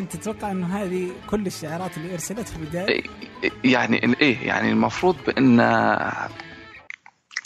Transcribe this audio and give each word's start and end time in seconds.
كنت 0.00 0.16
تتوقع 0.16 0.50
إنه 0.50 0.82
هذه 0.82 1.12
كل 1.30 1.46
الشعارات 1.46 1.96
اللي 1.96 2.12
أرسلت 2.12 2.48
في 2.48 2.56
البداية 2.56 3.02
يعني 3.64 4.16
إيه 4.20 4.46
يعني 4.46 4.70
المفروض 4.70 5.16
بإن 5.26 5.60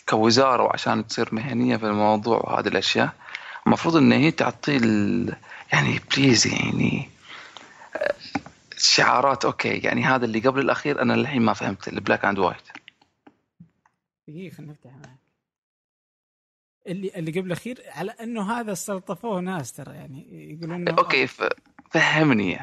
كوزارة 0.09 0.63
وعشان 0.63 1.07
تصير 1.07 1.35
مهنية 1.35 1.77
في 1.77 1.87
الموضوع 1.87 2.39
وهذه 2.39 2.69
الأشياء 2.69 3.13
المفروض 3.67 3.97
إن 3.97 4.13
هي 4.13 4.31
تعطي. 4.31 4.77
يعني 5.73 6.01
please 6.17 6.47
يعني 6.47 7.09
شعارات 8.79 9.45
okay 9.45 9.79
يعني 9.79 10.05
هذا 10.05 10.25
اللي 10.25 10.41
قبل 10.41 10.61
الأخير 10.61 11.03
أنا 11.03 11.13
للحين 11.13 11.43
ما 11.43 11.53
فهمت 11.53 11.89
ال 11.89 11.95
black 11.95 12.25
and 12.25 12.39
white 12.39 12.69
دقيقة 14.29 14.55
خلينا 14.55 14.73
نفتح 14.73 14.91
معك 14.91 15.19
اللي 16.87 17.13
اللي 17.17 17.31
قبل 17.31 17.47
الأخير 17.47 17.83
على 17.89 18.11
إنه 18.11 18.53
هذا 18.53 18.73
استلطفوه 18.73 19.41
ناس 19.41 19.73
ترى 19.73 19.95
يعني 19.95 20.51
يقولون 20.51 20.89
إنه 20.89 20.99
okay 20.99 21.27
ف... 21.27 21.43
فهمني. 21.95 22.59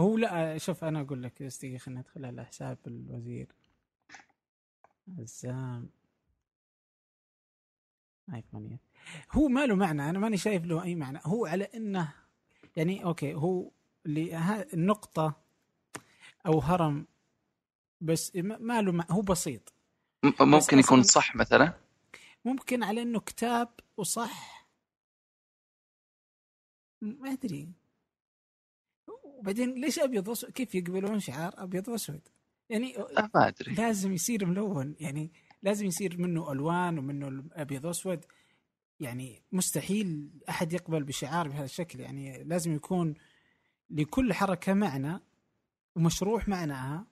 هو 0.00 0.18
لا 0.18 0.58
شوف 0.58 0.84
أنا 0.84 1.00
أقول 1.00 1.22
لك 1.22 1.42
بس 1.42 1.58
دقيقه 1.58 1.78
خلينا 1.78 2.00
ندخل 2.00 2.24
على 2.24 2.44
حساب 2.44 2.78
الوزير. 2.86 3.52
عزام 5.18 5.90
ايفونية 8.34 8.80
هو 9.32 9.48
ما 9.48 9.66
له 9.66 9.74
معنى؟ 9.74 10.10
أنا 10.10 10.18
ماني 10.18 10.36
شايف 10.36 10.64
له 10.64 10.82
أي 10.82 10.94
معنى. 10.94 11.20
هو 11.24 11.46
على 11.46 11.64
إنه 11.64 12.14
يعني 12.76 13.04
أوكي 13.04 13.34
هو 13.34 13.70
اللي 14.06 14.38
النقطة 14.74 15.40
أو 16.46 16.58
هرم 16.58 17.06
بس 18.00 18.36
ما 18.36 18.82
له 18.82 19.06
هو 19.10 19.22
بسيط. 19.22 19.74
ممكن 20.40 20.78
يكون 20.78 21.02
صح 21.02 21.36
مثلا؟ 21.36 21.72
ممكن 22.44 22.82
على 22.82 23.02
إنه 23.02 23.20
كتاب 23.20 23.68
وصح. 23.96 24.68
ما 27.00 27.32
أدري. 27.32 27.72
وبعدين 29.38 29.74
ليش 29.74 29.98
أبيض 29.98 30.28
وأسود؟ 30.28 30.50
كيف 30.50 30.74
يقبلون 30.74 31.20
شعار 31.20 31.54
أبيض 31.56 31.88
وأسود؟ 31.88 32.20
يعني 32.70 32.94
ما 33.34 33.48
أدري. 33.48 33.74
لازم 33.74 34.12
يصير 34.12 34.46
ملون 34.46 34.94
يعني 35.00 35.32
لازم 35.62 35.86
يصير 35.86 36.20
منه 36.20 36.52
ألوان 36.52 36.98
ومنه 36.98 37.44
ابيض 37.52 37.84
وأسود. 37.84 38.24
يعني 39.00 39.42
مستحيل 39.52 40.30
أحد 40.48 40.72
يقبل 40.72 41.04
بشعار 41.04 41.48
بهذا 41.48 41.64
الشكل. 41.64 42.00
يعني 42.00 42.44
لازم 42.44 42.74
يكون 42.74 43.14
لكل 43.90 44.32
حركة 44.32 44.74
معنى 44.74 45.20
ومشروح 45.96 46.48
معناها 46.48 47.06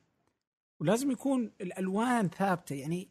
ولازم 0.80 1.10
يكون 1.10 1.52
الألوان 1.60 2.28
ثابتة. 2.28 2.74
يعني 2.74 3.08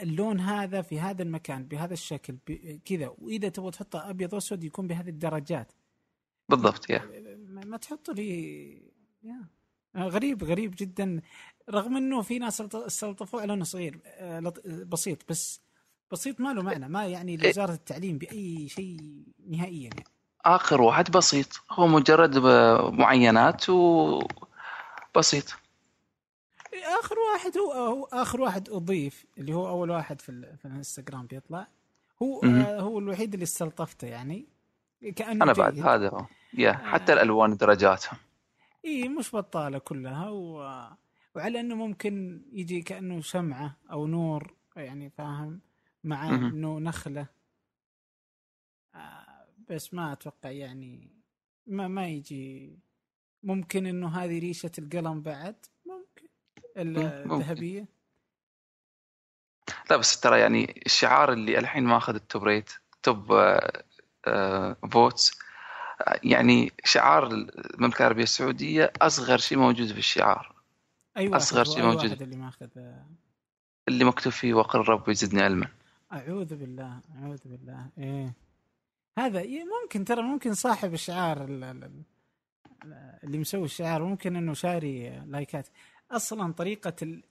اللون 0.00 0.40
هذا 0.40 0.82
في 0.82 1.00
هذا 1.00 1.22
المكان 1.22 1.64
بهذا 1.64 1.92
الشكل 1.92 2.38
كذا. 2.84 3.14
وإذا 3.18 3.48
تبغى 3.48 3.70
تحطه 3.70 4.10
أبيض 4.10 4.32
وأسود 4.32 4.64
يكون 4.64 4.86
بهذه 4.86 5.08
الدرجات. 5.08 5.72
بالضبط 6.48 6.90
يا. 6.90 7.27
ما 7.68 7.76
تحطه 7.76 8.12
لي 8.12 8.70
يا. 9.22 9.46
غريب 9.96 10.44
غريب 10.44 10.74
جدا. 10.78 11.20
رغم 11.70 11.96
إنه 11.96 12.22
في 12.22 12.38
ناس 12.38 12.60
استلطفوه 12.60 13.40
على 13.40 13.52
انه 13.52 13.64
صغير 13.64 14.00
آه، 14.04 14.52
بسيط 14.66 15.18
بس 15.28 15.60
بسيط 16.12 16.40
ما 16.40 16.52
له 16.52 16.62
معنى 16.62 16.88
ما 16.88 17.06
يعني 17.06 17.36
لوزارة 17.36 17.72
التعليم 17.72 18.18
بأي 18.18 18.68
شيء 18.68 19.24
نهائيا 19.48 19.82
يعني. 19.82 20.04
آخر 20.44 20.82
واحد 20.82 21.10
بسيط 21.10 21.62
هو 21.70 21.86
مجرد 21.86 22.38
معينات 22.92 23.70
وبسيط 23.70 25.44
آخر 27.00 27.16
واحد 27.18 27.58
هو, 27.58 27.72
هو 27.72 28.04
آخر 28.04 28.40
واحد 28.40 28.70
أضيف 28.70 29.24
اللي 29.38 29.54
هو 29.54 29.68
أول 29.68 29.90
واحد 29.90 30.20
في, 30.20 30.56
في 30.56 30.64
الإنستغرام 30.64 31.26
بيطلع. 31.26 31.66
هو 32.22 32.40
آه 32.42 32.80
هو 32.80 32.98
الوحيد 32.98 33.32
اللي 33.34 33.42
استلطفته 33.42 34.06
يعني. 34.06 34.46
كأنه 35.16 35.44
أنا 35.44 35.52
بعد 35.52 35.78
هذا. 35.78 36.08
هو 36.08 36.26
يا 36.54 36.72
حتى 36.72 37.12
آه 37.12 37.16
الألوان 37.16 37.56
درجاتها 37.56 38.18
إي 38.84 39.08
مش 39.08 39.34
بطالة 39.34 39.78
كلها 39.78 40.28
و... 40.30 40.54
وعلى 41.34 41.60
أنه 41.60 41.74
ممكن 41.74 42.42
يجي 42.52 42.82
كأنه 42.82 43.20
شمعة 43.20 43.76
أو 43.90 44.06
نور 44.06 44.54
يعني 44.76 45.10
فاهم؟ 45.10 45.60
مع 46.04 46.28
إنه 46.28 46.78
نخلة. 46.78 47.26
آه 48.94 49.46
بس 49.70 49.94
ما 49.94 50.12
أتوقع 50.12 50.50
يعني 50.50 51.08
ما 51.66 51.88
ما 51.88 52.08
يجي. 52.08 52.78
ممكن 53.42 53.86
إنه 53.86 54.08
هذه 54.08 54.38
ريشة 54.38 54.70
القلم 54.78 55.22
بعد 55.22 55.66
ممكن. 55.86 56.28
الذهبية. 56.76 57.88
لا 59.90 59.96
بس 59.96 60.20
ترى 60.20 60.40
يعني 60.40 60.82
الشعار 60.86 61.32
اللي 61.32 61.58
الحين 61.58 61.84
ما 61.84 61.96
اخذ 61.96 62.14
ال 62.14 62.21
top 62.21 62.44
rate 62.44 62.70
top 63.02 63.32
آه 64.26 64.76
votes 64.92 65.38
يعني 66.24 66.72
شعار 66.84 67.26
المملكة 67.26 67.98
العربية 68.00 68.22
السعودية 68.22 68.92
أصغر 69.02 69.38
شيء 69.38 69.58
موجود 69.58 69.92
في 69.92 69.98
الشعار. 69.98 70.54
أيوه 71.16 71.36
أصغر 71.36 71.64
شيء 71.64 71.82
موجود. 71.82 72.22
اللي 72.22 72.36
ماخذ 72.36 72.68
اللي 73.88 74.04
مكتوب 74.04 74.32
فيه 74.32 74.54
وقل 74.54 74.80
رب 74.80 75.08
زدني 75.08 75.42
علما. 75.42 75.68
أعوذ 76.12 76.56
بالله 76.56 77.00
أعوذ 77.16 77.40
بالله. 77.44 77.86
إيه. 77.98 78.34
هذا 79.18 79.44
ممكن 79.82 80.04
ترى 80.04 80.22
ممكن 80.22 80.54
صاحب 80.54 80.94
الشعار 80.94 81.44
اللي 83.24 83.38
مسوي 83.38 83.64
الشعار 83.64 84.04
ممكن 84.04 84.36
إنه 84.36 84.54
شاري 84.54 85.22
لايكات. 85.26 85.68
أصلا 86.10 86.52
طريقة 86.52 86.94
ال... 87.02 87.22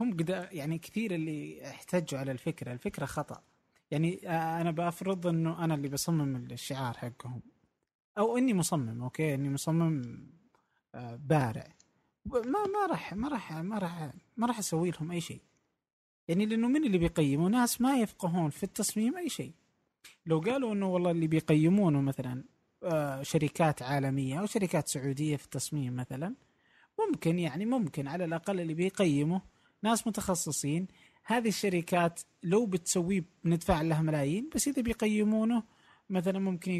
هم 0.00 0.12
قد 0.12 0.48
يعني 0.52 0.78
كثير 0.78 1.14
اللي 1.14 1.70
احتجوا 1.70 2.20
على 2.20 2.32
الفكرة. 2.32 2.72
الفكرة 2.72 3.06
خطأ. 3.06 3.42
يعني 3.90 4.28
أنا 4.60 4.70
بفرض 4.70 5.26
إنه 5.26 5.64
أنا 5.64 5.74
اللي 5.74 5.88
بصمم 5.88 6.36
الشعار 6.36 6.94
حقهم. 6.94 7.40
أو 8.18 8.36
إني 8.38 8.54
مصمم 8.54 9.02
okay؟ 9.02 9.34
إني 9.34 9.50
مصمم 9.50 10.02
آه، 10.94 11.16
بارع. 11.16 11.68
ما 12.26 12.40
ما 12.44 12.86
راح 12.90 13.14
ما 13.14 13.28
راح 13.28 13.52
ما 13.52 13.78
راح 13.78 14.10
ما 14.36 14.46
راح 14.46 14.58
أسوي 14.58 14.90
لهم 14.90 15.10
أي 15.10 15.20
شيء. 15.20 15.40
يعني 16.28 16.46
لأنه 16.46 16.68
من 16.68 16.84
اللي 16.84 16.98
بيقيموا؟ 16.98 17.48
ناس 17.48 17.80
ما 17.80 17.98
يفقهون 17.98 18.50
في 18.50 18.62
التصميم 18.62 19.16
أي 19.16 19.28
شيء. 19.28 19.52
لو 20.26 20.40
قالوا 20.40 20.72
إنه 20.72 20.88
والله 20.88 21.10
اللي 21.10 21.26
بيقيمونه 21.26 22.00
مثلا 22.00 22.44
آه، 22.82 23.22
شركات 23.22 23.82
عالمية 23.82 24.40
أو 24.40 24.46
شركات 24.46 24.88
سعودية 24.88 25.36
في 25.36 25.44
التصميم 25.44 25.96
مثلا 25.96 26.34
ممكن 26.98 27.38
يعني 27.38 27.66
ممكن 27.66 28.08
على 28.08 28.24
الأقل 28.24 28.60
اللي 28.60 28.74
بيقيموا 28.74 29.40
ناس 29.82 30.06
متخصصين. 30.06 30.86
هذه 31.24 31.48
الشركات 31.48 32.20
لو 32.42 32.66
بتسويه 32.66 33.24
بندفع 33.44 33.82
لها 33.82 34.02
ملايين 34.02 34.50
بس 34.54 34.68
إذا 34.68 34.82
بيقيمونه 34.82 35.62
مثلا 36.10 36.38
ممكن 36.38 36.72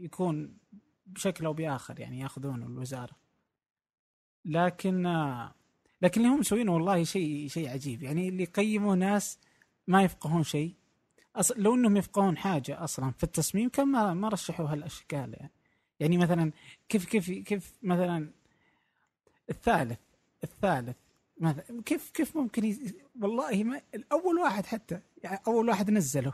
يكون 0.00 0.61
بشكل 1.14 1.46
أو 1.46 1.52
بآخر 1.52 2.00
يعني 2.00 2.20
ياخذونه 2.20 2.66
الوزارة. 2.66 3.16
لكن 4.44 5.02
لكن 6.02 6.20
اللي 6.20 6.32
هم 6.32 6.40
مسوينه 6.40 6.74
والله 6.74 7.04
شيء 7.04 7.48
شيء 7.48 7.68
عجيب. 7.68 8.02
يعني 8.02 8.28
اللي 8.28 8.42
يقيموا 8.42 8.96
ناس 8.96 9.38
ما 9.86 10.02
يفقهون 10.02 10.42
شيء. 10.42 10.74
أصل 11.36 11.62
لو 11.62 11.74
إنهم 11.74 11.96
يفقهون 11.96 12.36
حاجة 12.36 12.84
أصلا 12.84 13.10
في 13.10 13.24
التصميم 13.24 13.68
كان 13.68 13.88
ما 13.88 14.14
ما 14.14 14.28
رشحوا 14.28 14.66
هالأشكال 14.66 15.34
يعني. 15.34 15.50
يعني 16.00 16.18
مثلا 16.18 16.52
كيف 16.88 17.04
كيف 17.04 17.30
كيف 17.30 17.72
مثلا 17.82 18.30
الثالث 19.50 19.98
الثالث 20.44 20.96
مثلا 21.40 21.82
كيف 21.84 22.10
كيف 22.10 22.36
ممكن. 22.36 22.76
والله 23.20 23.64
ما 23.64 23.80
أول 24.12 24.38
واحد 24.38 24.66
حتى 24.66 25.00
يعني 25.22 25.40
أول 25.46 25.68
واحد 25.68 25.90
نزله. 25.90 26.32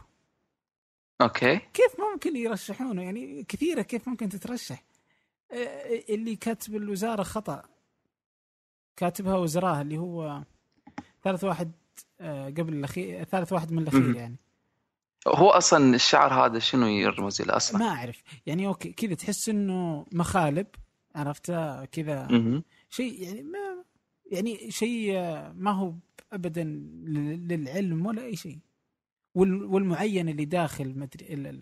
أوكي. 1.20 1.56
كيف 1.56 2.00
ممكن 2.12 2.36
يرشحونه؟ 2.36 3.02
يعني 3.02 3.44
كثيرة 3.48 3.82
كيف 3.82 4.08
ممكن 4.08 4.28
تترشح؟ 4.28 4.84
اللي 6.08 6.36
كاتب 6.36 6.76
الوزارة 6.76 7.22
خطأ. 7.22 7.62
كاتبها 8.96 9.36
وزراء 9.36 9.82
اللي 9.82 9.98
هو 9.98 10.42
ثالث 11.24 11.44
واحد 11.44 11.72
قبل 12.58 12.72
الاخير 12.72 13.24
ثالث 13.24 13.52
واحد 13.52 13.72
من 13.72 13.82
الأخير 13.82 14.14
يعني. 14.16 14.36
هو 15.26 15.50
أصلا 15.50 15.94
الشعر 15.94 16.46
هذا 16.46 16.58
شنو 16.58 16.86
يرمز 16.86 17.42
إلى 17.42 17.52
أصلا؟ 17.52 17.78
ما 17.78 17.88
أعرف. 17.88 18.22
يعني 18.46 18.66
أوكي 18.66 18.92
كذا 18.92 19.14
تحس 19.14 19.48
إنه 19.48 20.06
مخالب 20.12 20.66
عرفت؟ 21.14 21.46
كذا 21.92 22.28
شيء 22.90 23.22
يعني 23.22 23.42
ما 23.42 23.84
يعني 24.30 24.70
شيء 24.70 25.12
ما 25.54 25.70
هو 25.70 25.94
ابدا 26.32 26.64
للعلم 26.64 28.06
ولا 28.06 28.24
أي 28.24 28.36
شيء. 28.36 28.58
والمعين 29.34 30.28
اللي 30.28 30.44
داخل 30.44 30.98
مدري 30.98 31.60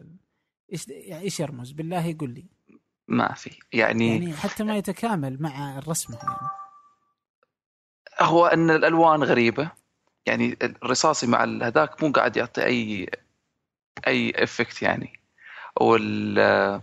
إيش 0.72 0.88
يعني 0.88 1.24
إيش 1.24 1.40
يرمز؟ 1.40 1.70
بالله 1.72 2.06
يقول 2.06 2.30
لي. 2.30 2.46
ما 3.08 3.32
في. 3.32 3.50
يعني 3.72 4.08
يعني 4.08 4.36
حتى 4.36 4.64
ما 4.64 4.76
يتكامل 4.76 5.42
مع 5.42 5.78
الرسمه 5.78 6.16
يعني. 6.16 6.50
هو 8.20 8.46
إن 8.46 8.70
الألوان 8.70 9.22
غريبة. 9.22 9.70
يعني 10.26 10.56
الرصاصي 10.62 11.26
مع 11.26 11.44
هذاك 11.44 12.02
مو 12.02 12.10
قاعد 12.10 12.36
يعطي 12.36 12.64
اي 12.64 13.10
أي 14.06 14.44
إفكت 14.44 14.82
يعني. 14.82 15.20
وال 15.80 16.82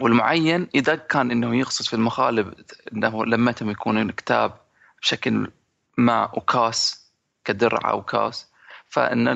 والمعين 0.00 0.68
إذا 0.74 0.94
كان 0.94 1.30
إنه 1.30 1.56
يقصد 1.56 1.84
في 1.84 1.94
المخالب 1.94 2.54
إنه 2.92 3.24
لما 3.26 3.54
يكون 3.62 4.10
كتاب 4.10 4.60
بشكل 5.02 5.50
ما 5.98 6.30
وكاس 6.36 7.10
كدرع 7.44 7.90
أو 7.90 8.02
كاس 8.02 8.53
فإن 8.94 9.28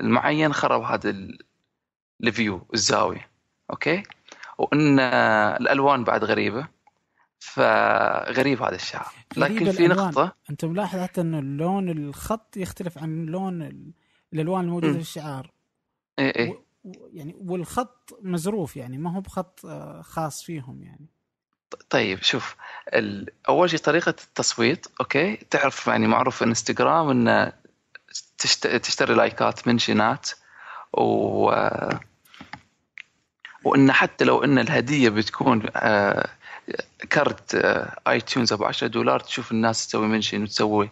المعين 0.00 0.52
خرب 0.52 0.82
هذا 0.82 1.14
ال 2.24 2.32
view 2.32 2.66
الزاوية 2.74 3.30
okay 3.70 4.02
وإن 4.58 4.98
الألوان 5.60 6.04
بعد 6.04 6.24
غريبة 6.24 6.68
فغريب 7.38 8.62
هذا 8.62 8.74
الشعار 8.74 9.12
غريب 9.38 9.56
لكن 9.62 9.70
في. 9.72 9.88
نقطة 9.88 10.32
أنت 10.50 10.64
ملاحظ 10.64 10.98
حتى 10.98 11.20
إنه 11.20 11.38
اللون 11.38 11.88
الخط 11.88 12.56
يختلف 12.56 12.98
عن 12.98 13.26
لون 13.26 13.62
ال- 13.62 13.92
الألوان 14.32 14.64
الموجودة. 14.64 14.92
في 14.92 14.98
الشعار 14.98 15.50
إيه 16.18 16.36
إيه 16.36 16.50
و- 16.50 16.64
يعني 17.12 17.34
والخط 17.38 18.18
مزروف 18.22 18.76
يعني 18.76 18.98
ما 18.98 19.16
هو 19.16 19.20
بخط 19.20 19.66
آه، 19.66 20.02
خاص 20.02 20.42
فيهم 20.42 20.82
يعني 20.82 21.06
طيب 21.90 22.22
شوف. 22.22 22.56
أول 23.48 23.70
شيء 23.70 23.78
طريقة 23.78 24.14
التصويت 24.24 24.86
okay 25.00 25.36
تعرف 25.36 25.86
يعني 25.86 26.06
معروف 26.06 26.36
في 26.36 26.44
إنستغرام 26.44 27.10
إن. 27.28 27.52
تشتري 28.82 29.14
لايكات 29.14 29.68
منشنات 29.68 30.30
و 30.92 31.50
وإن 33.64 33.92
حتى 33.92 34.24
لو 34.24 34.44
إن 34.44 34.58
الهدية 34.58 35.08
بتكون 35.08 35.62
آه، 35.76 36.28
آه، 37.54 37.96
iTunes 38.08 38.52
أبو 38.52 38.64
10 38.64 38.86
دولار 38.86 39.20
تشوف 39.20 39.52
الناس 39.52 39.86
تسوي 39.86 40.06
mention 40.06 40.42
وتسوي 40.42 40.90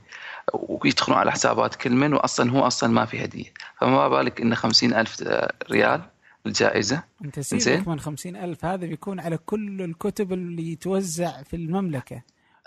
ويدخلون 0.52 1.19
على 1.19 1.32
حسابات 1.32 1.75
كل 1.75 1.90
من 1.90 2.14
واصلا 2.14 2.50
هو 2.50 2.67
أصلا 2.67 2.93
ما 2.93 3.05
في 3.05 3.25
هدية. 3.25 3.52
فما 3.81 4.08
بالك 4.08 4.40
انه 4.40 4.55
50 4.55 4.94
ألف 4.94 5.25
ريال 5.70 6.02
الجائزة؟ 6.46 7.02
أنت. 7.25 7.40
سيبك 7.40 7.88
من 7.88 8.00
خمسين 8.00 8.37
ألف 8.37 8.64
هذا 8.64 8.87
بيكون 8.87 9.20
على 9.20 9.38
كل 9.38 9.82
الكتب 9.82 10.32
اللي 10.32 10.76
توزع 10.76 11.43
في 11.43 11.56
المملكة. 11.56 12.22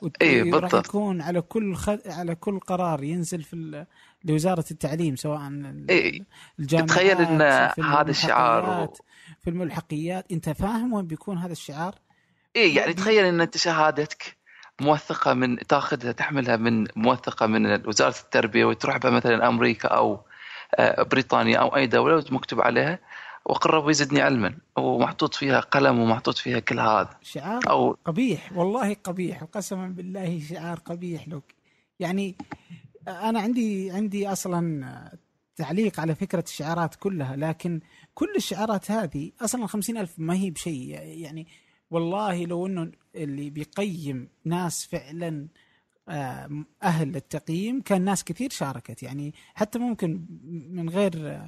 راح 0.06 0.62
بالضبط. 0.62 0.86
يكون 0.88 1.22
على 1.22 1.42
كل 1.42 1.76
خ... 1.76 1.90
على 2.06 2.36
كل 2.36 2.60
قرار 2.60 3.04
ينزل 3.04 3.44
في 3.44 3.54
ال... 3.54 3.86
لوزارة 4.24 4.66
التعليم 4.72 5.16
سواء 5.16 5.40
إيه، 5.90 6.22
الجامعات 6.60 6.90
تخيل 6.90 7.18
في 7.70 7.82
هذا 7.82 8.12
الشعار 8.12 8.84
و- 8.84 8.94
في 9.44 9.50
الملحقيات 9.50 10.32
أنت 10.32 10.50
فاهم 10.50 10.94
وين 10.94 11.08
بيكون 11.08 11.38
هذا 11.38 11.52
الشعار؟ 11.52 11.96
إيه 12.56 12.76
يعني 12.76 12.94
تخيل 12.94 13.26
إن 13.26 13.42
أنت 13.42 13.58
شهادتك 13.58 14.38
موثقة 14.82 15.34
من 15.34 15.58
تأخذها 15.58 16.12
تحملها 16.12 16.56
من 16.56 16.88
موثقة 16.96 17.46
من 17.48 17.88
وزارة 17.88 18.16
التربية 18.24 18.66
وتروح 18.66 18.98
بها 18.98 19.12
مثلا 19.12 19.48
أمريكا 19.48 19.88
أو 19.88 20.20
آه، 20.76 21.04
بريطانيا 21.04 21.58
أو 21.58 21.76
أي 21.76 21.88
دولة 21.88 22.26
ومكتوب 22.32 22.62
عليها 22.62 23.00
وقرب 23.46 23.90
يزدني 23.90 24.22
علما 24.22 24.58
ومحطوط 24.78 25.36
فيها 25.36 25.60
قلم 25.60 26.00
ومحطوط 26.00 26.38
فيها 26.38 26.60
كل 26.60 26.80
هذا. 26.80 27.18
شعار 27.22 27.70
أو 27.70 27.98
قبيح 28.06 28.54
والله 28.58 28.94
قبيح 28.94 29.44
وقسما 29.44 29.88
بالله 29.88 30.40
شعار 30.40 30.80
قبيح 30.80 31.28
لك 31.28 31.56
يعني 32.00 32.36
أنا 33.08 33.40
عندي 33.40 33.92
عندي 33.92 34.28
أصلا 34.32 35.12
تعليق 35.56 36.00
على 36.00 36.16
فكرة 36.16 36.44
الشعارات 36.48 36.96
كلها 36.96 37.36
لكن 37.36 37.80
كل 38.14 38.36
الشعارات 38.36 38.92
هذه 38.92 39.32
أصلا 39.42 39.68
خمسين 39.68 39.98
ألف 39.98 40.14
ما 40.18 40.36
هي 40.36 40.50
بشيء. 40.50 41.00
يعني 41.02 41.48
والله 41.92 42.46
لو 42.46 42.66
إنه 42.66 42.92
اللي 43.16 43.50
بيقيم 43.50 44.30
ناس 44.46 44.86
فعلا 44.86 45.48
آه، 46.10 46.66
أهل 46.84 47.08
للتقييم 47.08 47.82
كان 47.82 48.02
ناس 48.02 48.24
كثير 48.24 48.50
شاركت. 48.50 49.04
يعني 49.04 49.34
حتى 49.56 49.80
ممكن 49.80 50.26
من 50.70 50.90
غير 50.90 51.42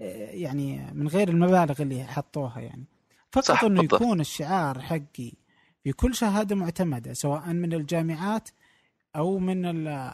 يعني 0.00 0.92
من 0.94 1.08
غير 1.08 1.28
المبالغ 1.28 1.82
اللي 1.82 2.04
حطوها 2.04 2.60
يعني 2.60 2.84
فقط 3.32 3.44
صح، 3.44 3.64
إنه 3.64 3.80
بالضبط. 3.80 4.02
يكون 4.02 4.20
الشعار 4.20 4.80
حقي 4.80 5.32
في 5.84 5.92
كل 5.92 6.14
شهادة 6.14 6.56
معتمدة 6.56 7.12
سواء 7.12 7.52
من 7.52 7.72
الجامعات 7.72 8.48
أو 9.16 9.38
من 9.38 9.64
ال 9.66 10.10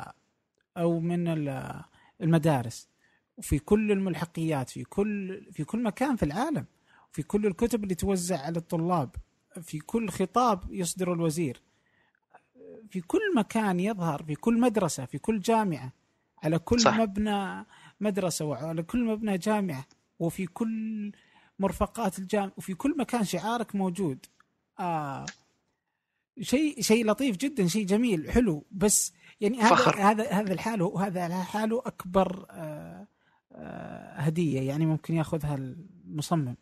أو 0.77 1.01
من 1.01 1.29
ال- 1.29 1.83
المدارس 2.21 2.89
وفي 3.37 3.59
كل 3.59 3.93
الملحقيات 3.93 4.71
في 4.71 4.85
كل 4.85 5.43
في 5.53 5.65
كل 5.65 5.83
مكان 5.83 6.17
في 6.17 6.23
العالم 6.23 6.65
في 7.13 7.23
كل 7.23 7.47
الكتب 7.47 7.85
اللي 7.85 7.95
توزع 7.95 8.39
على 8.41 8.59
الطلاب 8.59 9.11
في 9.63 9.79
كل 9.79 10.09
خطاب 10.11 10.73
يصدر 10.73 11.13
الوزير 11.13 11.63
في 12.91 13.01
كل 13.01 13.21
مكان 13.37 13.81
يظهر 13.81 14.23
في 14.23 14.35
كل 14.35 14.61
مدرسة 14.61 15.05
في 15.05 15.19
كل 15.19 15.41
جامعة 15.41 15.93
على 16.43 16.59
كل 16.59 16.81
صح. 16.81 16.91
صح. 16.91 16.97
مبنى 16.99 17.67
مدرسة 18.01 18.45
وعلى 18.45 18.83
كل 18.83 19.05
مبنى 19.05 19.39
جامعة 19.39 19.87
وفي 20.19 20.47
كل 20.47 21.13
مرفقات 21.59 22.19
الجامعة 22.19 22.53
وفي 22.57 22.75
كل 22.75 22.97
مكان 22.99 23.25
شعارك 23.25 23.75
موجود. 23.75 24.27
آه 24.81 25.27
شيء 26.41 26.83
شيء 26.83 27.07
لطيف 27.07 27.37
جدا 27.37 27.67
شيء 27.67 27.87
جميل 27.87 28.31
حلو. 28.31 28.65
بس 28.71 29.13
يعني 29.41 29.59
هذا 29.59 29.75
فخر. 29.75 29.97
هذا 30.03 30.31
هذا 30.33 30.53
الحاله 30.53 31.07
هذا 31.07 31.29
لحاله 31.29 31.83
أكبر 31.87 32.47
آه 32.51 33.07
آه 33.53 34.13
هدية 34.21 34.61
يعني 34.61 34.87
ممكن 34.87 35.15
يأخذها 35.15 35.55
المصمم. 35.55 36.57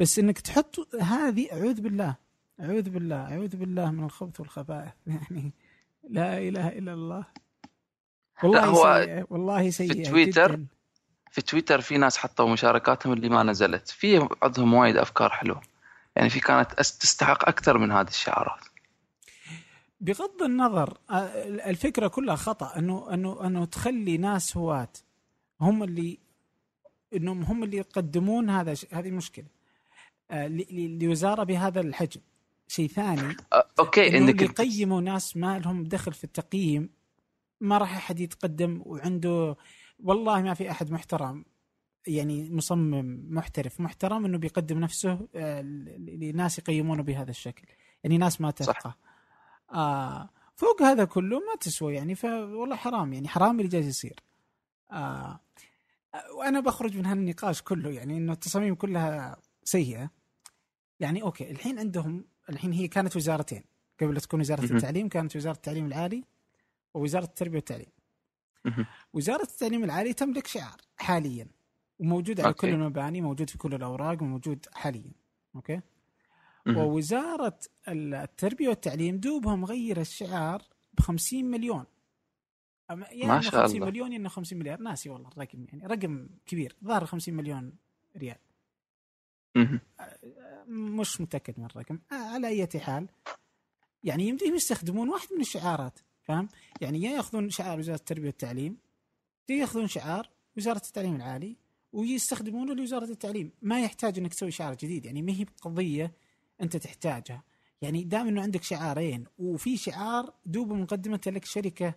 بس 0.00 0.18
إنك 0.18 0.38
تحط 0.40 0.94
هذه 0.94 1.52
أعوذ 1.52 1.80
بالله 1.80 2.16
أعوذ 2.60 2.90
بالله 2.90 3.16
أعوذ 3.16 3.56
بالله 3.56 3.90
من 3.90 4.04
الخبث 4.04 4.40
والخبائث. 4.40 4.92
يعني 5.06 5.52
لا 6.08 6.38
إله 6.38 6.68
إلا 6.68 6.92
الله. 6.94 7.26
والله 8.44 8.64
هو 8.64 9.02
سيئة 9.04 9.26
والله 9.30 9.70
سيئة 9.70 10.10
تويتر 10.10 10.52
جداً. 10.52 10.66
في 11.30 11.42
تويتر 11.42 11.80
في 11.80 11.98
ناس 11.98 12.16
حطوا 12.18 12.48
مشاركاتهم 12.52 13.12
اللي 13.12 13.28
ما 13.28 13.42
نزلت. 13.42 13.88
في 13.88 14.28
عندهم 14.42 14.74
وايد 14.74 14.96
أفكار 14.96 15.30
حلوة. 15.30 15.60
يعني 16.16 16.30
في 16.30 16.40
كانت 16.40 16.72
تستحق 16.72 17.48
أكثر 17.48 17.78
من 17.78 17.92
هذه 17.92 18.08
الشعارات. 18.08 18.60
بغض 20.00 20.42
النظر 20.42 20.98
الفكرة 21.66 22.08
كلها 22.08 22.36
خطأ. 22.36 22.78
إنه 22.78 23.14
إنه 23.14 23.46
إنه 23.46 23.64
تخلي 23.64 24.16
ناس 24.16 24.56
هواة. 24.56 24.88
هم 25.60 25.82
اللي 25.82 26.18
إنهم 27.14 27.42
هم 27.42 27.64
اللي 27.64 27.76
يقدمون 27.76 28.50
هذا 28.50 28.74
ش- 28.74 28.86
هذه 28.92 29.10
مشكلة. 29.10 29.46
لوزارة 31.00 31.44
بهذا 31.44 31.80
الحجم. 31.80 32.20
شيء 32.68 32.88
ثاني 32.88 33.36
أوكي 33.78 34.18
إنك 34.18 34.42
يقيموا 34.42 35.00
ناس 35.00 35.36
ما 35.36 35.58
لهم 35.58 35.84
دخل 35.84 36.12
في 36.12 36.24
التقييم. 36.24 36.90
ما 37.60 37.78
راح 37.78 37.96
أحد 37.96 38.20
يتقدم 38.20 38.82
وعنده 38.86 39.56
والله 39.98 40.42
ما 40.42 40.54
في 40.54 40.70
أحد 40.70 40.90
محترم 40.90 41.44
يعني 42.06 42.50
مصمم 42.50 43.26
محترف 43.34 43.80
محترم 43.80 44.24
إنه 44.24 44.38
بيقدم 44.38 44.78
نفسه 44.78 45.28
آه، 45.34 45.60
لناس 45.98 46.58
يقيمونه 46.58 47.02
بهذا 47.02 47.30
الشكل. 47.30 47.68
يعني 48.04 48.18
ناس 48.18 48.40
ما 48.40 48.50
تفقه 48.50 48.96
آه 49.72 50.30
فوق 50.56 50.82
هذا 50.82 51.04
كله 51.04 51.38
ما 51.38 51.56
تسوى 51.60 51.94
يعني 51.94 52.14
فوالله 52.14 52.76
حرام 52.76 53.12
يعني 53.12 53.28
حرام 53.28 53.60
اللي 53.60 53.68
جالس 53.68 53.86
يصير. 53.86 54.20
آه 54.92 55.40
وأنا 56.38 56.60
بخرج 56.60 56.96
من 56.96 57.06
هالنقاش 57.06 57.62
كله 57.62 57.90
يعني 57.90 58.16
إنه 58.16 58.32
التصاميم 58.32 58.74
كلها 58.74 59.36
سيئة. 59.64 60.10
يعني 61.00 61.22
أوكي 61.22 61.50
الحين 61.50 61.78
عندهم 61.78 62.24
الحين 62.48 62.72
هي 62.72 62.88
كانت 62.88 63.16
وزارتين. 63.16 63.64
قبل 64.00 64.20
تكون 64.20 64.40
وزارة. 64.40 64.64
التعليم 64.64 65.08
كانت 65.08 65.36
وزارة 65.36 65.56
التعليم 65.56 65.86
العالي 65.86 66.24
ووزارة 66.94 67.24
التربية 67.24 67.56
والتعليم. 67.56 67.92
وزارة 69.12 69.42
التعليم 69.42 69.84
العالي 69.84 70.12
تملك 70.12 70.46
شعار 70.46 70.80
حاليا 70.96 71.46
وموجود 71.98 72.40
على 72.40 72.48
okay. 72.48 72.60
كل 72.60 72.68
المباني 72.74 73.20
موجود 73.20 73.50
في 73.50 73.58
كل 73.58 73.74
الأوراق 73.74 74.22
وموجود 74.22 74.66
حاليا 74.74 75.12
okay. 75.56 75.80
ووزارة 76.68 77.58
التربية 77.88 78.68
والتعليم 78.68 79.16
دوبها 79.16 79.56
مغير 79.56 80.00
الشعار 80.00 80.62
ب 80.94 81.00
50 81.00 81.44
مليون 81.44 81.84
يا 83.12 83.26
ما 83.26 83.40
شاء 83.40 83.62
50 83.62 83.76
الله. 83.76 83.86
مليون 83.86 84.12
انه 84.12 84.28
50 84.28 84.58
مليار 84.58 84.80
ناسي 84.80 85.10
والله 85.10 85.28
الرقم 85.28 85.64
يعني 85.64 85.86
رقم 85.86 86.28
كبير 86.46 86.76
ظهر 86.84 87.04
50 87.04 87.34
مليون 87.34 87.72
ريال. 88.16 88.38
مش 90.68 91.20
متأكد 91.20 91.58
من 91.58 91.64
الرقم 91.64 91.98
على 92.12 92.48
أي 92.48 92.68
حال 92.80 93.08
يعني 94.04 94.28
يمديهم 94.28 94.54
يستخدمون 94.54 95.08
واحد 95.08 95.28
من 95.34 95.40
الشعارات 95.40 95.98
فاهم؟ 96.30 96.48
يعني 96.80 97.02
يا 97.02 97.10
ياخذون 97.10 97.50
شعار 97.50 97.78
وزارة 97.78 97.96
التربية 97.96 98.26
والتعليم 98.26 98.76
يا 99.48 99.54
ياخذون 99.54 99.86
شعار 99.86 100.30
وزارة 100.56 100.82
التعليم 100.86 101.16
العالي 101.16 101.56
ويستخدمونه 101.92 102.74
لوزارة 102.74 103.04
التعليم. 103.04 103.52
ما 103.62 103.80
يحتاج 103.80 104.18
إنك 104.18 104.34
تسوي 104.34 104.50
شعار 104.50 104.74
جديد 104.74 105.04
يعني 105.04 105.22
ما 105.22 105.32
هي 105.32 105.46
قضية 105.62 106.12
أنت 106.60 106.76
تحتاجها. 106.76 107.42
يعني 107.82 108.04
دام 108.04 108.28
إنه 108.28 108.42
عندك 108.42 108.62
شعارين 108.62 109.24
وفي 109.38 109.76
شعار 109.76 110.34
دوب 110.46 110.72
مقدمته 110.72 111.30
لك 111.30 111.44
شركة 111.44 111.94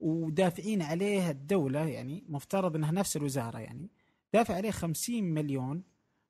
ودافعين 0.00 0.82
عليه 0.82 1.30
الدولة 1.30 1.86
يعني 1.88 2.24
مفترض 2.28 2.76
إنها 2.76 2.92
نفس 2.92 3.16
الوزارة 3.16 3.58
يعني 3.58 3.90
دافع 4.34 4.54
عليه 4.54 4.70
50 4.70 5.24
مليون 5.24 5.82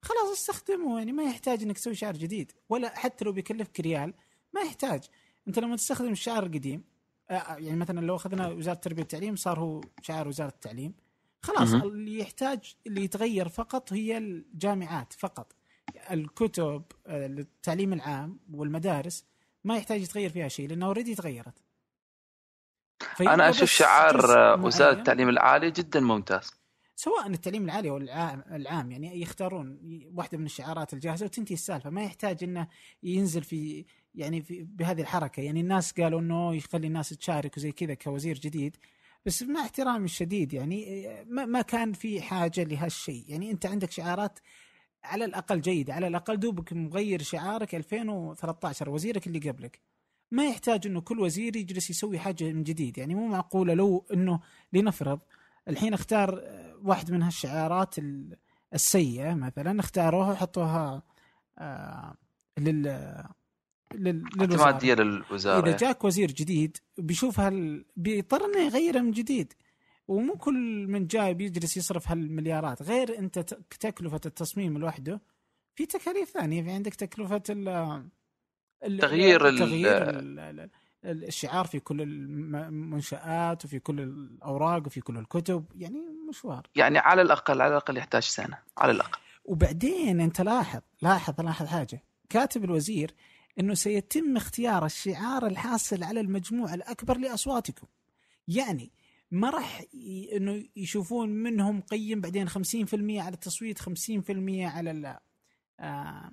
خلاص 0.02 0.30
استخدمه. 0.32 0.98
يعني 0.98 1.12
ما 1.12 1.22
يحتاج 1.22 1.62
إنك 1.62 1.76
تسوي 1.76 1.94
شعار 1.94 2.16
جديد 2.16 2.52
ولا 2.68 2.98
حتى 2.98 3.24
لو 3.24 3.32
بيكلفك 3.32 3.80
ريال 3.80 4.14
ما 4.54 4.60
يحتاج. 4.60 5.02
أنت 5.48 5.58
لما 5.58 5.76
تستخدم 5.76 6.12
الشعار 6.12 6.46
القديم 6.46 6.91
يعني 7.32 7.76
مثلا 7.76 8.00
لو 8.00 8.16
أخذنا 8.16 8.48
وزارة 8.48 8.74
التربيه 8.74 9.02
والتعليم 9.02 9.36
صار 9.36 9.60
هو 9.60 9.80
شعار 10.02 10.28
وزارة 10.28 10.48
التعليم. 10.48 10.94
خلاص. 11.42 11.74
اللي 11.74 12.18
يحتاج 12.18 12.74
اللي 12.86 13.04
يتغير 13.04 13.48
فقط 13.48 13.92
هي 13.92 14.18
الجامعات 14.18 15.12
فقط. 15.12 15.52
الكتب 16.10 16.82
آه، 17.06 17.26
التعليم 17.26 17.92
العام 17.92 18.40
والمدارس 18.52 19.24
ما 19.64 19.76
يحتاج 19.76 20.02
يتغير 20.02 20.30
فيها 20.30 20.48
شيء 20.48 20.68
لأنها 20.68 20.88
اوريدي 20.88 21.14
تغيرت. 21.14 21.58
أنا 23.20 23.50
أشوف 23.50 23.70
شعار 23.70 24.38
آه، 24.38 24.64
وزارة. 24.64 24.92
التعليم 24.92 25.28
العالي 25.28 25.70
جدا 25.70 26.00
ممتاز. 26.00 26.62
سواء 26.96 27.26
التعليم 27.26 27.64
العالي 27.64 27.90
أو 27.90 27.96
العام 27.96 28.92
يعني 28.92 29.20
يختارون 29.20 29.78
واحدة 30.14 30.38
من 30.38 30.44
الشعارات 30.44 30.92
الجاهزة 30.92 31.26
وتنتهي 31.26 31.54
السالفة. 31.54 31.90
ما 31.90 32.02
يحتاج 32.02 32.44
إنه 32.44 32.68
ينزل 33.02 33.42
في 33.42 33.84
يعني 34.14 34.42
في 34.42 34.62
بهذه 34.62 35.00
الحركة. 35.00 35.40
يعني 35.40 35.60
الناس 35.60 35.92
قالوا 35.92 36.20
إنه 36.20 36.54
يخلي 36.54 36.86
الناس 36.86 37.08
تشارك 37.08 37.56
وزي 37.56 37.72
كذا 37.72 37.94
كوزير 37.94 38.38
جديد 38.38 38.76
بس 39.26 39.42
مع 39.42 39.60
احترامي 39.60 40.04
الشديد 40.04 40.52
يعني 40.54 41.08
ما, 41.26 41.62
كان 41.62 41.92
في 41.92 42.22
حاجة 42.22 42.64
لهالشيء. 42.64 43.24
يعني 43.28 43.50
أنت 43.50 43.66
عندك 43.66 43.90
شعارات 43.90 44.38
على 45.04 45.24
الأقل 45.24 45.60
جيدة 45.60 45.94
على 45.94 46.06
الأقل 46.06 46.36
دوبك 46.36 46.72
مغير 46.72 47.22
شعارك 47.22 47.74
2013 47.74 48.90
وزيرك 48.90 49.26
اللي 49.26 49.38
قبلك. 49.38 49.80
ما 50.30 50.44
يحتاج 50.46 50.86
إنه 50.86 51.00
كل 51.00 51.20
وزير 51.20 51.56
يجلس 51.56 51.90
يسوي 51.90 52.18
حاجة 52.18 52.52
من 52.52 52.62
جديد. 52.62 52.98
يعني 52.98 53.14
مو 53.14 53.26
معقولة 53.26 53.74
لو 53.74 54.06
إنه 54.12 54.40
لنفرض 54.72 55.20
الحين 55.68 55.94
اختار 55.94 56.42
واحد 56.82 57.10
من 57.10 57.22
هالشعارات 57.22 57.94
السيئة 58.74 59.34
مثلا 59.34 59.80
اختاروها 59.80 60.32
وحطوها 60.32 61.02
آه 61.58 62.16
لل 62.58 62.86
اعتماديه 64.40 64.94
للوزارة. 64.94 65.68
إذا 65.68 65.76
جاك 65.76 66.04
وزير 66.04 66.32
جديد 66.32 66.76
بيشوف 66.98 67.40
هل 67.40 67.84
بيضطر 67.96 68.44
إنه 68.44 68.58
يغيرها 68.58 69.02
من 69.02 69.10
جديد. 69.10 69.52
ومو 70.08 70.36
كل 70.36 70.86
من 70.88 71.06
جاي 71.06 71.34
بيجلس 71.34 71.76
يصرف 71.76 72.10
هالمليارات. 72.10 72.82
غير 72.82 73.18
أنت 73.18 73.38
تكلفه 73.80 74.20
التصميم 74.26 74.78
لوحده 74.78 75.20
في 75.74 75.86
تكاليف 75.86 76.30
ثانية. 76.30 76.62
في 76.62 76.70
عندك 76.70 76.94
تكلفة 76.94 77.42
ال 77.50 78.98
تغيير 79.00 79.58
تغيير 79.58 80.68
الشعار 81.04 81.66
في 81.66 81.80
كل 81.80 82.02
المنشآت 82.02 83.64
وفي 83.64 83.78
كل 83.78 84.00
الأوراق 84.00 84.86
وفي 84.86 85.00
كل 85.00 85.18
الكتب. 85.18 85.64
يعني 85.76 86.00
مشوار. 86.28 86.66
يعني 86.76 86.98
على 86.98 87.22
الأقل 87.22 87.60
على 87.60 87.70
الأقل 87.70 87.96
يحتاج 87.96 88.22
سنة 88.22 88.58
على 88.78 88.92
الأقل. 88.92 89.18
وبعدين 89.44 90.20
أنت 90.20 90.40
لاحظ 90.40 90.80
لاحظ 91.02 91.40
لاحظ 91.40 91.66
حاجة. 91.66 92.02
كاتب 92.28 92.64
الوزير 92.64 93.14
أنه 93.60 93.74
سيتم 93.74 94.36
اختيار 94.36 94.84
الشعار 94.84 95.46
الحاصل 95.46 96.02
على 96.02 96.20
المجموع 96.20 96.74
الأكبر 96.74 97.18
لأصواتكم 97.18 97.86
يعني 98.48 98.92
ما 99.30 99.50
راح 99.50 99.82
إنه 100.32 100.64
يشوفون 100.76 101.28
منهم 101.28 101.80
قيم 101.80 102.20
بعدين 102.20 102.48
50% 102.48 102.54
على 102.94 103.34
التصويت 103.34 103.78
50% 103.82 103.90
على 104.48 105.20
آه 105.80 106.32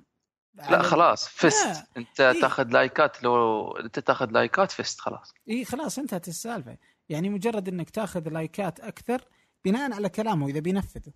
لا 0.54 0.82
خلاص 0.82 1.28
فزت 1.28 1.66
لا. 1.66 1.88
أنت 1.98 2.22
إيه؟ 2.22 2.42
تاخذ 2.42 2.68
لايكات 2.68 3.24
لو 3.24 3.72
أنت 3.72 4.00
تاخذ 4.00 4.32
لايكات 4.32 4.72
فزت 4.72 5.00
خلاص 5.00 5.34
اي 5.50 5.66
خلاص 5.66 6.00
انتهت 6.00 6.28
السالفة 6.28 6.78
يعني 7.10 7.30
مجرد 7.30 7.68
إنك 7.68 7.90
تاخذ 7.90 8.30
لايكات 8.30 8.80
أكثر 8.80 9.22
بناء 9.66 9.94
على 9.94 10.10
كلامه 10.10 10.48
إذا 10.48 10.60
بينفذه 10.60 11.14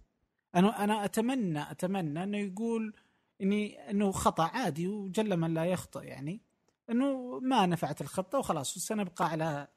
أنا 0.55 0.83
أنا 0.83 1.05
أتمنى 1.05 1.72
أتمنى 1.72 2.24
إنه 2.24 2.38
يقول 2.38 2.93
إني 3.41 3.89
إنه 3.89 4.11
خطأ 4.11 4.43
عادي 4.43 4.87
وجل 4.87 5.37
من 5.37 5.53
لا 5.53 5.65
يخطئ 5.65 6.03
يعني. 6.03 6.41
إنه 6.89 7.39
ما 7.39 7.65
نفعت 7.65 8.01
الخطة 8.01 8.37
وخلاص 8.37 8.77
سنبقى 8.77 9.29
على 9.29 9.67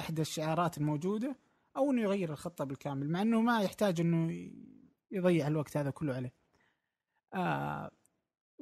إحدى 0.00 0.22
الشعارات 0.22 0.78
الموجودة 0.78 1.36
أو 1.76 1.90
إنه 1.90 2.02
يغير 2.02 2.32
الخطة 2.32 2.64
بالكامل 2.64 3.10
مع 3.10 3.22
إنه 3.22 3.40
ما 3.40 3.62
يحتاج 3.62 4.00
إنه 4.00 4.50
يضيع 5.10 5.46
الوقت 5.46 5.76
هذا 5.76 5.90
كله 5.90 6.14
عليه. 6.14 6.32
آه 7.34 7.90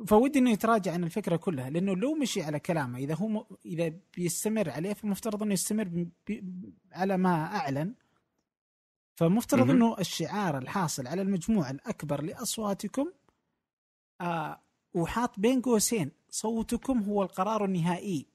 فودي 0.06 0.38
إنه 0.38 0.50
يتراجع 0.50 0.92
عن 0.92 1.04
الفكرة 1.04 1.36
كلها 1.36 1.70
لأنه 1.70 1.96
لو 1.96 2.14
مشي 2.14 2.42
على 2.42 2.60
كلامه 2.60 2.98
إذا 2.98 3.14
هو 3.14 3.28
م... 3.28 3.44
إذا 3.66 3.92
بيستمر 4.16 4.70
عليه 4.70 4.92
فمفترض 4.92 5.42
إنه 5.42 5.52
يستمر 5.52 5.84
ب... 5.84 6.08
ب... 6.30 6.72
على 6.92 7.16
ما 7.16 7.56
أعلن. 7.56 7.94
فمفترض 9.14 9.70
إنه 9.70 9.98
الشعار 9.98 10.58
الحاصل 10.58 11.06
على 11.06 11.22
المجموع 11.22 11.70
الأكبر 11.70 12.22
لأصواتكم 12.22 13.12
آه 14.21 14.61
وحاط 14.94 15.40
بين 15.40 15.62
قوسين. 15.62 16.11
صوتكم 16.30 17.02
هو 17.02 17.23
القرار 17.23 17.64
النهائي. 17.64 18.26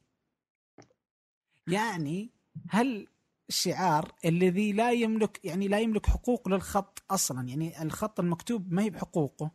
يعني 1.68 2.30
هل 2.70 3.08
الشعار 3.50 4.12
الذي 4.26 4.72
لا 4.72 4.92
يملك 4.92 5.40
يعني 5.46 5.68
لا 5.68 5.80
يملك 5.80 6.06
حقوق 6.06 6.50
للخط 6.50 7.04
أصلا 7.12 7.48
يعني 7.48 7.82
الخط 7.82 8.20
المكتوب 8.20 8.74
ما 8.74 8.82
هي 8.82 8.90
بحقوقه 8.90 9.52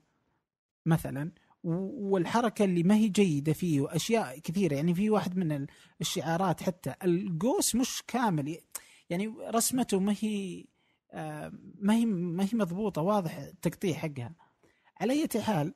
مثلا 0.86 1.32
والحركة 1.64 2.64
اللي 2.64 2.82
ما 2.82 2.94
هي 2.94 3.08
جيدة 3.08 3.52
فيه 3.52 3.80
وأشياء 3.80 4.38
كثيرة 4.38 4.74
يعني 4.74 4.94
في 4.94 5.10
واحد 5.10 5.36
من 5.36 5.66
الشعارات 6.00 6.62
حتى 6.62 6.94
القوس 7.04 7.74
مش 7.74 8.02
كامل 8.06 8.58
يعني 9.10 9.26
رسمته 9.28 10.00
ما 10.00 10.14
هي 10.20 10.64
آه، 11.10 11.52
ما 11.78 11.94
هي 11.94 12.06
ما 12.06 12.44
هي 12.44 12.48
مضبوطة 12.52 13.02
واضح 13.02 13.36
التقطيع 13.38 13.94
حقها. 13.94 14.34
على 15.00 15.12
أي 15.12 15.42
حال 15.42 15.74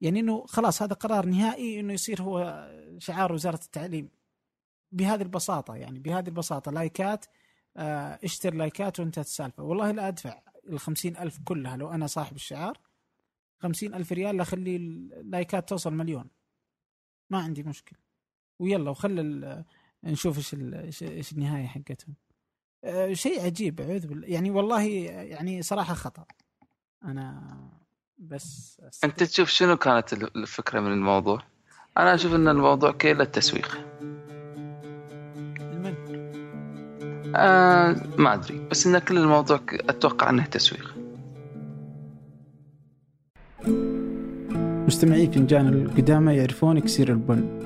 يعني 0.00 0.20
إنه 0.20 0.46
خلاص 0.46 0.82
هذا 0.82 0.94
قرار 0.94 1.26
نهائي 1.26 1.80
إنه 1.80 1.92
يصير 1.92 2.22
هو 2.22 2.68
شعار 2.98 3.32
وزارة 3.32 3.60
التعليم. 3.64 4.08
بهذه 4.92 5.22
البساطة 5.22 5.74
يعني 5.76 5.98
بهذه 5.98 6.28
البساطة 6.28 6.70
لايكات 6.72 7.26
آه، 7.76 8.18
اشتر 8.24 8.54
لايكات 8.54 9.00
وانتهت 9.00 9.24
السالفه 9.24 9.62
والله 9.62 9.90
لا 9.90 10.08
أدفع 10.08 10.42
ال 10.68 11.16
ألف 11.18 11.38
كلها 11.44 11.76
لو 11.76 11.90
أنا 11.90 12.06
صاحب 12.06 12.36
الشعار. 12.36 12.80
خمسين 13.58 13.94
ألف 13.94 14.12
ريال 14.12 14.36
لأخلي 14.36 14.76
اللايكات 14.76 15.68
توصل 15.68 15.94
مليون. 15.94 16.30
ما 17.30 17.38
عندي 17.38 17.62
مشكلة. 17.62 17.98
ويلا 18.58 18.90
وخل 18.90 19.64
نشوف 20.04 20.54
إيش 20.54 21.02
إيش 21.02 21.32
النهاية 21.32 21.66
حقتهم. 21.66 22.14
أه 22.84 23.12
شيء 23.12 23.44
عجيب 23.44 23.80
اعوذ 23.80 24.06
بالله. 24.06 24.28
يعني 24.28 24.50
والله 24.50 24.82
يعني 24.82 25.62
صراحة 25.62 25.94
خطأ. 25.94 26.24
أنا 27.04 27.79
بس 28.20 28.80
أستطيع. 28.88 29.10
أنت 29.10 29.22
تشوف 29.22 29.48
شنو 29.48 29.76
كانت 29.76 30.12
الفكرة 30.12 30.80
من 30.80 30.92
الموضوع؟ 30.92 31.42
أنا 31.98 32.14
أشوف 32.14 32.34
أن 32.34 32.48
الموضوع 32.48 32.90
كله 32.90 33.22
التسويق 33.22 33.78
المن؟ 35.60 35.94
آه 37.36 37.96
ما 38.18 38.34
أدري 38.34 38.66
بس 38.70 38.86
أن 38.86 38.98
كل 38.98 39.18
الموضوع 39.18 39.60
أتوقع 39.72 40.30
أنه 40.30 40.44
تسويق 40.44 40.94
مستمعي 44.86 45.26
فنجان 45.26 45.68
القدامى 45.68 46.36
يعرفون 46.36 46.76
إكسير 46.76 47.08
البن 47.12 47.60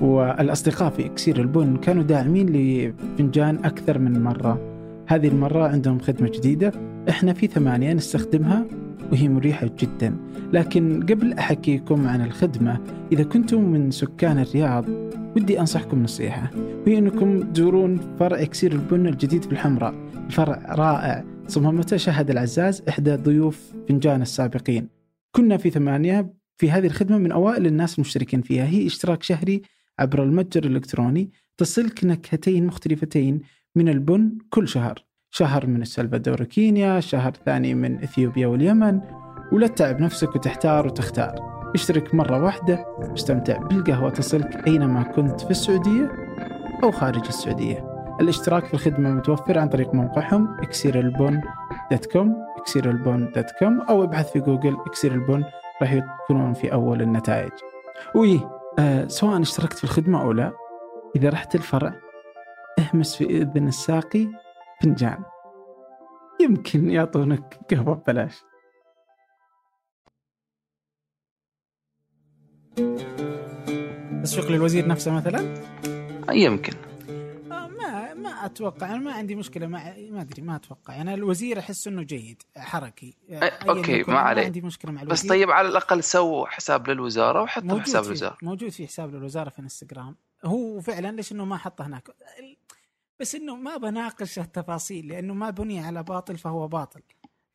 والأصدقاء 0.00 0.90
في 0.90 1.06
إكسير 1.06 1.40
البن 1.40 1.76
كانوا 1.76 2.02
داعمين 2.02 2.46
لفنجان 2.48 3.64
أكثر 3.64 3.98
من 3.98 4.22
مرة 4.22 4.60
هذه 5.06 5.28
المرة 5.28 5.68
عندهم 5.68 6.00
خدمة 6.00 6.28
جديدة 6.28 6.72
إحنا 7.08 7.32
في 7.32 7.46
ثمانية 7.46 7.92
نستخدمها 7.92 8.66
وهي 9.14 9.28
مريحة 9.28 9.70
جدا. 9.78 10.16
لكن 10.52 11.02
قبل 11.02 11.32
أحكيكم 11.32 12.06
عن 12.06 12.24
الخدمة 12.24 12.80
إذا 13.12 13.22
كنتم 13.22 13.62
من 13.62 13.90
سكان 13.90 14.38
الرياض 14.38 14.88
ودي 15.36 15.60
أنصحكم 15.60 16.02
نصيحة. 16.02 16.50
وهي 16.86 16.98
أنكم 16.98 17.52
تزورون 17.52 18.16
فرع 18.18 18.42
إكسير 18.42 18.72
البن 18.72 19.06
الجديد 19.06 19.42
في 19.42 19.52
الحمراء. 19.52 19.94
فرع 20.30 20.74
رائع 20.74 21.24
صممته 21.48 21.96
شهد 21.96 22.30
العزاز 22.30 22.82
إحدى 22.88 23.14
ضيوف 23.14 23.72
فنجان 23.88 24.22
السابقين. 24.22 24.88
كنا 25.32 25.56
في 25.56 25.70
ثمانية 25.70 26.34
في 26.56 26.70
هذه 26.70 26.86
الخدمة 26.86 27.18
من 27.18 27.32
أوائل 27.32 27.66
الناس 27.66 27.94
المشتركين 27.94 28.42
فيها. 28.42 28.64
هي 28.64 28.86
اشتراك 28.86 29.22
شهري 29.22 29.62
عبر 29.98 30.22
المتجر 30.22 30.64
الإلكتروني 30.64 31.30
تصلك 31.56 32.04
نكهتين 32.04 32.66
مختلفتين 32.66 33.40
من 33.76 33.88
البن 33.88 34.38
كل 34.50 34.68
شهر. 34.68 35.04
شهر 35.36 35.66
من 35.66 35.82
السلفادور 35.82 36.44
كينيا 36.44 37.00
شهر 37.00 37.32
ثاني 37.46 37.74
من 37.74 38.02
إثيوبيا 38.02 38.46
واليمن. 38.46 39.00
ولا 39.52 39.66
تتعب 39.66 40.00
نفسك 40.00 40.34
وتحتار 40.36 40.86
وتختار. 40.86 41.34
اشترك 41.74 42.14
مرة 42.14 42.44
واحدة 42.44 42.86
واستمتع 42.98 43.56
بالقهوة 43.56 44.10
تصلك 44.10 44.66
أينما 44.66 45.02
كنت 45.02 45.40
في 45.40 45.50
السعودية 45.50 46.12
أو 46.82 46.90
خارج 46.90 47.26
السعودية. 47.26 47.84
الاشتراك 48.20 48.64
في 48.64 48.74
الخدمة 48.74 49.10
متوفر 49.10 49.58
عن 49.58 49.68
طريق 49.68 49.94
موقعهم 49.94 50.56
إكسير 50.60 51.06
البن 51.06 51.40
إكسير 52.58 53.00
البن 53.00 53.32
dot 53.32 53.50
com 53.58 53.80
أو 53.80 54.04
ابحث 54.04 54.32
في 54.32 54.40
جوجل 54.40 54.76
اكسير 54.86 55.12
البن 55.12 55.44
راح 55.82 55.92
يكونون 55.92 56.52
في 56.52 56.72
أول 56.72 57.02
النتائج. 57.02 57.52
وي 58.14 58.40
آه 58.78 59.06
سواء 59.06 59.40
اشتركت 59.40 59.78
في 59.78 59.84
الخدمة 59.84 60.22
أو 60.22 60.32
لا 60.32 60.52
إذا 61.16 61.28
رحت 61.28 61.54
الفرع 61.54 61.94
اهمس 62.78 63.16
في 63.16 63.24
إذن 63.24 63.68
الساقي 63.68 64.43
فنجان. 64.84 65.24
يمكن 66.40 66.90
يعطونك 66.90 67.60
قهوة 67.70 67.94
ببلاش. 67.94 68.42
تسويق 74.22 74.50
للوزير 74.50 74.88
نفسه 74.88 75.12
مثلا؟ 75.12 75.54
يمكن. 76.30 76.72
أتوقع 78.44 78.86
أنا 78.86 78.96
ما 78.96 79.12
عندي 79.12 79.34
مشكلة 79.34 79.66
مع 79.66 79.94
ما 80.10 80.20
أدري 80.20 80.42
ما 80.42 80.56
أتوقع. 80.56 81.00
أنا 81.00 81.14
الوزير 81.14 81.58
أحس 81.58 81.86
إنه 81.86 82.02
جيد 82.02 82.42
حركي. 82.56 83.16
أوكي 83.68 84.02
ما 84.02 84.18
عليه 84.18 84.40
ما 84.40 84.46
عندي 84.46 84.60
مشكلة 84.60 84.92
مع 84.92 85.02
الوزير. 85.02 85.24
بس 85.24 85.26
طيب 85.26 85.50
على 85.50 85.68
الأقل 85.68 86.02
سووا 86.02 86.46
حساب 86.46 86.90
للوزارة 86.90 87.42
وحطوا 87.42 87.80
حساب 87.80 88.04
الوزارة. 88.04 88.36
موجود 88.42 88.68
في 88.68 88.86
حساب 88.86 89.14
للوزارة 89.14 89.50
في 89.50 89.58
انستغرام 89.58 90.16
هو 90.44 90.80
فعلا 90.80 91.12
ليش 91.12 91.32
إنه 91.32 91.44
ما 91.44 91.56
حطه 91.56 91.86
هناك؟ 91.86 92.10
بس 93.24 93.34
إنه 93.34 93.56
ما 93.56 93.76
بناقش 93.76 94.38
التفاصيل 94.38 95.08
لأنه 95.08 95.34
ما 95.34 95.50
بني 95.50 95.80
على 95.80 96.02
باطل 96.02 96.38
فهو 96.38 96.68
باطل. 96.68 97.02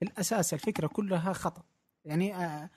الأساس 0.03 0.53
الفكرة 0.53 0.87
كلها 0.87 1.33
خطأ. 1.33 1.63
يعني 2.05 2.35
آه 2.35 2.69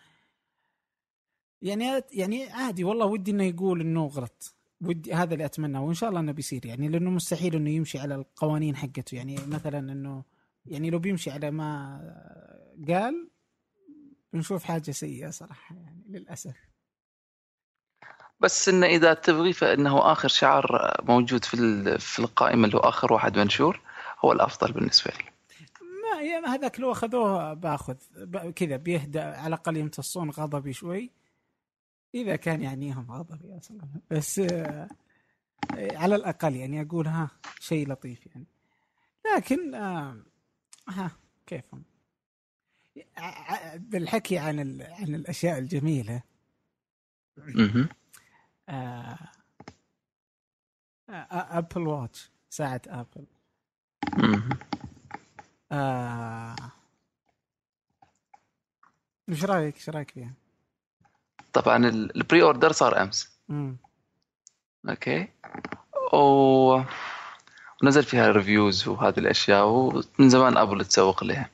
يعني 1.63 2.03
يعني 2.13 2.51
عادي 2.51 2.85
والله 2.85 3.07
ودي 3.07 3.31
إنه 3.31 3.45
يقول 3.45 3.81
إنه 3.81 4.07
غلط. 4.07 4.57
ودي 4.81 5.15
هذا 5.15 5.35
اللي 5.35 5.45
أتمناه 5.45 5.83
وإن 5.83 5.95
شاء 5.95 6.09
الله 6.09 6.21
إنه 6.21 6.33
بيصير 6.33 6.67
يعني 6.67 6.89
لأنه 6.89 7.11
مستحيل 7.11 7.55
إنه 7.55 7.71
يمشي 7.71 7.99
على 7.99 8.15
القوانين 8.15 8.77
حقته. 8.77 9.15
يعني 9.15 9.37
مثلا 9.47 9.79
إنه 9.79 10.25
يعني 10.67 10.91
لو 10.91 10.99
بيمشي 10.99 11.31
على 11.31 11.51
ما 11.51 11.99
قال 12.89 13.31
بنشوف 14.33 14.65
حاجة 14.65 14.91
سيئة 14.91 15.31
صراحة 15.31 15.77
يعني 15.77 16.05
للأسف. 16.09 16.72
بس 18.43 18.69
إنه 18.69 18.87
إذا 18.87 19.15
تبغي 19.15 19.53
فإنه 19.53 20.13
آخر 20.13 20.29
شعار 20.29 20.97
موجود 21.03 21.45
في 21.45 21.57
في 21.99 22.19
القائمة 22.19 22.65
اللي 22.65 22.77
هو 22.77 22.81
آخر 22.81 23.13
واحد 23.13 23.39
منشور 23.39 23.81
هو 24.25 24.33
الأفضل 24.33 24.73
بالنسبة 24.73 25.11
لي. 25.11 25.25
ما 25.83 26.23
يعني 26.23 26.47
هذاك 26.47 26.81
لو 26.81 26.93
أخذوه 26.93 27.55
بأخذ 27.55 27.97
كذا 28.57 28.77
بيهدى 28.77 29.21
على 29.21 29.47
الأقل 29.47 29.77
يمتصون 29.77 30.31
غضبي 30.31 30.73
شوي. 30.73 31.11
إذا 32.15 32.37
كان 32.37 32.63
يعنيهم 32.63 33.11
غضبي 33.11 33.59
أصلا. 33.59 33.81
بس 34.11 34.39
آه 34.39 34.89
على 35.75 36.15
الأقل 36.15 36.57
يعني 36.57 36.83
أقول 36.83 37.07
ها 37.07 37.31
شيء 37.61 37.89
لطيف 37.89 38.27
يعني. 38.27 38.47
لكن 39.37 39.75
آه 39.75 40.17
ها 40.89 41.11
كيفهم؟ 41.47 41.83
بالحكي 43.77 44.39
عن 44.39 44.59
عن 44.83 45.15
الأشياء 45.15 45.59
الجميلة. 45.59 46.23
Apple 51.09 51.87
Watch 51.87 52.31
ساعة 52.51 52.81
ابل 52.87 53.25
آه 55.73 56.57
إيش 59.29 59.45
رأيك 59.45 59.75
إيش 59.77 59.89
رأيك 59.89 60.11
فيها؟ 60.11 60.33
طبعا 61.53 61.77
ال 61.87 62.43
pre-order 62.43 62.73
صار 62.73 63.03
أمس 63.03 63.39
مم. 63.49 63.77
okay 64.89 65.29
و... 66.13 66.81
ونزل 67.83 68.05
فيها 68.05 68.31
reviews 68.31 68.89
وهذه 68.89 69.19
الأشياء 69.19 69.67
ومن 69.67 70.29
زمان 70.29 70.57
ابل 70.57 70.85
تسوق 70.85 71.25
لها 71.25 71.51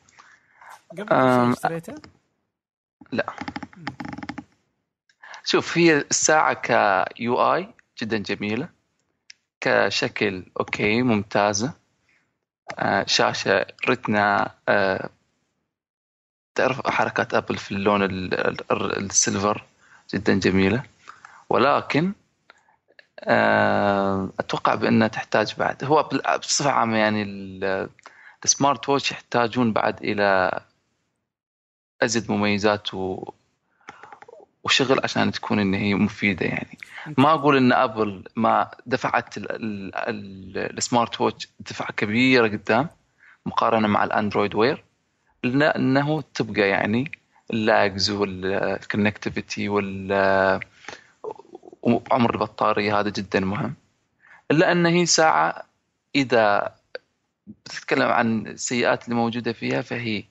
قبل. 0.90 1.12
اشتريتها؟ 1.12 1.94
لا 3.12 3.32
شوف 5.44 5.78
هي 5.78 5.96
الساعة 5.98 6.52
كيو 6.54 7.54
اي 7.54 7.68
جدا 8.02 8.18
جميلة 8.18 8.68
كشكل 9.60 10.44
okay 10.60 11.02
ممتازة. 11.02 11.72
آه 12.78 13.04
شاشة 13.06 13.66
Retina 13.88 14.54
آه 14.68 15.10
تعرف 16.54 16.86
حركات 16.86 17.34
أبل 17.34 17.56
في 17.58 17.72
اللون 17.72 18.02
ال 18.72 18.86
silver 18.86 19.64
جدا 20.14 20.34
جميلة. 20.38 20.82
ولكن 21.50 22.12
آه 23.20 24.30
أتوقع 24.40 24.74
بأنها 24.74 25.08
تحتاج 25.08 25.54
بعد 25.58 25.84
هو 25.84 26.02
بصفة 26.38 26.70
عامة 26.70 26.96
يعني 26.96 27.22
ال 28.44 28.52
smart 28.52 28.88
watch 28.88 29.10
يحتاجون 29.12 29.72
بعد 29.72 30.02
إلى 30.04 30.60
أزيد 32.02 32.30
مميزات 32.30 32.94
و 32.94 33.32
وشغل 34.68 35.00
عشان 35.04 35.32
تكون 35.32 35.58
ان 35.58 35.74
هي 35.74 35.94
مفيدة 35.94 36.46
يعني. 36.46 36.78
ما 37.18 37.34
أقول 37.34 37.56
إن 37.56 37.72
أبل 37.72 38.24
ما 38.36 38.70
دفعت 38.86 39.34
ال 40.78 40.85
smart 40.85 41.20
watch 41.20 41.48
دفعة 41.60 41.92
كبيرة 41.92 42.48
قدام 42.48 42.88
مقارنة 43.46 43.88
مع 43.88 44.04
ال 44.04 44.11
Android 44.11 44.54
Wear. 44.54 44.84
لأنه 45.44 46.22
تبقى 46.34 46.60
يعني 46.68 47.10
ال 47.52 47.64
lags 47.64 48.10
وال 48.10 48.33
connectivity 48.33 49.68
وال 49.68 50.60
وعمر 51.82 52.34
البطارية 52.34 53.00
هذا 53.00 53.10
جدا 53.10 53.40
مهم. 53.40 53.74
إلا 54.50 54.72
إن 54.72 54.86
هي 54.86 55.06
ساعة 55.06 55.62
إذا 56.14 56.74
بتتكلم 57.64 58.08
عن 58.08 58.46
السيئات 58.46 59.04
اللي 59.04 59.14
موجودة 59.16 59.52
فيها 59.52 59.82
فهي 59.82 60.24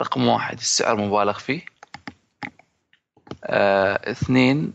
رقم 0.00 0.26
واحد 0.26 0.58
السعر 0.58 0.96
مبالغ 0.96 1.38
فيه. 1.38 1.64
اثنين 3.44 4.72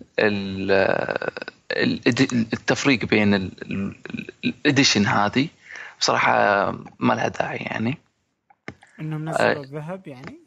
التفريق 2.53 3.05
بين 3.05 3.33
ال 4.45 4.53
Edition 4.53 5.05
هذه. 5.05 5.47
بصراحة 5.99 6.71
ما 6.99 7.13
لها 7.13 7.27
داعي 7.27 7.57
يعني. 7.57 7.97
انهم 8.99 9.29
نزلوا 9.29 9.51
آه 9.51 9.61
الذهب 9.61 10.07
يعني؟ 10.07 10.39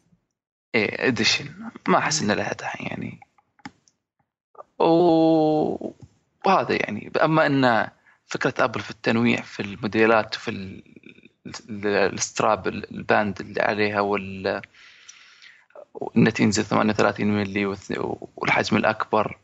إيه 0.75 1.07
Edition 1.07 1.45
ما 1.87 1.97
أحس 1.97 2.21
إنه 2.21 2.33
لها 2.33 2.53
داعي 2.53 2.85
يعني. 2.85 3.19
وهذا 6.45 6.75
يعني. 6.75 7.11
أما 7.23 7.45
إن 7.45 7.87
فكرة 8.25 8.53
أبل 8.63 8.79
في 8.79 8.91
التنويع 8.91 9.41
في 9.41 9.59
الموديلات 9.59 10.35
وفي 10.35 10.51
ال... 10.51 10.83
ال 11.85 11.99
strap 11.99 12.67
ال 12.67 12.81
band 12.81 13.39
اللي 13.41 13.61
عليها 13.61 13.99
وال 13.99 14.61
انها 16.17 16.31
تنزل 16.31 16.65
38 16.65 17.27
ملي 17.27 17.75
والحجم 18.35 18.77
الأكبر 18.77 19.37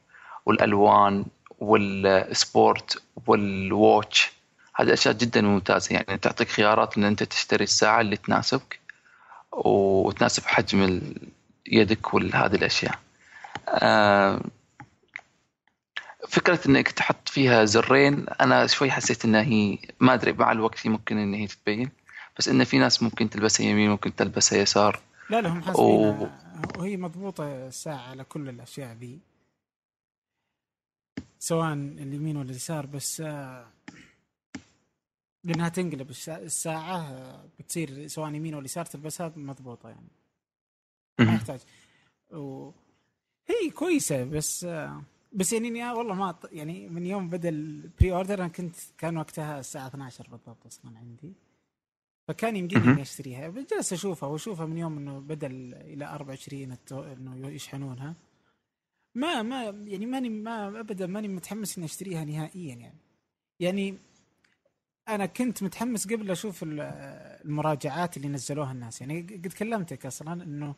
والألوان 0.45 1.25
والسبورت 1.60 3.03
والواتش 3.27 4.31
هذه 4.75 4.93
أشياء 4.93 5.13
جدا 5.13 5.41
ممتازة. 5.41 5.93
يعني 5.95 6.17
تعطيك 6.17 6.49
خيارات 6.49 6.97
إن 6.97 7.03
أنت 7.03 7.23
تشتري 7.23 7.63
الساعة 7.63 8.01
اللي 8.01 8.17
تناسبك 8.17 8.79
وتناسب 9.51 10.45
حجم 10.45 11.01
يدك 11.65 12.13
وهذه 12.13 12.55
الأشياء. 12.55 12.99
آه، 13.69 14.41
فكرة 16.29 16.60
إنك 16.67 16.91
تحط 16.91 17.29
فيها 17.29 17.65
زرين 17.65 18.25
أنا 18.41 18.67
شوي 18.67 18.91
حسيت 18.91 19.25
إنها 19.25 19.41
هي 19.41 19.77
ما 19.99 20.13
أدري 20.13 20.31
مع 20.34 20.51
الوقت 20.51 20.88
ممكن 20.88 21.17
ان 21.17 21.34
هي 21.34 21.47
تتبين. 21.47 21.89
بس 22.38 22.49
إن 22.49 22.63
في 22.63 22.77
ناس 22.77 23.03
ممكن 23.03 23.29
تلبسها 23.29 23.65
يمين 23.65 23.89
ممكن 23.89 24.15
تلبسها 24.15 24.60
يسار. 24.60 24.99
لا 25.29 25.41
لا 25.41 25.49
هم 25.49 25.61
حاسبين 25.61 26.29
وهي 26.77 26.97
مضبوطة 26.97 27.67
الساعة 27.67 28.09
على 28.09 28.23
كل 28.23 28.49
الأشياء 28.49 28.93
ذي 28.93 29.19
سواء 31.39 31.73
اليمين 31.73 32.38
ولا 32.38 32.49
اليسار 32.49 32.85
بس 32.85 33.21
آه، 33.21 33.67
لأنها 35.43 35.69
تنقلب 35.69 36.09
الساعة 36.27 36.97
آه، 36.97 37.45
بتصير 37.59 38.07
سواء 38.07 38.33
يمين 38.33 38.55
ولا 38.55 38.65
يسار 38.65 38.85
تلبسها 38.85 39.33
مضبوطة 39.35 39.89
يعني. 39.89 40.07
ما 41.19 41.33
يحتاج. 41.33 41.59
و... 42.31 42.71
هي 43.47 43.69
كويسة 43.69 44.23
بس 44.23 44.63
آه، 44.63 45.03
بس 45.33 45.53
يعني 45.53 45.91
والله 45.91 46.13
ما 46.13 46.35
يعني 46.51 46.89
من 46.89 47.05
يوم 47.05 47.29
بدأ 47.29 47.49
البري 47.49 48.11
اوردر 48.11 48.39
أنا 48.39 48.47
كنت 48.47 48.75
كان 48.97 49.17
وقتها 49.17 49.59
الساعة 49.59 49.88
12 49.88 50.27
بالضبط 50.31 50.65
أصلا 50.65 50.97
عندي. 50.97 51.33
فكان 52.27 52.55
يمديني 52.55 52.83
إني 52.83 53.01
أشتريها. 53.01 53.49
جلست 53.49 53.93
أشوفها 53.93 54.29
وأشوفها 54.29 54.65
من 54.65 54.77
يوم 54.77 54.97
إنه 54.97 55.19
بدا 55.19 55.47
إلى 55.47 56.05
24 56.05 56.77
إنه 56.91 57.47
يشحنونها. 57.47 58.15
ما 59.15 59.41
ما 59.41 59.63
يعني 59.63 60.05
ماني 60.05 60.29
ما 60.29 60.79
ابدا 60.79 61.07
ماني 61.07 61.27
متحمس 61.27 61.77
إني 61.77 61.85
أشتريها 61.85 62.23
نهائيا 62.25 62.75
يعني. 62.75 62.99
يعني 63.59 63.97
أنا 65.07 65.25
كنت 65.25 65.63
متحمس 65.63 66.07
قبل 66.07 66.31
أشوف 66.31 66.59
المراجعات 66.67 68.17
اللي 68.17 68.27
نزلوها 68.27 68.71
الناس. 68.71 69.01
يعني 69.01 69.21
قد 69.21 69.47
كلمتك 69.47 70.05
أصلا 70.05 70.43
إنه 70.43 70.75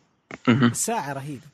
الساعة 0.50 1.14
رهيبة. 1.14 1.48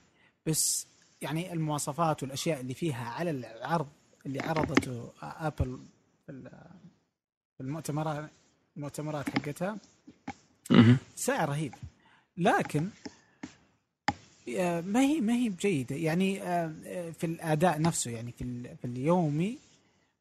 بس 0.45 0.87
يعني 1.21 1.53
المواصفات 1.53 2.23
والأشياء 2.23 2.61
اللي 2.61 2.73
فيها 2.73 3.09
على 3.09 3.29
العرض 3.29 3.87
اللي 4.25 4.39
عرضته 4.39 5.13
أبل 5.21 5.79
في 6.27 7.61
المؤتمرات 7.61 8.29
المؤتمرات 8.77 9.29
حقتها. 9.29 9.77
سعر 11.15 11.49
رهيب. 11.49 11.73
لكن 12.37 12.89
آه، 14.57 14.81
ما 14.81 15.01
هي 15.01 15.21
ما 15.21 15.33
هي 15.33 15.49
بجيدة. 15.49 15.95
يعني 15.95 16.43
آه، 16.43 17.11
في 17.19 17.23
الأداء 17.23 17.81
نفسه 17.81 18.11
يعني 18.11 18.31
في 18.31 18.75
في 18.81 18.85
اليومي 18.85 19.57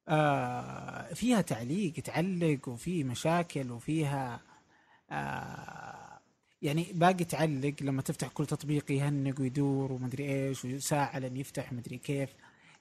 آه، 0.08 1.14
فيها 1.14 1.40
تعليق 1.40 1.92
تعلق 1.92 2.68
وفي 2.68 3.04
مشاكل 3.04 3.70
وفيها 3.70 4.40
يعني 6.62 6.86
باقي 6.94 7.24
تعلق. 7.24 7.74
لما 7.80 8.02
تفتح 8.02 8.28
كل 8.28 8.46
تطبيق 8.46 8.92
يهنق 8.92 9.40
ويدور 9.40 9.92
ومدري 9.92 10.48
إيش 10.48 10.64
وساعة 10.64 11.18
لين 11.18 11.36
يفتح 11.36 11.72
مدري 11.72 11.98
كيف. 11.98 12.30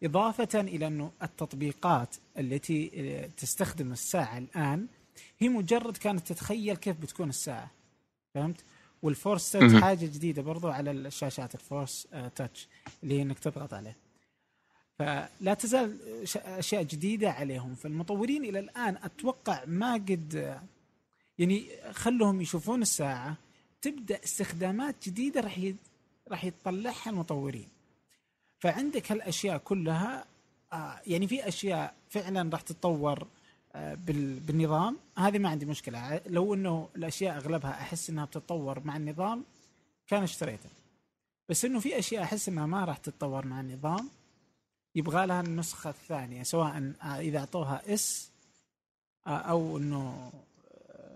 إضافة 0.03 0.59
إلى 0.59 0.87
إنه 0.87 1.11
التطبيقات 1.23 2.15
التي 2.37 2.89
تستخدم 3.37 3.91
الساعة 3.91 4.37
الآن 4.37 4.87
هي 5.39 5.49
مجرد 5.49 5.97
كانت 5.97 6.27
تتخيل 6.27 6.75
كيف 6.75 6.97
بتكون 6.97 7.29
الساعة 7.29 7.71
فهمت؟ 8.33 8.63
والفورس 9.01 9.51
تاتش 9.51 9.75
حاجة 9.81 10.05
جديدة 10.05 10.41
برضو 10.41 10.67
على 10.67 10.91
الشاشات 10.91 11.55
الفورس 11.55 12.07
تاتش 12.35 12.67
اللي 13.03 13.17
هي 13.17 13.21
إنك 13.21 13.39
تضغط 13.39 13.73
عليه 13.73 13.97
فلا 14.99 15.53
تزال 15.53 15.97
أشياء 16.35 16.83
جديدة 16.83 17.31
عليهم 17.31 17.75
فالمطورين 17.75 18.45
إلى 18.45 18.59
الآن 18.59 18.97
أتوقع 19.03 19.63
ما 19.65 19.93
قد 19.93 20.59
يعني 21.39 21.65
خلهم 21.91 22.41
يشوفون 22.41 22.81
الساعة 22.81 23.35
تبدأ 23.81 24.19
استخدامات 24.23 24.95
جديدة 25.05 25.41
راح 25.41 25.57
ي... 25.57 25.75
راح 26.27 26.45
يطلعها 26.45 27.09
المطورين 27.09 27.67
فعندك 28.59 29.11
هالأشياء 29.11 29.57
كلها 29.57 30.25
آه 30.73 31.01
يعني 31.07 31.27
في 31.27 31.47
أشياء 31.47 31.93
فعلا 32.09 32.49
راح 32.51 32.61
تتطور 32.61 33.21
آه. 33.21 33.27
بالنظام 33.75 34.97
هذه 35.17 35.37
ما 35.37 35.49
عندي 35.49 35.65
مشكلة. 35.65 36.21
لو 36.27 36.53
إنه 36.53 36.89
الأشياء 36.95 37.37
أغلبها 37.37 37.71
أحس 37.71 38.09
إنها 38.09 38.25
بتتطور 38.25 38.79
مع 38.79 38.97
النظام 38.97 39.43
كان 40.07 40.23
اشتريته. 40.23 40.69
بس 41.49 41.65
إنه 41.65 41.79
في 41.79 41.99
أشياء 41.99 42.23
أحس 42.23 42.49
إنها 42.49 42.65
ما 42.65 42.85
راح 42.85 42.97
تتطور 42.97 43.45
مع 43.45 43.59
النظام 43.59 44.09
يبغى 44.95 45.25
لها 45.25 45.41
النسخة 45.41 45.89
الثانية 45.89 46.43
سواء 46.43 46.93
آه 47.01 47.19
إذا 47.19 47.39
أعطوها 47.39 47.93
إس 47.93 48.29
آه 49.27 49.29
أو 49.29 49.77
إنه 49.77 50.31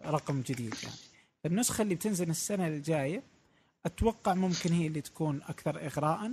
رقم 0.06 0.42
جديد 0.42 0.76
يعني. 0.84 0.96
النسخة 1.46 1.82
اللي 1.82 1.96
بتنزل 1.96 2.30
السنة 2.30 2.68
الجاية 2.68 3.24
أتوقع 3.86 4.34
ممكن 4.34 4.74
هي 4.74 4.88
اللي 4.88 5.02
تكون 5.02 5.42
أكثر 5.48 5.86
اغراء. 5.86 6.32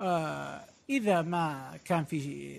آه 0.00 0.64
إذا 0.90 1.22
ما 1.22 1.76
كان 1.84 2.04
في 2.04 2.54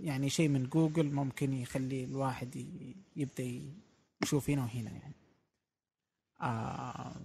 يعني 0.00 0.30
شيء 0.30 0.48
من 0.48 0.68
جوجل 0.68 1.12
ممكن 1.12 1.52
يخلي 1.52 2.04
الواحد 2.04 2.66
يبدأ 3.16 3.62
يشوف 4.22 4.50
هنا 4.50 4.62
وهنا 4.62 4.90
يعني. 4.90 5.14
آه 6.40 7.16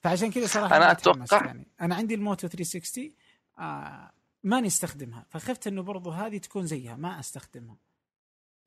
فعشان 0.00 0.30
كذا 0.30 0.46
صراحة 0.46 0.76
أنا 0.76 0.90
أتوقع 0.90 1.46
يعني. 1.46 1.66
أنا 1.80 1.94
عندي 1.94 2.14
الموتو 2.14 2.48
360 2.48 3.12
آه 3.58 4.10
ماني 4.44 4.66
استخدمها 4.66 5.26
فخفت 5.30 5.66
إنه 5.66 5.82
برضو 5.82 6.10
هذه 6.10 6.38
تكون 6.38 6.66
زيها 6.66 6.96
ما 6.96 7.20
أستخدمها. 7.20 7.76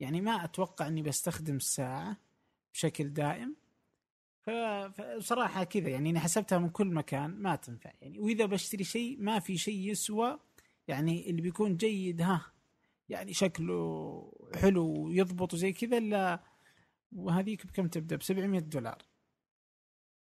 يعني 0.00 0.20
ما 0.20 0.44
أتوقع 0.44 0.88
إني 0.88 1.02
بستخدم 1.02 1.56
الساعة 1.56 2.16
بشكل 2.74 3.12
دائم. 3.12 3.56
فبصراحة 4.48 5.64
كذا 5.64 5.88
يعني 5.88 6.10
أنا 6.10 6.20
حسبتها 6.20 6.58
من 6.58 6.68
كل 6.68 6.86
مكان 6.86 7.30
ما 7.30 7.56
تنفع. 7.56 7.92
يعني 8.00 8.18
وإذا 8.18 8.46
بشتري 8.46 8.84
شيء 8.84 9.16
ما 9.20 9.38
في 9.38 9.58
شيء 9.58 9.90
يسوى 9.90 10.38
يعني 10.88 11.30
اللي 11.30 11.42
بيكون 11.42 11.76
جيد 11.76 12.20
ها 12.20 12.52
يعني 13.08 13.32
شكله 13.32 14.32
حلو 14.54 14.86
ويضبط 14.86 15.54
وزي 15.54 15.72
كذا 15.72 15.98
إلا 15.98 16.40
وهذيك 17.12 17.66
بكم 17.66 17.88
تبدأ؟ 17.88 18.16
ب 18.16 18.22
700 18.22 18.60
دولار. 18.60 18.98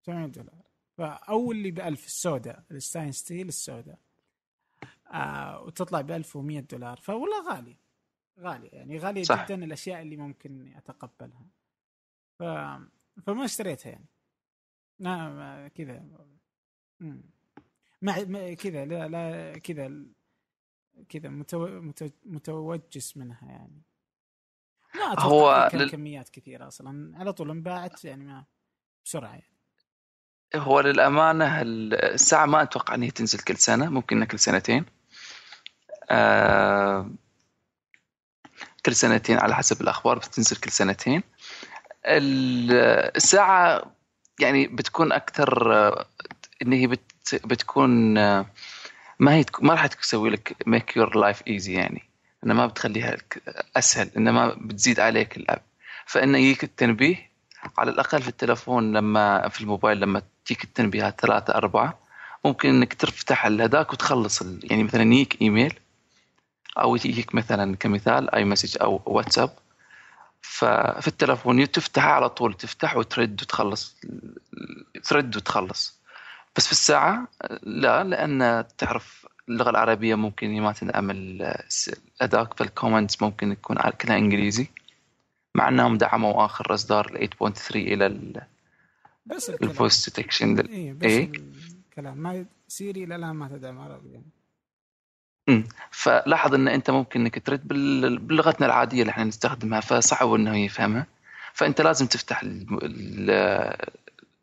700 0.06 0.28
دولار. 0.28 0.62
فأول 0.98 1.56
اللي 1.56 1.72
ب 1.72 1.80
1000 1.80 2.06
السوداء 2.06 2.64
ال 2.72 2.76
stainless 2.76 3.12
steel 3.12 3.48
السوداء. 3.48 4.00
آه 5.14 5.62
وتطلع 5.62 6.02
ب 6.02 6.12
1100 6.12 6.60
دولار. 6.60 6.98
فوالله 6.98 7.54
غالي. 7.54 7.78
غالي 8.40 8.68
يعني 8.68 8.98
غالية 8.98 9.24
صح. 9.24 9.46
جدا 9.46 9.64
الأشياء 9.64 10.02
اللي 10.02 10.18
ممكن 10.18 10.74
أتقبلها. 10.76 11.48
ف... 12.40 12.44
فما 13.26 13.46
اشتريتها 13.46 13.90
يعني. 13.90 14.08
لا 15.00 15.72
كذا. 15.76 16.04
مع 18.02 18.54
كذا 18.54 18.86
لا 18.86 19.08
لا 19.08 19.58
كذا 19.60 19.92
كذا 21.10 21.30
متو... 21.30 21.68
متو... 21.68 22.10
متوجس 22.26 23.18
منها 23.18 23.48
يعني. 23.48 23.82
ما 24.96 25.20
هو 25.20 25.70
لل... 25.74 25.90
كميات 25.90 26.30
كثيرة 26.30 26.68
أصلا. 26.68 27.18
على 27.18 27.34
طول 27.34 27.50
انباعت 27.50 28.06
يعني 28.06 28.26
ما 28.26 28.46
بسرعة 29.06 29.32
يعني. 29.32 29.52
هو 30.56 30.80
للأمانة 30.80 31.62
الساعة 31.62 32.46
ما 32.46 32.62
أتوقع 32.62 32.96
إن 32.96 33.04
هي 33.04 33.12
تنزل 33.12 33.40
كل 33.40 33.58
سنة 33.58 33.90
ممكن 33.90 34.24
كل 34.24 34.40
سنتين. 34.40 34.86
آه... 36.10 37.12
كل 38.86 38.96
سنتين 38.96 39.38
على 39.38 39.56
حسب 39.56 39.82
الأخبار 39.82 40.18
بتنزل 40.18 40.58
كل 40.58 40.72
سنتين. 40.72 41.24
الساعة 42.06 43.92
يعني 44.40 44.68
بتكون 44.68 45.12
أكثر 45.12 45.74
إن 46.62 46.74
هي 46.74 46.88
بت 46.88 47.02
بتكون 47.46 48.14
ما 49.20 49.36
هي 49.36 49.46
ما 49.62 49.74
راح 49.74 49.88
تسوي 49.88 50.30
لك 50.30 50.56
make 50.66 50.98
your 50.98 51.18
life 51.18 51.42
easy 51.48 51.74
يعني. 51.74 52.04
انها 52.44 52.56
ما 52.56 52.66
بتخليها 52.66 53.18
أسهل 53.76 54.10
انما 54.18 54.56
بتزيد 54.62 55.00
عليك 55.00 55.38
اللعب 55.38 55.62
فإنه 56.06 56.38
يجيك 56.38 56.64
التنبيه 56.64 57.30
على 57.78 57.92
الأقل 57.92 58.22
في 58.22 58.28
التلفون 58.28 58.94
لما 58.94 59.50
في 59.50 59.62
الموبايل 59.62 60.00
لما 60.00 60.22
تجيك 60.46 60.64
التنبيهات 60.64 61.22
ثلاثة 61.22 61.56
أربعة. 61.56 62.00
ممكن 62.46 62.70
إنك 62.70 62.94
تفتح 62.94 63.46
هذاك 63.46 63.94
وتخلص 63.94 64.42
يعني 64.64 64.84
مثلا 64.84 65.04
يجيك 65.04 65.42
إيميل 65.42 65.80
أو 66.78 66.96
يجيك 66.96 67.36
مثلا 67.36 67.76
كمثال 67.76 68.36
iMessage 68.36 68.78
أو 68.82 69.02
واتساب 69.06 69.50
ففي 70.42 71.08
التلفون 71.08 71.72
تفتح 71.72 72.06
على 72.06 72.30
طول 72.30 72.54
تفتح 72.54 72.98
وترد 72.98 73.42
وتخلص 73.42 73.96
ترد 75.04 75.38
وتخلص 75.38 76.02
بس 76.56 76.66
في 76.66 76.72
الساعة 76.72 77.28
لا 77.64 78.04
لأن 78.04 78.66
تعرف 78.78 79.26
اللغة 79.50 79.70
العربية 79.70 80.16
ممكن 80.16 80.62
ما 80.62 80.72
تدعم 80.72 81.12
الأداء 81.12 82.54
فال 82.58 82.71
comments 82.71 83.22
ممكن 83.22 83.52
يكون 83.52 83.78
كلها 83.78 84.18
إنجليزي 84.18 84.68
مع 85.56 85.68
أنهم 85.68 85.98
دعموا 85.98 86.46
آخر 86.46 86.74
إصدار 86.74 87.16
ال 87.16 87.30
8.3 87.54 87.76
إلى 87.76 88.06
ال 88.06 88.42
بس 89.26 89.50
الفويس 89.50 90.10
ديتكشن 90.10 90.60
إيه 90.60 90.94
بس 90.94 91.06
إيه؟ 91.06 91.32
الكلام 91.90 92.18
ما 92.18 92.46
سيري 92.68 93.06
لا 93.06 93.18
لا 93.18 93.34
ما 93.34 93.48
تدعم 93.48 93.80
عربي 93.80 94.10
يعني. 94.12 94.41
فلاحظ 95.92 96.54
إن 96.54 96.68
أنت 96.68 96.90
ممكن 96.90 97.20
إنك 97.22 97.46
ترد 97.46 97.68
بلغتنا 98.28 98.66
العادية 98.68 99.02
اللي 99.02 99.12
إحنا 99.12 99.24
نستخدمها 99.24 99.80
فصعب 99.80 100.34
إنه 100.34 100.58
يفهمها. 100.58 101.06
فأنت 101.54 101.82
لازم 101.82 102.06
تفتح 102.08 102.44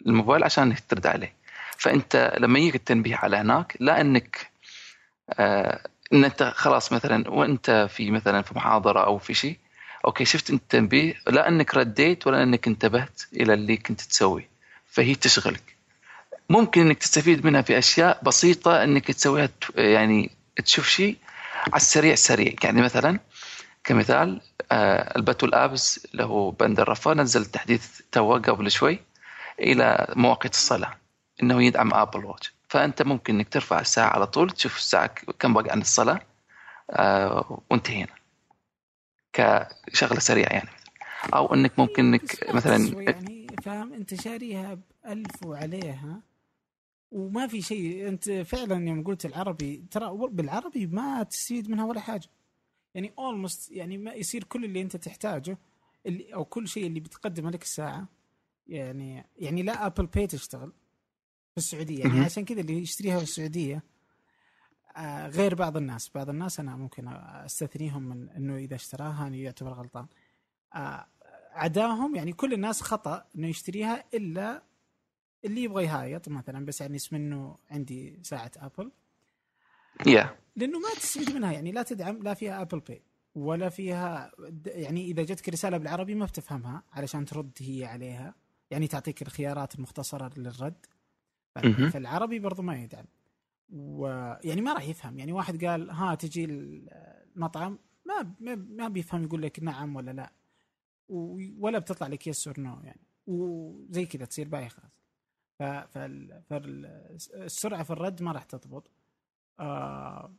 الموبايل 0.06 0.44
عشان 0.44 0.74
ترد 0.88 1.06
عليه. 1.06 1.32
فأنت 1.76 2.34
لما 2.38 2.58
يجيك 2.58 2.74
التنبيه 2.74 3.16
على 3.16 3.36
هناك 3.36 3.76
لا 3.80 4.00
إنك 4.00 4.50
آه 5.30 5.80
إن 6.12 6.24
أنت 6.24 6.42
خلاص 6.56 6.92
مثلا 6.92 7.30
وأنت 7.30 7.86
في 7.90 8.10
مثلا 8.10 8.42
في 8.42 8.54
محاضرة 8.54 9.04
أو 9.04 9.18
في 9.18 9.34
شيء 9.34 9.56
okay 10.04 10.24
شفت 10.24 10.50
انت 10.50 10.62
تنبيه 10.68 11.14
لا 11.26 11.48
إنك 11.48 11.74
رديت 11.74 12.26
ولا 12.26 12.42
إنك 12.42 12.66
انتبهت 12.66 13.22
إلى 13.32 13.54
اللي 13.54 13.76
كنت 13.76 14.00
تسويه 14.00 14.48
فهي 14.86 15.14
تشغلك. 15.14 15.76
ممكن 16.50 16.80
إنك 16.80 16.98
تستفيد 16.98 17.46
منها 17.46 17.62
في 17.62 17.78
أشياء 17.78 18.20
بسيطة 18.22 18.84
إنك 18.84 19.06
تسويها 19.06 19.48
يعني 19.76 20.30
تشوف 20.64 20.88
شيء 20.88 21.16
على 21.66 21.76
السريع 21.76 22.14
سريع 22.14 22.52
يعني 22.64 22.82
مثلا 22.82 23.20
كمثال 23.84 24.40
آه 24.72 25.16
الباتول 25.16 25.54
apps 25.54 26.06
اللي 26.12 26.24
هو 26.24 26.50
بندر 26.50 26.88
رفا 26.88 27.14
نزل 27.14 27.44
تحديث 27.44 28.00
تو 28.12 28.32
قبل 28.34 28.70
شوي 28.70 28.98
إلى 29.60 30.06
مواقيت 30.16 30.52
الصلاة 30.52 30.94
إنه 31.42 31.62
يدعم 31.62 31.94
آبل 31.94 32.24
واتش. 32.24 32.54
فأنت 32.68 33.02
ممكن 33.02 33.34
إنك 33.34 33.48
ترفع 33.48 33.80
الساعة 33.80 34.08
على 34.08 34.26
طول 34.26 34.50
تشوف 34.50 34.76
الساعة 34.76 35.06
كم 35.38 35.54
باقي 35.54 35.70
عن 35.70 35.80
الصلاة 35.80 36.20
آه 36.90 37.62
وانتهينا. 37.70 38.12
كشغلة 39.32 40.20
سريعة 40.20 40.52
يعني. 40.52 40.68
أو 41.34 41.54
إنك 41.54 41.78
ممكن 41.78 42.04
إنك 42.04 42.54
مثلا 42.54 42.94
يعني 43.06 43.46
فاهم؟ 43.64 43.92
أنت 43.92 44.14
شاريها 44.14 44.74
ب 44.74 44.80
1000 45.06 45.30
وعليها. 45.44 46.20
وما 47.10 47.46
في 47.46 47.62
شيء. 47.62 48.08
أنت 48.08 48.30
فعلا 48.30 48.88
يوم 48.88 49.04
قلت 49.04 49.26
العربي 49.26 49.84
ترى 49.90 50.10
بالعربي 50.30 50.86
ما 50.86 51.22
تستفيد 51.22 51.70
منها 51.70 51.84
ولا 51.84 52.00
حاجة. 52.00 52.28
يعني 52.94 53.12
almost 53.18 53.72
يعني 53.72 53.98
ما 53.98 54.12
يصير 54.12 54.44
كل 54.44 54.64
اللي 54.64 54.82
أنت 54.82 54.96
تحتاجه 54.96 55.58
اللي 56.06 56.34
أو 56.34 56.44
كل 56.44 56.68
شيء 56.68 56.86
اللي 56.86 57.00
بتقدمه 57.00 57.50
لك 57.50 57.62
الساعة. 57.62 58.08
يعني 58.66 59.26
يعني 59.36 59.62
لا 59.62 59.86
Apple 59.86 60.06
Pay 60.06 60.26
تشتغل 60.26 60.72
في 61.52 61.58
السعودية. 61.58 62.00
يعني 62.04 62.20
عشان 62.20 62.44
كذا 62.44 62.60
اللي 62.60 62.78
يشتريها 62.78 63.16
في 63.16 63.22
السعودية 63.22 63.82
آه 64.96 65.28
غير 65.28 65.54
بعض 65.54 65.76
الناس. 65.76 66.10
بعض 66.14 66.28
الناس 66.28 66.60
أنا 66.60 66.76
ممكن 66.76 67.08
أستثنيهم 67.08 68.02
من 68.02 68.30
إنه 68.30 68.56
إذا 68.56 68.74
اشتراها 68.74 69.28
يعتبر 69.28 69.72
غلطان. 69.72 70.06
آه 70.74 71.06
عداهم 71.52 72.14
يعني 72.14 72.32
كل 72.32 72.52
الناس 72.52 72.82
خطأ 72.82 73.24
إنه 73.36 73.48
يشتريها 73.48 74.04
إلا 74.14 74.62
اللي 75.44 75.62
يبغى 75.62 75.84
يهايط 75.84 76.28
مثلا 76.28 76.66
بس 76.66 76.80
يعني 76.80 76.96
اسم 76.96 77.16
إنه 77.16 77.58
عندي 77.70 78.18
ساعة 78.22 78.50
ابل 78.56 78.92
يا 80.06 80.22
yeah. 80.22 80.28
لأنه 80.56 80.78
ما 80.78 80.88
تستفيد 80.96 81.30
منها 81.30 81.52
يعني 81.52 81.72
لا 81.72 81.82
تدعم 81.82 82.22
لا 82.22 82.34
فيها 82.34 82.62
Apple 82.62 82.80
Pay 82.80 83.02
ولا 83.34 83.68
فيها 83.68 84.32
يعني 84.66 85.04
إذا 85.04 85.22
جتك 85.22 85.48
رسالة 85.48 85.76
بالعربي 85.76 86.14
ما 86.14 86.24
بتفهمها 86.24 86.82
علشان 86.92 87.24
ترد 87.24 87.50
هي 87.60 87.84
عليها. 87.84 88.34
يعني 88.70 88.86
تعطيك 88.86 89.22
الخيارات 89.22 89.74
المختصرة 89.74 90.30
للرد. 90.36 90.86
فالعربي 91.92 92.38
برضو 92.38 92.62
ما 92.62 92.82
يدعم. 92.82 93.04
ويعني 93.70 94.60
ما 94.60 94.72
راح 94.72 94.88
يفهم. 94.88 95.18
يعني 95.18 95.32
واحد 95.32 95.64
قال 95.64 95.90
ها 95.90 96.14
تجي 96.14 96.44
المطعم 96.44 97.78
ما 98.04 98.34
ما 98.68 98.88
بيفهم 98.88 99.24
يقول 99.24 99.42
لك 99.42 99.62
نعم 99.62 99.96
ولا 99.96 100.10
لا. 100.10 100.32
ولا 101.58 101.78
بتطلع 101.78 102.06
لك 102.06 102.26
yes 102.26 102.48
or 102.48 102.60
no 102.60 102.80
يعني. 102.84 103.06
وزي 103.26 104.06
كذا 104.06 104.24
تصير 104.24 104.48
بايخه 104.48 104.82
فالسرعه 106.48 107.82
في 107.82 107.90
الرد 107.90 108.22
ما 108.22 108.32
راح 108.32 108.42
تضبط. 108.42 108.90
آه 109.60 110.32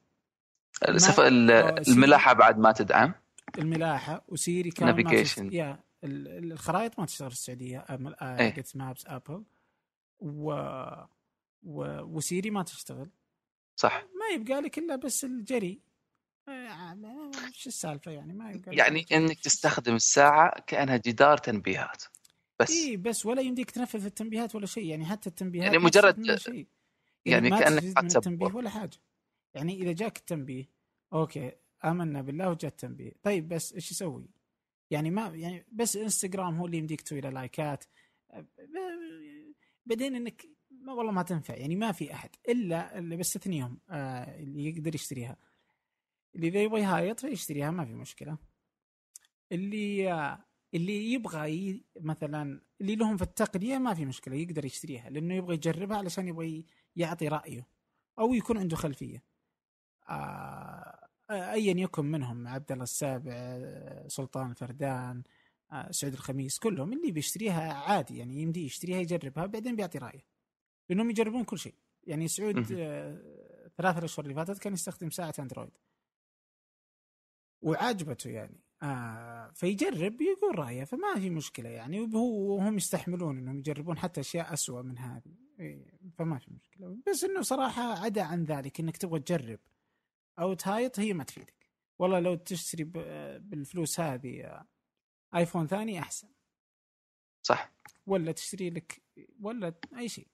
السف... 0.90 1.20
الملاحة 1.20 2.34
بعد 2.34 2.58
ما 2.58 2.72
تدعم. 2.72 3.14
الملاحة 3.58 4.24
وسيري 4.28 4.72
كان 4.72 4.88
navigation 4.88 5.54
يا 5.54 5.80
الخرائط 6.04 7.00
ما 7.00 7.06
تشتغل 7.06 7.30
في 7.30 7.36
السعودية 7.36 7.80
قلت 7.80 8.76
maps 8.76 9.06
ابل 9.08 9.44
و... 10.20 10.52
و... 11.64 12.02
وسيري 12.02 12.50
ما 12.50 12.64
تشتغل. 12.64 13.10
صح. 13.76 14.04
ما 14.04 14.36
يبقى 14.36 14.62
لك 14.62 14.78
إلا 14.78 14.96
بس 14.96 15.24
الجري. 15.24 15.82
آه، 16.48 16.98
وش 17.54 17.68
السالفة 17.68 18.12
يعني؟ 18.12 18.34
ما 18.34 18.52
يبقى 18.52 18.76
يعني 18.76 19.06
إنك 19.12 19.40
تستخدم 19.40 19.96
الساعة 19.96 20.62
كأنها 20.68 20.98
جدار 20.98 21.38
تنبيهات. 21.38 22.04
بس. 22.60 22.72
اي 22.72 22.98
بس 22.98 23.26
ولا 23.26 23.42
يمديك 23.42 23.72
تنفذ 23.72 24.06
التنبيهات 24.06 24.56
ولا 24.56 24.66
شيء. 24.66 24.86
يعني 24.86 25.06
حتى 25.06 25.30
التنبيهات 25.30 25.66
يعني 25.66 25.78
مجرد- 25.78 26.36
شيء. 26.36 26.68
يعني 27.26 27.50
ما 27.50 27.70
من 27.70 27.94
تسبر. 28.08 28.18
التنبيه 28.20 28.46
ولا 28.56 28.70
حاجة. 28.70 28.98
يعني 29.54 29.74
إذا 29.82 29.92
جاك 29.92 30.18
التنبيه 30.18 30.70
okay 31.14 31.52
آمنا 31.86 32.22
بالله 32.22 32.50
وجاء 32.50 32.72
التنبيه. 32.72 33.12
طيب 33.24 33.48
بس 33.48 33.74
إيش 33.74 33.92
يسوي؟ 33.92 34.30
يعني 34.92 35.10
ما 35.12 35.28
يعني 35.28 35.66
بس 35.72 35.96
إنستغرام 35.96 36.58
هو 36.58 36.66
اللي 36.66 36.78
يمديك 36.78 37.02
تسوي 37.02 37.22
له 37.22 37.30
لايكات. 37.30 37.84
بعدين 39.86 40.16
إنك 40.16 40.46
ما 40.72 40.94
والله 40.94 41.12
ما 41.12 41.24
تنفع. 41.24 41.56
يعني 41.56 41.76
ما 41.76 41.92
في 41.92 42.14
أحد 42.14 42.30
إلا 42.50 42.98
اللي 43.00 43.18
بستثنيهم 43.18 43.80
آه 43.90 44.40
اللي 44.40 44.66
يقدر 44.70 44.96
يشتريها. 44.96 45.38
اللي 46.36 46.48
إذا 46.48 46.62
يبغى 46.62 46.82
يهايط 46.82 47.20
فيشتريها 47.20 47.72
ما 47.72 47.86
في 47.86 47.94
مشكلة. 47.94 48.38
اللي 49.52 50.14
آه 50.14 50.46
اللي 50.74 51.14
يبغى 51.14 51.52
ي... 51.52 51.86
مثلا 52.00 52.62
اللي 52.82 52.96
لهم 52.96 53.18
في 53.18 53.24
التقنية 53.24 53.78
ما 53.78 53.94
في 53.94 54.06
مشكلة 54.06 54.36
يقدر 54.36 54.66
يشتريها 54.66 55.10
لأنه 55.10 55.34
يبغى 55.34 55.54
يجربها 55.54 55.98
علشان 55.98 56.28
يبغى 56.28 56.66
يعطي 56.96 57.28
رأيه 57.28 57.68
أو 58.20 58.34
يكون 58.34 58.58
عنده 58.58 58.76
خلفية. 58.76 59.24
آه... 60.10 61.10
ايا 61.32 61.74
يكن 61.78 62.06
منهم 62.06 62.48
عبد 62.48 62.72
الله 62.72 62.84
السابع 62.84 63.62
سلطان 64.08 64.50
الفردان 64.52 65.24
آه، 65.72 65.92
سعود 65.92 66.14
الخميس 66.14 66.60
كلهم 66.60 66.94
اللي 66.94 67.12
بيشتريها 67.12 67.74
عادي 67.74 68.18
يعني 68.18 68.42
يمدي 68.42 68.66
يشتريها 68.66 69.00
يجربها 69.00 69.46
بعدين 69.46 69.76
بيعطي 69.76 69.98
رأيه. 69.98 70.26
لأنهم 70.90 71.10
يجربون 71.10 71.44
كل 71.44 71.60
شيء. 71.60 71.76
يعني 72.04 72.28
سعود. 72.28 72.72
آه، 72.72 73.70
ثلاثة 73.78 74.00
الأشهر 74.00 74.26
اللي 74.26 74.36
فاتت 74.36 74.60
كان 74.60 74.74
يستخدم 74.74 75.10
ساعة 75.10 75.34
أندرويد. 75.40 75.78
وعجبته 77.62 78.30
يعني. 78.30 78.60
آه 78.84 79.52
فيجرب 79.56 80.22
يقول 80.22 80.60
رأيه 80.60 80.84
فما 80.84 81.16
في 81.20 81.30
مشكلة 81.30 81.70
يعني. 81.70 82.02
وهو 82.02 82.56
وهم 82.56 82.78
يستحملون 82.78 83.38
إنهم 83.38 83.58
يجربون 83.58 83.98
حتى 83.98 84.22
أشياء 84.22 84.54
أسوأ 84.54 84.82
من 84.82 84.98
هذه. 84.98 85.36
إيه، 85.60 85.86
فما 86.18 86.38
في 86.38 86.52
مشكلة. 86.52 86.98
بس 87.08 87.24
إنه 87.24 87.42
صراحة 87.42 87.82
عدا 87.82 88.22
عن 88.22 88.44
ذلك 88.44 88.80
إنك 88.80 88.98
تبغى 88.98 89.20
تجرب 89.20 89.60
أو 90.40 90.54
تهايط 90.54 91.00
هي 91.00 91.14
ما 91.14 91.24
تفيدك. 91.24 91.70
والله 92.00 92.20
لو 92.20 92.36
تشتري 92.36 92.84
بالفلوس 93.40 94.00
هذه 94.00 94.42
آه، 94.42 94.66
ايفون 95.36 95.68
ثاني 95.68 96.00
أحسن. 96.00 96.28
صح. 97.44 97.72
ولا 98.08 98.32
تشتري 98.32 98.70
لك 98.70 99.02
ولا 99.42 99.74
أي 99.98 100.10
شيء. 100.10 100.28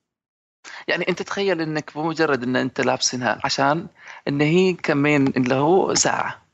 يعني 0.87 1.09
أنت 1.09 1.21
تخيل 1.21 1.61
إنك 1.61 1.97
بمجرد 1.97 2.43
إن 2.43 2.55
أنت 2.55 2.81
لابسينها 2.81 3.41
عشان 3.43 3.87
إن 4.27 4.41
هي 4.41 4.73
كمين 4.73 5.27
اللي 5.27 5.55
هو 5.55 5.93
ساعة. 5.93 6.44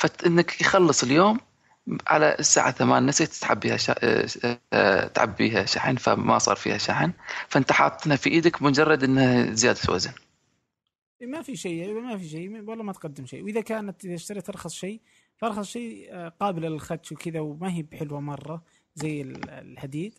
فإنك 0.00 0.60
يخلص 0.60 1.02
اليوم 1.02 1.40
على 2.06 2.36
الساعة 2.38 2.70
8 2.70 3.06
نسيت 3.08 3.32
تعبيها 3.32 3.76
شا... 3.76 3.94
آه، 4.02 4.58
آه، 4.72 5.06
تعبيها 5.06 5.64
شحن 5.64 5.96
فما 5.96 6.38
صار 6.38 6.56
فيها 6.56 6.78
شحن. 6.78 7.12
فأنت 7.48 7.72
حاطنها 7.72 8.16
في 8.16 8.30
إيدك 8.30 8.62
مجرد 8.62 9.04
إنها 9.04 9.52
زيادة 9.54 9.80
وزن. 9.92 10.12
ما 11.22 11.42
في 11.42 11.56
شيء 11.56 11.92
ما 12.00 12.18
في 12.18 12.28
شيء 12.28 12.50
والله 12.50 12.84
ما 12.84 12.92
تقدم 12.92 13.26
شيء. 13.26 13.44
وإذا 13.44 13.60
كانت 13.60 14.04
إذا 14.04 14.14
اشتريت 14.14 14.48
أرخص 14.48 14.74
شيء 14.74 15.00
فأرخص 15.36 15.66
شيء 15.66 16.08
آه، 16.12 16.28
قابله 16.28 16.68
للخدش 16.68 17.12
وكذا 17.12 17.40
وما 17.40 17.72
هي 17.74 17.82
بحلوة 17.82 18.20
مرة 18.20 18.62
زي 18.94 19.22
ال- 19.22 19.50
الحديد. 19.50 20.18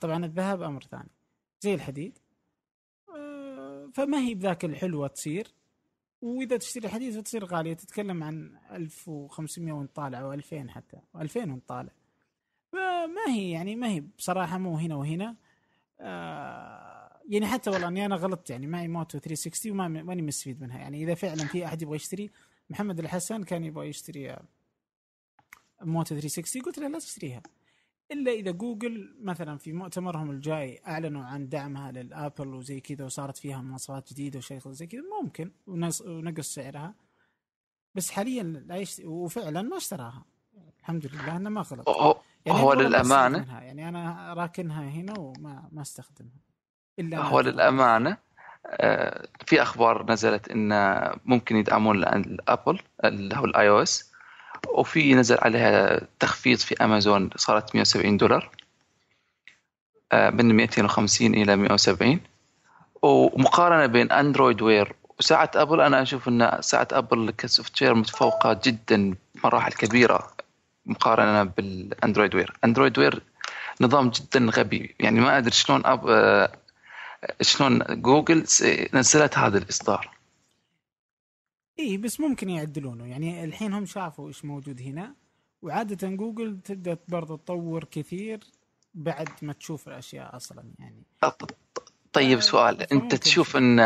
طبعا 0.00 0.24
الذهب 0.24 0.62
أمر 0.62 0.82
ثاني 0.90 1.10
زي 1.60 1.74
الحديد. 1.74 2.18
فما 3.94 4.18
هي 4.18 4.34
بذاك 4.34 4.64
الحلوة 4.64 5.06
تصير. 5.08 5.46
وإذا 6.22 6.56
تشتري 6.56 6.88
حديد 6.88 7.20
فتصير 7.20 7.44
غالية 7.44 7.74
تتكلم 7.74 8.22
عن 8.24 8.58
1500 8.70 9.72
وانت 9.72 9.96
طالع 9.96 10.20
أو 10.20 10.32
2000 10.32 10.68
حتى 10.70 10.96
2000 11.16 11.40
وانت 11.40 11.68
طالع 11.68 11.92
فما 12.72 13.28
هي 13.28 13.50
يعني 13.50 13.76
ما 13.76 13.88
هي 13.88 14.00
بصراحة 14.00 14.58
مو 14.58 14.78
هنا 14.78 14.96
وهنا. 14.96 15.36
آه 16.00 17.20
يعني 17.28 17.46
حتى 17.46 17.70
والله 17.70 17.88
إني 17.88 18.06
أنا 18.06 18.16
غلطت 18.16 18.50
يعني 18.50 18.66
معي 18.66 18.88
موتو 18.88 19.18
360 19.18 19.72
وما 19.72 19.88
ماني 19.88 20.22
مستفيد 20.22 20.60
منها. 20.62 20.78
يعني 20.78 21.02
إذا 21.02 21.14
فعلا 21.14 21.44
في 21.46 21.66
أحد 21.66 21.82
يبغى 21.82 21.96
يشتري 21.96 22.30
محمد 22.70 22.98
الحسن 22.98 23.42
كان 23.42 23.64
يبغى 23.64 23.88
يشتري 23.88 24.30
آه، 24.30 24.42
موتو 25.82 26.14
360 26.14 26.62
قلت 26.62 26.78
له 26.78 26.88
لا 26.88 26.98
تشتريها. 26.98 27.42
إلا 28.12 28.32
إذا 28.32 28.50
جوجل 28.50 29.14
مثلا 29.20 29.58
في 29.58 29.72
مؤتمرهم 29.72 30.30
الجاي 30.30 30.80
أعلنوا 30.86 31.24
عن 31.24 31.48
دعمها 31.48 31.92
للآبل 31.92 32.54
وزي 32.54 32.80
كذا 32.80 33.04
وصارت 33.04 33.36
فيها 33.36 33.60
مواصفات 33.60 34.12
جديدة 34.12 34.38
وشيء 34.38 34.60
زي 34.72 34.86
كذا 34.86 35.02
ممكن 35.22 35.50
ونقص 35.66 36.54
سعرها. 36.54 36.94
بس 37.94 38.10
حاليا 38.10 38.42
لا 38.42 38.76
يشتري 38.76 39.06
وفعلا 39.06 39.62
ما 39.62 39.76
اشتراها. 39.76 40.24
الحمد 40.80 41.06
لله 41.06 41.36
إنه 41.36 41.50
ما 41.50 41.60
غلط. 41.60 41.88
يعني 42.46 42.60
هو 42.60 42.72
منها. 43.28 43.60
يعني 43.60 43.88
أنا 43.88 44.34
راكنها 44.34 44.88
هنا 44.88 45.18
وما 45.18 45.68
ما 45.72 45.82
استخدمها. 45.82 46.40
إلا 46.98 47.18
هو. 47.18 47.40
للأمانة 47.40 48.16
آه، 48.66 49.28
في 49.46 49.62
أخبار 49.62 50.12
نزلت 50.12 50.48
إن 50.48 50.72
ممكن 51.24 51.56
يدعمون 51.56 51.96
الأبل 52.04 52.80
اللي 53.04 53.36
هو 53.36 53.44
الآي 53.44 53.68
أو 53.68 53.82
إس 53.82 54.11
وفي 54.68 55.14
نزل 55.14 55.38
عليها 55.40 56.00
تخفيض 56.20 56.58
في 56.58 56.84
أمازون 56.84 57.30
صارت 57.36 57.74
170 57.74 58.16
دولار 58.16 58.50
آه، 60.12 60.30
من 60.30 60.54
250 60.54 61.34
إلى 61.34 61.56
170 61.56 62.20
ومقارنة 63.02 63.86
بين 63.86 64.12
Android 64.12 64.62
Wear 64.62 64.94
وساعة 65.18 65.50
أبل 65.54 65.80
أنا 65.80 66.02
أشوف 66.02 66.28
أن 66.28 66.58
ساعة 66.60 66.88
أبل 66.92 67.30
ك 67.38 67.82
software 67.82 67.94
متفوقة 67.94 68.60
جدا 68.64 69.14
بمراحل 69.34 69.72
كبيرة 69.72 70.32
مقارنة 70.86 71.42
بال 71.42 71.62
Android 71.62 72.34
Wear. 72.34 72.52
Android 72.64 72.98
Wear 72.98 73.22
نظام 73.80 74.10
جدا 74.10 74.50
غبي 74.50 74.94
يعني 75.00 75.20
ما 75.20 75.38
أدري 75.38 75.50
شلون 75.50 75.86
أب... 75.86 76.08
آه، 76.08 76.52
شلون 77.40 77.78
جوجل 77.88 78.44
نزلت 78.94 79.38
هذا 79.38 79.58
الإصدار. 79.58 80.10
اي 81.78 81.96
بس 81.96 82.20
ممكن 82.20 82.50
يعدلونه. 82.50 83.06
يعني 83.06 83.44
الحين 83.44 83.72
هم 83.72 83.86
شافوا 83.86 84.28
إيش 84.28 84.44
موجود 84.44 84.82
هنا 84.82 85.14
وعادة 85.62 86.08
جوجل 86.08 86.60
تبدا 86.64 86.98
برضه 87.08 87.36
تطور 87.36 87.84
كثير 87.84 88.40
بعد 88.94 89.28
ما 89.42 89.52
تشوف 89.52 89.88
الأشياء 89.88 90.36
أصلا 90.36 90.64
يعني. 90.78 91.02
طيب 92.12 92.38
آه، 92.38 92.40
سؤال. 92.40 92.92
أنت 92.92 93.14
تشوف. 93.14 93.56
أن 93.56 93.80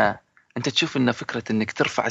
أنت 0.57 0.69
تشوف 0.69 0.97
أن 0.97 1.11
فكرة 1.11 1.43
أنك 1.51 1.71
ترفع 1.71 2.07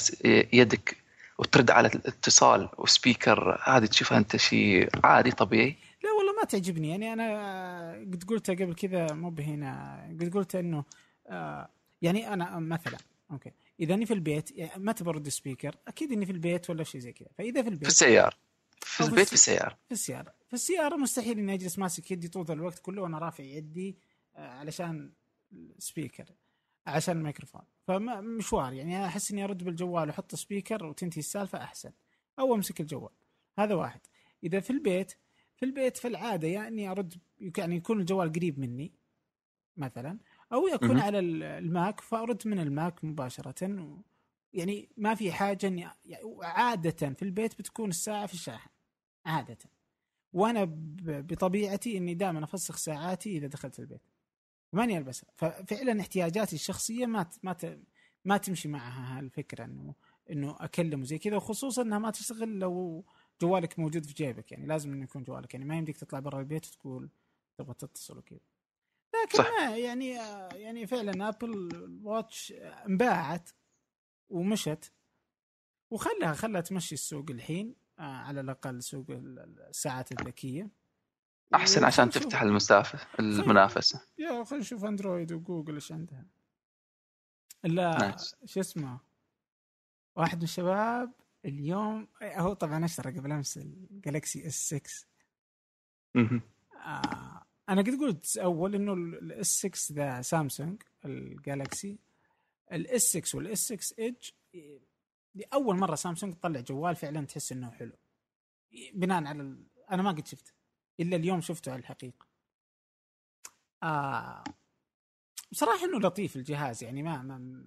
يدك 0.53 0.97
وترد 1.39 1.71
على 1.71 1.89
الاتصال 1.89 2.69
و 2.79 2.89
speaker 2.89 3.61
هذه 3.65 3.87
تشوفها 3.87 4.19
أنت 4.19 4.37
شيء 4.37 4.89
عادي 5.05 5.31
طبيعي؟ 5.31 5.77
لا 6.05 6.11
والله 6.13 6.33
ما 6.33 6.45
تعجبني. 6.45 6.89
يعني 6.89 7.13
أنا 7.13 7.93
قد 7.93 8.25
قلتها 8.29 8.55
قبل 8.55 8.75
كذا 8.75 9.13
مو 9.13 9.31
بهنا. 9.31 10.01
قد 10.21 10.35
قلت 10.35 10.55
إنه 10.55 10.85
آه 11.27 11.69
يعني 12.03 12.33
أنا 12.33 12.59
مثلا 12.59 12.99
okay. 13.31 13.53
إذا 13.81 13.95
إني 13.95 14.07
في 14.07 14.15
البيت 14.15 14.51
يعني 14.51 14.85
متى 14.85 15.05
برد 15.05 15.29
speaker 15.29 15.77
أكيد 15.89 16.13
إني 16.13 16.27
في 16.27 16.33
البيت 16.33 16.71
ولا 16.71 16.85
شيء 16.85 17.01
زي 17.01 17.13
كذا. 17.13 17.29
فإذا 17.39 17.63
في 17.63 17.69
البيت. 17.69 17.89
السيارة. 17.89 18.37
في 18.81 19.01
أو 19.03 19.07
في 19.07 19.13
البيت 19.13 19.27
في 19.29 19.33
الس- 19.33 19.49
السيارة. 19.49 19.79
في 19.87 19.93
السيارة. 19.93 20.35
في 20.49 20.55
السيارة 20.55 20.97
مستحيل 20.97 21.39
إني 21.39 21.55
أجلس 21.55 21.79
ماسك 21.79 22.11
يدي 22.11 22.29
طول 22.29 22.47
الوقت 22.51 22.79
كله 22.79 23.03
وأنا 23.03 23.19
رافع 23.19 23.45
يدي 23.45 23.97
آه، 24.37 24.49
علشان 24.49 25.13
speaker 25.79 26.25
عشان 26.87 27.17
الميكروفون. 27.19 27.63
فمشوار 27.87 28.73
يعني 28.73 29.07
أحس 29.07 29.31
إني 29.31 29.45
أرد 29.45 29.65
بالجوال 29.65 30.09
وأحط 30.09 30.35
speaker 30.35 30.85
وتنتهي 30.87 31.19
السالفة 31.21 31.59
أحسن 31.63 31.93
أو 32.39 32.55
أمسك 32.55 32.81
الجوال. 32.81 33.13
هذا 33.59 33.75
واحد. 33.75 34.01
إذا 34.45 34.61
في 34.61 34.71
البيت 34.71 35.13
في 35.57 35.65
البيت 35.65 35.97
في 35.97 36.09
العادة 36.09 36.49
يا 36.49 36.69
اني 36.69 36.91
أرد 36.91 37.15
يعني 37.57 37.77
يكون 37.77 38.01
الجوال 38.01 38.33
قريب 38.33 38.59
مني 38.59 38.93
مثلا. 39.77 40.19
أو 40.53 40.69
يكون. 40.69 40.99
على 40.99 41.19
ال- 41.19 41.43
ال 41.43 41.57
Mac 41.57 42.01
فأرد 42.01 42.49
من 42.49 42.59
ال 42.61 42.72
Mac 42.72 43.05
مباشرة. 43.05 43.83
و 43.83 43.97
يعني 44.53 44.89
ما 44.97 45.15
في 45.15 45.33
حاجة 45.33 45.67
اني 45.67 45.81
يعني 46.05 46.25
عادة 46.43 47.15
في 47.15 47.23
البيت 47.23 47.59
بتكون 47.59 47.89
الساعة 47.89 48.27
في 48.27 48.35
الشاحن 48.35 48.71
عادة. 49.27 49.59
وأنا 50.33 50.65
بطبيعتي 51.05 51.97
إني 51.99 52.15
دائما 52.15 52.45
أفسخ 52.45 52.77
ساعاتي 52.77 53.37
إذا 53.37 53.47
دخلت 53.47 53.79
البيت. 53.79 54.01
ماني 54.73 54.99
البسها 54.99 55.31
ففعلا 55.37 56.01
احتياجاتي 56.01 56.57
الشخصية 56.57 57.07
ما 57.07 57.23
ت- 57.23 57.39
ما 57.43 57.53
ت- 57.53 57.81
ما 58.25 58.37
تمشي 58.37 58.69
معها 58.69 59.19
هالفكرة 59.19 59.65
انه 59.65 59.95
إنه 60.31 60.57
أكلم 60.61 61.01
وزي 61.01 61.19
كذا 61.19 61.37
وخصوصا 61.37 61.83
إنها 61.83 61.99
ما 61.99 62.11
تشتغل 62.11 62.59
لو 62.59 63.05
جوالك 63.43 63.79
موجود 63.79 64.07
في 64.07 64.15
جيبك. 64.15 64.53
يعني 64.53 64.67
لازم 64.67 64.93
إنه 64.93 65.05
يكون 65.05 65.23
جوالك. 65.25 65.55
يعني 65.55 65.67
ما 65.67 65.77
يمديك 65.77 65.97
تطلع 65.97 66.19
برا 66.19 66.41
البيت 66.41 66.67
وتقول 66.67 67.11
تبغى 67.59 67.75
تتصل 67.75 68.19
وكذا. 68.19 68.41
لكن 69.25 69.39
صح. 69.39 69.51
ما 69.51 69.77
يعني 69.77 70.09
يعني 70.55 70.87
فعلا 70.87 71.29
Apple 71.29 71.71
Watch 72.05 72.53
انباعت 72.87 73.51
ومشت. 74.29 74.93
وخلها 75.91 76.33
خلها 76.33 76.61
تمشي 76.61 76.95
السوق 76.95 77.31
الحين 77.31 77.75
آه، 77.99 78.03
على 78.03 78.41
الأقل 78.41 78.83
سوق 78.83 79.07
ال- 79.11 79.61
الساعات 79.69 80.13
الذكية. 80.13 80.71
أحسن 81.55 81.85
عشان 81.85 82.11
تفتح 82.11 82.43
المسافة 82.43 82.99
المنافسة. 83.21 84.01
يا 84.19 84.45
خلينا 84.45 84.63
نشوف 84.65 84.85
Android 84.85 85.33
و 85.33 85.39
Google 85.39 85.75
إيش 85.75 85.93
عندها. 85.93 86.27
لا. 87.65 88.17
شو 88.45 88.61
اسمه؟ 88.61 89.01
واحد 90.17 90.37
من 90.39 90.43
الشباب 90.45 91.13
اليوم 91.45 92.09
هو 92.23 92.53
طبعا 92.53 92.85
أشترى 92.85 93.19
قبل 93.19 93.33
أمس 93.33 93.57
ال 93.57 93.69
Galaxy 93.69 94.47
S 94.47 94.75
6 94.75 95.07
مهم. 96.15 96.43
آه 96.87 97.46
أنا 97.69 97.81
قد 97.83 98.01
قلت 98.01 98.37
أول 98.37 98.75
إنه 98.75 98.93
الاس 98.93 99.67
6 99.67 99.95
ذا 99.95 100.23
سامسونج 100.23 100.83
الجالكسي 101.05 101.99
الاس 102.73 103.03
6 103.03 103.39
والاس 103.39 103.73
6 103.73 103.95
ايدج 103.99 104.31
لأول 105.35 105.77
مرة 105.77 105.95
سامسونج 105.95 106.35
تطلع 106.35 106.61
جوال 106.61 106.97
فعلا 106.97 107.27
تحس 107.27 107.53
إنه 107.53 107.71
حلو. 107.71 107.93
بناء 108.95 109.25
على 109.25 109.43
ال... 109.43 109.67
أنا 109.91 110.03
ما 110.03 110.11
قد 110.11 110.27
شفته. 110.27 110.53
إلا 111.01 111.17
اليوم 111.17 111.41
شفته 111.41 111.73
على 111.73 111.81
الحقيقة. 111.81 112.27
آه 113.83 114.45
بصراحة 115.53 115.85
إنه 115.85 115.99
لطيف 115.99 116.37
الجهاز 116.37 116.85
يعني 116.85 117.03
ما, 117.03 117.23
ما 117.23 117.65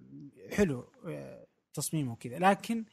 حلو 0.50 0.92
آه، 1.06 1.46
تصميمه 1.74 2.16
كذا 2.16 2.38
لكن 2.38 2.84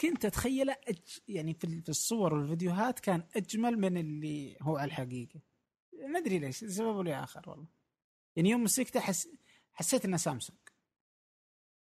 كنت 0.00 0.24
أتخيله 0.24 0.76
أج... 0.88 1.18
يعني 1.28 1.54
في 1.54 1.88
الصور 1.88 2.34
والفيديوهات 2.34 3.00
كان 3.00 3.22
أجمل 3.36 3.78
من 3.78 3.96
اللي 3.96 4.56
هو 4.62 4.76
على 4.76 4.88
الحقيقة. 4.88 5.40
ما 6.04 6.18
أدري 6.18 6.38
ليش 6.38 6.64
سبب 6.64 6.96
ولا 6.96 7.24
آخر 7.24 7.50
والله. 7.50 7.66
يعني 8.36 8.50
يوم 8.50 8.64
مسكته 8.64 9.00
حس... 9.00 9.28
حسيت 9.72 10.04
إنه 10.04 10.16
سامسونج. 10.16 10.58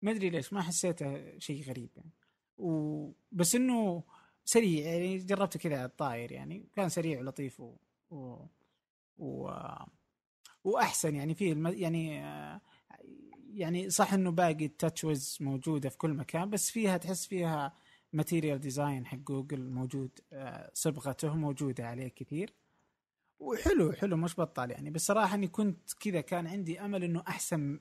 ما 0.02 0.10
أدري 0.10 0.30
ليش 0.30 0.52
ما 0.52 0.62
حسيته 0.62 1.38
شيء 1.38 1.64
غريب 1.64 1.90
يعني. 1.96 2.10
و... 2.58 3.10
بس 3.32 3.54
إنه 3.54 4.02
سريع 4.44 4.86
يعني 4.86 5.18
جربته 5.18 5.58
كذا 5.58 5.84
الطاير 5.84 6.32
يعني 6.32 6.68
كان 6.76 6.88
سريع 6.88 7.20
ولطيف 7.20 7.60
و... 7.60 7.76
و... 8.10 8.46
و... 9.18 9.50
وأحسن 10.64 11.16
يعني 11.16 11.34
فيه 11.34 11.52
الم... 11.52 11.66
يعني 11.66 12.24
آه، 12.24 12.60
يعني 13.54 13.90
صح 13.90 14.12
إنه 14.12 14.30
باقي 14.30 14.64
ال 14.64 15.04
TouchWiz 15.04 15.38
موجودة 15.40 15.88
في 15.88 15.98
كل 15.98 16.14
مكان 16.14 16.50
بس 16.50 16.70
فيها 16.70 16.96
تحس 16.96 17.26
فيها 17.26 17.76
material 18.12 18.60
design 18.60 19.06
حق 19.06 19.18
جوجل 19.18 19.70
موجود 19.70 20.10
آه، 20.32 20.70
صبغته 20.74 21.34
موجودة 21.34 21.86
عليه 21.86 22.08
كثير. 22.08 22.54
وحلو 23.44 23.92
حلو 23.92 24.16
مش 24.16 24.40
بطال 24.40 24.70
يعني. 24.70 24.90
بس 24.90 25.06
صراحة 25.06 25.34
إني 25.34 25.48
كنت 25.48 25.92
كذا 26.00 26.20
كان 26.20 26.46
عندي 26.46 26.80
أمل 26.80 27.04
إنه 27.04 27.22
أحسن. 27.28 27.78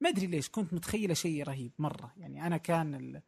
ما 0.00 0.08
أدري 0.08 0.26
ليش 0.26 0.48
كنت 0.48 0.74
متخيله 0.74 1.14
شيء 1.14 1.42
رهيب 1.42 1.72
مرة. 1.78 2.12
يعني 2.16 2.46
أنا 2.46 2.56
كان 2.56 2.94
ال- 2.94 3.22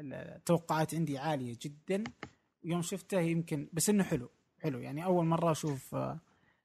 ال- 0.00 0.14
التوقعات 0.14 0.94
عندي 0.94 1.18
عالية 1.18 1.56
جدا. 1.62 2.04
يوم 2.64 2.82
شفته 2.82 3.20
يمكن 3.20 3.68
بس 3.72 3.90
إنه 3.90 4.04
حلو 4.04 4.30
حلو. 4.58 4.78
يعني 4.78 5.04
أول 5.04 5.26
مرة 5.26 5.50
أشوف 5.50 5.94
آه، 5.94 6.20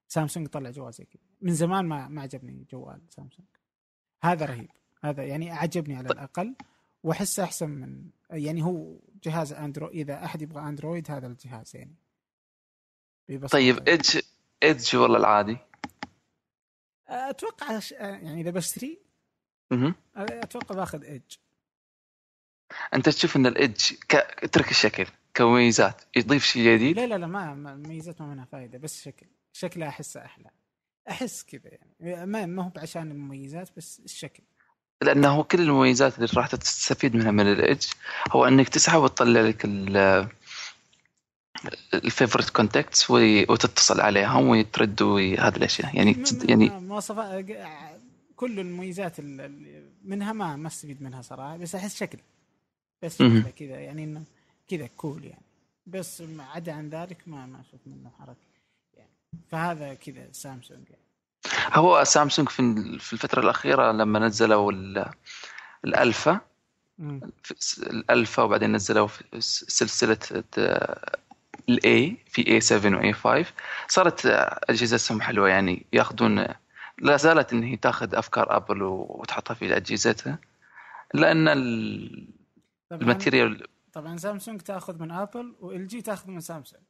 سامسونج 0.07 0.47
طلع 0.47 0.69
جوال 0.69 0.93
زي 0.93 1.05
كذا. 1.05 1.21
من 1.41 1.53
زمان 1.53 1.85
ما 1.85 2.07
ما 2.07 2.21
عجبني 2.21 2.67
جوال 2.71 3.01
سامسونج. 3.09 3.47
هذا 4.23 4.45
رهيب. 4.45 4.69
هذا 5.03 5.23
يعني 5.23 5.51
عجبني 5.51 5.95
على 5.95 6.09
الأقل. 6.09 6.55
وأحسه 7.03 7.43
أحسن 7.43 7.69
من 7.69 8.09
يعني 8.29 8.63
هو 8.63 8.99
جهاز 9.23 9.53
اندرويد 9.53 9.95
إذا 10.09 10.25
أحد 10.25 10.41
يبغى 10.41 10.69
أندرويد 10.69 11.11
هذا 11.11 11.27
الجهاز 11.27 11.75
يعني. 11.75 11.95
طيب 13.51 13.75
يعني. 13.87 13.89
ايدج 14.63 14.95
ولا 14.95 15.17
العادي؟ 15.17 15.57
أتوقع 17.07 17.79
يعني 17.99 18.41
إذا 18.41 18.51
بشتري. 18.51 18.99
أتوقع 20.15 20.75
بأخذ 20.75 21.03
ايدج 21.03 21.35
أنت 22.93 23.09
تشوف 23.09 23.35
إن 23.35 23.45
الايدج 23.45 23.93
ك... 24.09 24.15
اترك 24.15 24.71
الشكل 24.71 25.05
كمميزات 25.33 26.01
يضيف 26.15 26.45
شيء 26.45 26.75
جديد؟ 26.75 26.95
لا 26.99 27.07
لا 27.07 27.17
لا 27.17 27.27
ما 27.27 27.53
المميزات 27.53 28.21
ما 28.21 28.27
منها 28.27 28.45
فائده 28.45 28.77
بس 28.77 29.03
شكل. 29.03 29.27
شكلها 29.53 29.87
أحسه 29.87 30.25
أحلى. 30.25 30.49
أحس 31.09 31.43
كذا 31.43 31.69
يعني. 31.71 32.25
ما 32.25 32.45
ما 32.45 32.63
هو 32.63 32.71
عشان 32.77 33.11
المميزات 33.11 33.69
بس 33.77 34.01
الشكل. 34.05 34.43
لأنه 35.01 35.43
كل 35.43 35.61
المميزات 35.61 36.15
اللي 36.15 36.29
راح 36.33 36.47
تستفيد 36.47 37.15
منها 37.15 37.31
من 37.31 37.51
الايدج 37.51 37.87
هو 38.31 38.45
إنك 38.45 38.69
تسحب 38.69 39.01
وتطلع 39.01 39.41
لك 39.41 39.65
ال 41.93 41.99
favorite 41.99 42.49
contacts 42.49 43.11
وتتصل 43.11 44.01
عليهم 44.01 44.47
وترد 44.47 45.01
وهذه 45.01 45.55
الأشياء. 45.55 45.95
يعني 45.95 46.23
يعني 46.43 46.69
مواصفات 46.69 47.45
كل 48.35 48.59
المميزات 48.59 49.19
ال- 49.19 49.41
ال- 49.41 49.89
منها 50.03 50.33
ما 50.33 50.55
ما 50.55 50.67
استفيد 50.67 51.01
منها 51.01 51.21
صراحة 51.21 51.57
بس 51.57 51.75
أحس 51.75 51.95
شكل. 51.99 52.17
بس 53.03 53.17
كذا 53.59 53.79
يعني 53.79 54.03
إنه 54.03 54.23
كذا 54.69 54.87
cool 54.97 55.23
يعني. 55.25 55.45
بس 55.87 56.23
عدا 56.39 56.73
عن 56.73 56.89
ذلك 56.89 57.17
ما 57.27 57.45
ما 57.45 57.61
أشوف 57.61 57.79
منه 57.85 58.11
حركة 58.19 58.37
يعني. 58.93 59.09
فهذا 59.51 59.93
كذا 59.93 60.27
سامسونج 60.31 60.83
يعني. 60.89 61.03
هو 61.73 62.03
سامسونج 62.03 62.49
في 62.49 62.75
في 62.99 63.13
الفترة 63.13 63.41
الأخيرة 63.41 63.91
لما 63.91 64.19
نزلوا 64.19 64.71
ال- 64.71 65.09
الألفا 65.85 66.39
الألفا 67.79 68.43
وبعدين 68.43 68.71
نزلوا 68.75 69.07
سلسلة 69.39 70.17
ال 71.69 71.93
A 71.93 72.17
في 72.27 72.47
A 72.47 72.61
7 72.61 72.97
و 72.97 73.05
A 73.05 73.13
5 73.13 73.53
صارت 73.87 74.25
أجهزتهم 74.69 75.21
حلوة 75.21 75.49
يعني 75.49 75.85
ياخذون 75.93 76.45
لا 76.97 77.17
زالت 77.17 77.53
ان 77.53 77.63
هي 77.63 77.75
تاخذ 77.75 78.15
أفكار 78.15 78.55
Apple 78.55 78.83
وتحطها 78.83 79.53
في 79.53 79.77
أجهزتها 79.77 80.39
لأن 81.13 81.47
ال 82.91 83.00
material 83.00 83.67
طبعا 83.93 84.17
سامسونج 84.17 84.61
تاخذ 84.61 84.99
من 84.99 85.11
Apple 85.11 85.55
و 85.59 85.87
LG 85.87 86.01
تاخذ 86.01 86.31
من 86.31 86.39
سامسونج. 86.39 86.83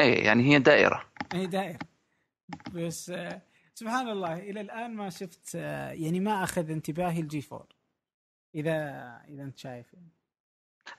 اي 0.00 0.12
يعني 0.12 0.42
هي 0.42 0.58
دائرة. 0.58 1.04
هي 1.32 1.46
دائرة. 1.46 1.78
بس 2.72 3.12
سبحان 3.74 4.08
الله 4.08 4.38
إلى 4.38 4.60
الآن 4.60 4.94
ما 4.94 5.10
شفت 5.10 5.54
يعني 5.54 6.20
ما 6.20 6.44
أخذ 6.44 6.70
انتباهي 6.70 7.20
ال 7.20 7.32
G 7.32 7.44
4 7.52 7.68
إذا 8.54 8.72
إذا 9.28 9.42
أنت 9.42 9.58
شايف. 9.58 9.92
يعني. 9.94 10.08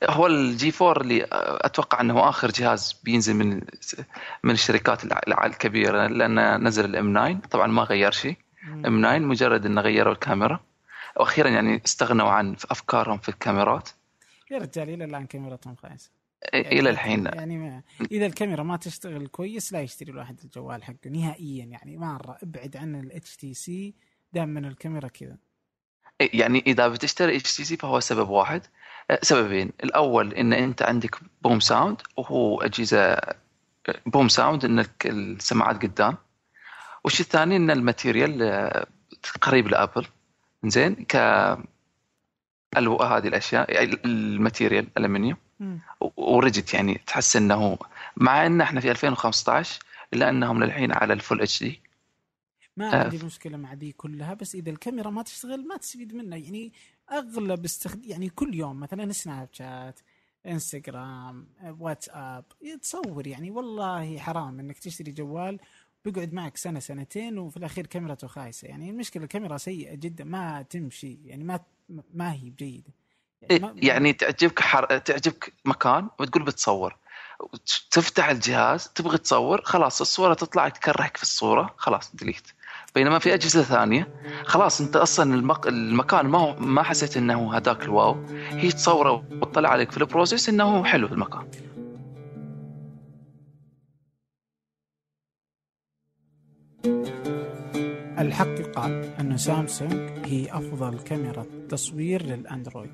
هو 0.10 0.28
ال 0.28 0.51
G 0.51 0.74
4 0.82 1.02
اللي 1.02 1.28
أتوقع 1.32 2.02
إنه 2.02 2.30
آخر 2.30 2.52
جهاز 2.52 3.02
بينزل 3.04 3.34
من 3.34 3.62
من 4.44 4.52
الشركات 4.52 5.02
الكبيرة 5.28 6.08
لأن 6.08 6.68
نزل 6.68 6.86
ال 6.86 7.00
M 7.00 7.14
9 7.14 7.50
طبعا 7.52 7.68
ما 7.68 7.84
غير 7.84 8.12
شيء. 8.12 8.38
M 8.68 9.02
9 9.02 9.18
مجرد 9.20 9.66
إنه 9.66 9.82
غيروا 9.82 10.14
الكاميرا. 10.14 10.60
وأخيرا 11.18 11.50
يعني 11.50 11.82
استغنوا 11.86 12.30
عن 12.30 12.56
أفكارهم 12.72 13.18
في 13.18 13.30
الكاميرات. 13.30 13.90
يا 14.52 14.58
رجال 14.58 14.90
إلى 14.90 15.06
الآن 15.06 15.26
كاميراتهم 15.26 15.76
خايسه 15.76 16.12
إلى 16.54 16.90
الحين 16.90 17.26
يعني 17.26 17.58
ما 17.58 17.82
إذا 18.12 18.26
الكاميرا 18.26 18.64
ما 18.64 18.78
تشتغل 18.78 19.28
كويس 19.28 19.74
لا 19.74 19.82
يشتري 19.82 20.12
الواحد 20.12 20.40
الجوال 20.44 20.84
حقه 20.84 21.10
نهائيا. 21.10 21.66
يعني 21.66 21.98
مره 21.98 22.38
ابعد 22.44 22.78
عن 22.78 22.96
ال 22.96 23.36
HTC 23.36 23.94
دام 24.34 24.50
من 24.50 24.66
الكاميرا 24.66 25.08
كذا. 25.08 25.38
يعني 26.34 26.64
إذا 26.68 26.88
بتشتري 26.88 27.38
HTC 27.38 27.78
فهو 27.78 28.00
سبب 28.00 28.30
واحد. 28.30 28.62
أه، 29.12 29.20
سببين. 29.22 29.72
الأول 29.84 30.34
إن 30.34 30.54
أنت 30.54 30.82
عندك 30.82 31.16
BoomSound 31.42 32.02
وهو 32.18 32.62
أجهزة 32.62 33.18
BoomSound 34.06 34.66
ان 34.66 34.80
الك- 34.80 35.06
السماعات 35.08 35.84
قدام. 35.84 36.18
والشيء 37.04 37.26
الثاني 37.26 37.56
إن 37.56 37.72
ال 37.72 37.80
material 37.80 38.42
أه، 38.44 38.86
قريب 39.42 39.68
ل 39.68 39.73
Apple. 39.73 40.06
زين 40.66 40.96
ك 40.96 41.16
هذه 43.02 43.28
الأشياء 43.28 43.84
ال 44.06 44.15
material 44.15 44.88
الالمنيوم. 44.98 45.38
ورجت 46.18 46.74
يعني 46.74 47.02
تحس 47.08 47.36
إنه 47.36 47.78
مع 48.18 48.46
إن 48.46 48.62
إحنا 48.62 48.80
في 48.82 48.92
2015 48.92 49.80
إلا 50.14 50.30
إنهم 50.30 50.64
للحين 50.64 50.92
على 50.94 51.14
ال 51.14 51.19
full 51.19 51.42
H 51.42 51.64
D 51.64 51.82
ما 52.78 52.94
آه. 52.94 53.04
عندي 53.04 53.26
مشكلة 53.26 53.58
مع 53.58 53.74
دي 53.74 53.92
كلها 53.92 54.34
بس 54.34 54.56
إذا 54.56 54.70
الكاميرا 54.70 55.10
ما 55.10 55.22
تشتغل 55.24 55.68
ما 55.68 55.78
تستفيد 55.78 56.14
منها. 56.14 56.38
يعني 56.38 56.74
أغلب 57.12 57.66
استخد... 57.66 58.06
يعني 58.06 58.30
كل 58.30 58.56
يوم 58.56 58.80
مثلا 58.80 59.12
Snapchat 59.12 60.00
Instagram 60.48 61.48
WhatsApp 61.80 62.46
تصور 62.82 63.28
يعني 63.28 63.52
والله 63.52 64.18
حرام 64.20 64.60
إنك 64.60 64.78
تشتري 64.80 65.12
جوال 65.12 65.60
بيقعد 66.06 66.34
معك 66.34 66.58
سنة 66.58 66.80
سنتين 66.80 67.38
وفي 67.38 67.58
الأخير 67.58 67.88
كاميرته 67.88 68.28
خايسة. 68.28 68.68
يعني 68.68 68.90
المشكلة 68.90 69.24
الكاميرا 69.24 69.58
سيئة 69.58 69.96
جدا 69.96 70.24
ما 70.24 70.62
تمشي. 70.62 71.18
يعني 71.26 71.44
ما 71.44 71.60
ما 72.14 72.34
هي 72.34 72.50
بجيدة. 72.50 72.92
ما- 73.52 73.74
يعني 73.76 74.14
تعجبك 74.14 74.60
حر... 74.60 74.98
تعجبك 74.98 75.54
مكان 75.66 76.10
وتقول 76.20 76.44
بتصور. 76.44 76.98
تفتح 77.92 78.30
الجهاز 78.30 78.88
تبغى 78.88 79.18
تصور 79.18 79.62
خلاص 79.62 80.02
الصورة 80.02 80.34
تطلع 80.34 80.70
تكرهك 80.70 81.18
في 81.18 81.24
الصورة 81.24 81.74
خلاص 81.78 82.16
delete. 82.16 82.48
بينما 82.96 83.20
في 83.20 83.34
أجهزة 83.34 83.62
ثانية 83.62 84.08
خلاص 84.46 84.82
أنت 84.82 84.96
أصلا 84.96 85.36
المك... 85.36 85.68
المكان 85.68 86.26
ما 86.26 86.40
هو 86.40 86.56
ما 86.60 86.84
حسيت 86.84 87.18
إنه 87.18 87.58
هذاك 87.58 87.84
ال 87.84 87.91
wow. 87.91 88.18
هي 88.50 88.72
تصوره 88.72 89.24
وتطلع 89.32 89.70
عليك 89.70 89.92
في 89.92 89.98
ال 89.98 90.04
process 90.04 90.50
إنه 90.50 90.84
حلو 90.84 91.08
المكان. 91.08 91.48
الحق 98.20 98.60
يقال 98.60 99.04
أن 99.20 99.38
سامسونج 99.38 100.12
هي 100.26 100.52
أفضل 100.52 101.00
كاميرا 101.00 101.46
تصوير 101.70 102.24
لل 102.24 102.39
Android 102.39 102.92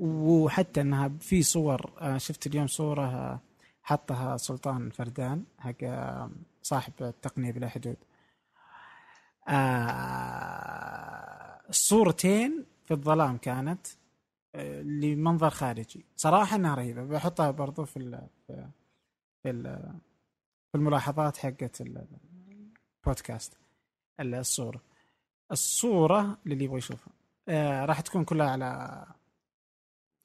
وحتى 0.00 0.80
أنها 0.80 1.10
في 1.20 1.42
صور 1.42 1.90
آه، 2.00 2.18
شفت 2.18 2.46
اليوم 2.46 2.66
صورة 2.66 3.04
آه، 3.06 3.40
حطها 3.82 4.36
سلطان 4.36 4.90
فردان 4.90 5.44
حق 5.58 5.84
صاحب 6.62 6.92
التقنية 7.00 7.52
بلا 7.52 7.68
حدود. 7.68 7.96
آه 9.48 11.60
الصورتين 11.68 12.64
في 12.84 12.94
الظلام 12.94 13.36
كانت 13.36 13.86
آه، 14.54 14.82
لمنظر 14.82 15.50
خارجي. 15.50 16.04
صراحة 16.16 16.56
إنها 16.56 16.74
رهيبة. 16.74 17.04
بحطها 17.04 17.50
برضو 17.50 17.84
في 17.84 17.96
ال 17.96 18.26
في 19.42 19.50
ال 19.50 19.62
في 20.72 20.78
الملاحظات 20.78 21.36
حقت 21.36 21.80
البودكاست 21.80 23.56
الصورة. 24.20 24.80
الصورة 25.52 26.38
للي 26.46 26.64
يبغى 26.64 26.78
يشوفها. 26.78 27.12
آه 27.48 27.84
راح 27.84 28.00
تكون 28.00 28.24
كلها 28.24 28.50
على 28.50 29.04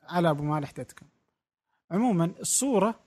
على 0.03 0.29
أبو 0.29 0.43
مالح 0.43 0.71
dot 0.71 0.91
com 0.91 1.07
عموما 1.91 2.25
الصورة 2.39 2.99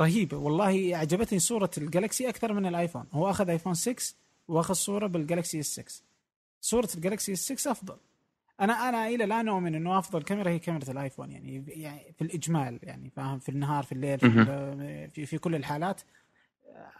رهيبة. 0.00 0.36
والله 0.36 0.96
عجبتني 0.96 1.38
صورة 1.38 1.70
ال 1.78 1.85
Galaxy 1.85 2.28
أكثر 2.28 2.52
من 2.52 2.66
ال 2.66 2.71
iPhone. 2.71 3.06
هو 3.12 3.30
أخذ 3.30 3.48
iPhone 3.48 3.74
6 3.74 4.14
واخذ 4.48 4.74
صورة 4.74 5.06
بال 5.06 5.20
Galaxy 5.20 5.60
S 5.60 5.66
6 5.66 6.04
صورة 6.60 6.88
ال 6.94 6.99
Galaxy 6.99 7.32
S 7.32 7.52
6 7.52 7.70
أفضل. 7.70 7.96
أنا 8.60 8.88
أنا 8.88 9.08
إلى 9.08 9.24
الآن 9.24 9.48
أؤمن 9.48 9.74
إنه 9.74 9.98
أفضل 9.98 10.22
كاميرا 10.22 10.50
هي 10.50 10.58
كاميرا 10.58 10.90
ال 10.90 10.96
iPhone 10.96 11.30
يعني 11.30 11.64
يعني 11.68 12.12
في 12.12 12.22
الإجمال 12.22 12.78
يعني 12.82 13.10
فاهم؟ 13.10 13.38
في 13.38 13.48
النهار 13.48 13.84
في 13.84 13.92
الليل 13.92 14.18
في, 14.18 15.08
في, 15.08 15.26
في 15.26 15.38
كل 15.38 15.54
الحالات 15.54 16.00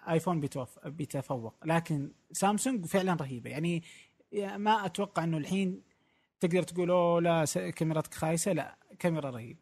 iPhone 0.09 0.40
بيتوف 0.40 0.86
بيتفوق. 0.86 1.55
لكن 1.64 2.12
سامسونج 2.32 2.86
فعلا 2.86 3.14
رهيبة. 3.14 3.51
يعني 3.51 3.82
ما 4.57 4.86
أتوقع 4.86 5.24
إنه 5.24 5.36
الحين 5.36 5.82
تقدر 6.40 6.62
تقول 6.62 6.90
أوه 6.90 7.20
لا 7.20 7.44
كاميرتك 7.70 8.14
خايسة. 8.14 8.53
لا 8.53 8.76
كاميرا 8.99 9.30
رهيبة. 9.30 9.61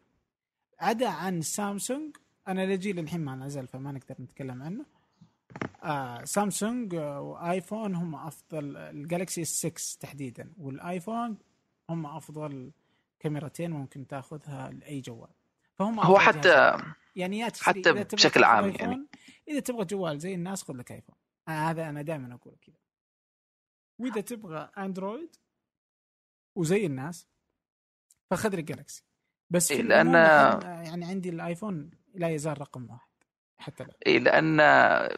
عدا 0.79 1.07
عن 1.07 1.41
سامسونج 1.41 2.15
أنا 2.47 2.73
ال 2.75 2.87
G 2.87 2.99
للحين 2.99 3.19
ما 3.21 3.35
نزل 3.35 3.67
فما 3.67 3.91
نقدر 3.91 4.15
نتكلم 4.19 4.63
عنه. 4.63 4.85
آه 5.83 6.23
Samsung 6.23 6.95
و 6.95 7.09
iPhone 7.09 7.95
هم 7.95 8.15
أفضل 8.15 8.77
ال 8.77 8.86
Galaxy 8.86 9.41
S 9.41 9.47
6 9.47 9.99
تحديدا 9.99 10.53
وال 10.57 10.77
iPhone 10.77 11.37
هم 11.89 12.05
أفضل 12.05 12.71
كاميرتين 13.19 13.71
ممكن 13.71 14.07
تأخذها 14.07 14.69
لأي 14.71 15.01
جوال. 15.01 15.29
فهم 15.73 15.99
هو 15.99 16.19
حتى 16.19 16.77
يعني 17.15 17.45
حتى 17.45 17.93
بشكل 17.93 18.43
عام 18.43 18.69
يعني. 18.69 19.07
إذا 19.47 19.59
تبغى 19.59 19.85
جوال 19.85 20.19
زي 20.19 20.33
الناس 20.33 20.63
خذ 20.63 20.73
لك 20.73 20.91
آيفون. 20.91 21.15
آه 21.47 21.51
هذا 21.51 21.89
أنا 21.89 22.01
دائما 22.01 22.35
أقول 22.35 22.55
كذا. 22.61 22.75
وإذا 23.99 24.21
تبغى 24.21 24.71
أندرويد 24.77 25.35
وزي 26.55 26.85
الناس 26.85 27.27
فخذ 28.29 28.55
لك 28.55 28.63
جالكسي 28.63 29.03
بس 29.49 29.71
إيه 29.71 29.81
لأن 29.81 30.13
يعني 30.63 31.05
عندي 31.05 31.29
الآيفون 31.29 31.91
لا 32.13 32.29
يزال 32.29 32.61
رقم 32.61 32.89
واحد. 32.89 33.07
حتى 33.59 33.83
لا 33.83 33.89
إيه 34.05 34.19
لأن 34.19 34.57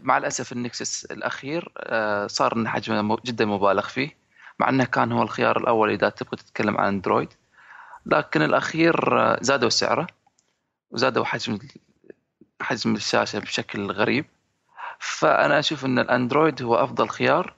مع 0.02 0.18
الأسف 0.18 0.52
النكسس 0.52 1.06
الأخير 1.06 1.72
آه، 1.78 2.28
صار 2.28 2.56
إنه 2.56 2.70
حجمه 2.70 3.18
جدا 3.26 3.46
مبالغ 3.46 3.88
فيه 3.88 4.20
مع 4.60 4.70
إنه 4.70 4.86
كان 4.86 5.12
هو 5.12 5.24
الخيار 5.24 5.58
الأول 5.58 5.90
إذا 5.90 6.10
تبغى 6.10 6.38
تتكلم 6.38 6.78
عن 6.78 6.88
أندرويد. 6.88 7.30
لكن 8.06 8.42
الأخير 8.42 9.20
آه، 9.20 9.40
زادوا 9.42 9.70
سعره 9.70 10.08
وزادوا 10.92 11.26
حجم 11.26 11.60
حجم 12.62 12.96
الشاشة 12.96 13.40
بشكل 13.40 13.92
غريب. 13.92 14.26
فأنا 15.00 15.60
أشوف 15.60 15.86
إن 15.86 16.00
ال 16.00 16.07
Android 16.07 16.62
هو 16.62 16.76
أفضل 16.76 17.10
خيار 17.10 17.54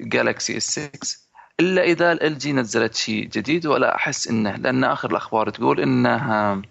ال 0.00 0.08
Galaxy 0.08 0.56
S 0.56 0.70
6 0.70 1.18
إلا 1.60 1.82
إذا 1.82 2.12
LG 2.12 2.52
نزلت 2.52 2.94
شيء 2.94 3.24
جديد. 3.24 3.66
ولا 3.66 3.94
أحس 3.96 4.28
إنه 4.28 4.56
لأن 4.56 4.84
آخر 4.84 5.10
الأخبار 5.10 5.50
تقول 5.50 5.80
انها 5.80 6.62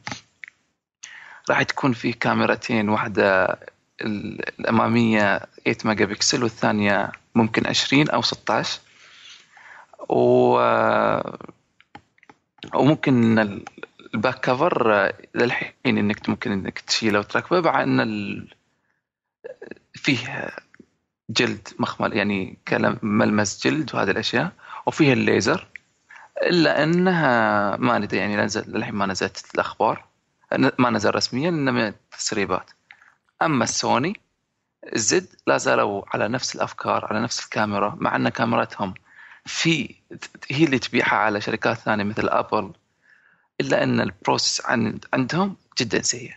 راح 1.49 1.63
تكون 1.63 1.93
في 1.93 2.13
كاميرتين 2.13 2.89
واحدة 2.89 3.59
الأمامية 4.01 5.37
8 5.37 5.77
ميجا 5.85 6.05
بكسل 6.05 6.43
والثانية 6.43 7.11
ممكن 7.35 7.67
20 7.67 8.09
أو 8.09 8.21
16 8.21 8.79
و 10.09 10.59
وممكن 12.75 13.39
الباك 13.39 14.39
كفر 14.39 15.11
للحين 15.35 15.73
إنك 15.85 16.29
ممكن 16.29 16.51
إنك 16.51 16.79
تشيله 16.79 17.19
وتركبه 17.19 17.61
مع 17.61 17.83
إن. 17.83 18.47
فيه 19.93 20.49
جلد 21.29 21.67
مخمل 21.79 22.17
يعني 22.17 22.57
ملمس 23.01 23.67
جلد 23.67 23.95
وهذه 23.95 24.11
الأشياء 24.11 24.51
وفيها 24.85 25.13
الليزر 25.13 25.67
إلا 26.41 26.83
إنها 26.83 27.77
ما 27.77 27.97
ندري 27.97 28.17
يعني 28.17 28.47
للحين 28.67 28.95
ما 28.95 29.05
نزلت 29.05 29.45
الأخبار 29.55 30.08
ما 30.79 30.89
نزل 30.89 31.15
رسميا 31.15 31.49
انما 31.49 31.93
تسريبات 32.11 32.71
أما 33.41 33.63
السوني 33.63 34.13
الزد 34.95 35.27
لا 35.47 35.57
زالوا 35.57 36.03
على 36.07 36.27
نفس 36.27 36.55
الأفكار 36.55 37.05
على 37.05 37.21
نفس 37.21 37.45
الكاميرا 37.45 37.97
مع 37.99 38.15
أن 38.15 38.29
كاميرتهم 38.29 38.93
في 39.45 39.95
هي 40.49 40.65
اللي 40.65 40.79
تبيعها 40.79 41.15
على 41.15 41.41
شركات 41.41 41.77
ثانية 41.77 42.03
مثل 42.03 42.29
Apple 42.29 42.73
إلا 43.61 43.83
أن 43.83 43.99
ال 43.99 44.07
process 44.07 44.65
عند 44.65 45.05
عندهم 45.13 45.55
جدا 45.79 46.01
سيء. 46.01 46.33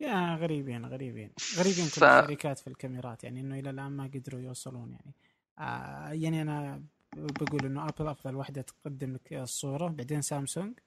يا 0.00 0.34
غريبين 0.34 0.86
غريبين. 0.86 1.30
غريبين 1.56 1.84
كل 1.84 2.00
ف... 2.00 2.04
الشركات 2.04 2.58
في 2.58 2.66
الكاميرات 2.66 3.24
يعني 3.24 3.40
إنه 3.40 3.58
إلى 3.58 3.70
الآن 3.70 3.92
ما 3.92 4.10
قدروا 4.14 4.40
يوصلون 4.40 4.92
يعني. 4.92 5.14
آه 5.58 6.12
يعني 6.12 6.42
أنا 6.42 6.82
بقول 7.16 7.66
إنه 7.66 7.88
Apple 7.88 8.08
أفضل 8.08 8.34
واحدة 8.34 8.62
تقدم 8.62 9.14
لك 9.14 9.32
الصورة 9.32 9.88
بعدين 9.88 10.22
سامسونج 10.22 10.78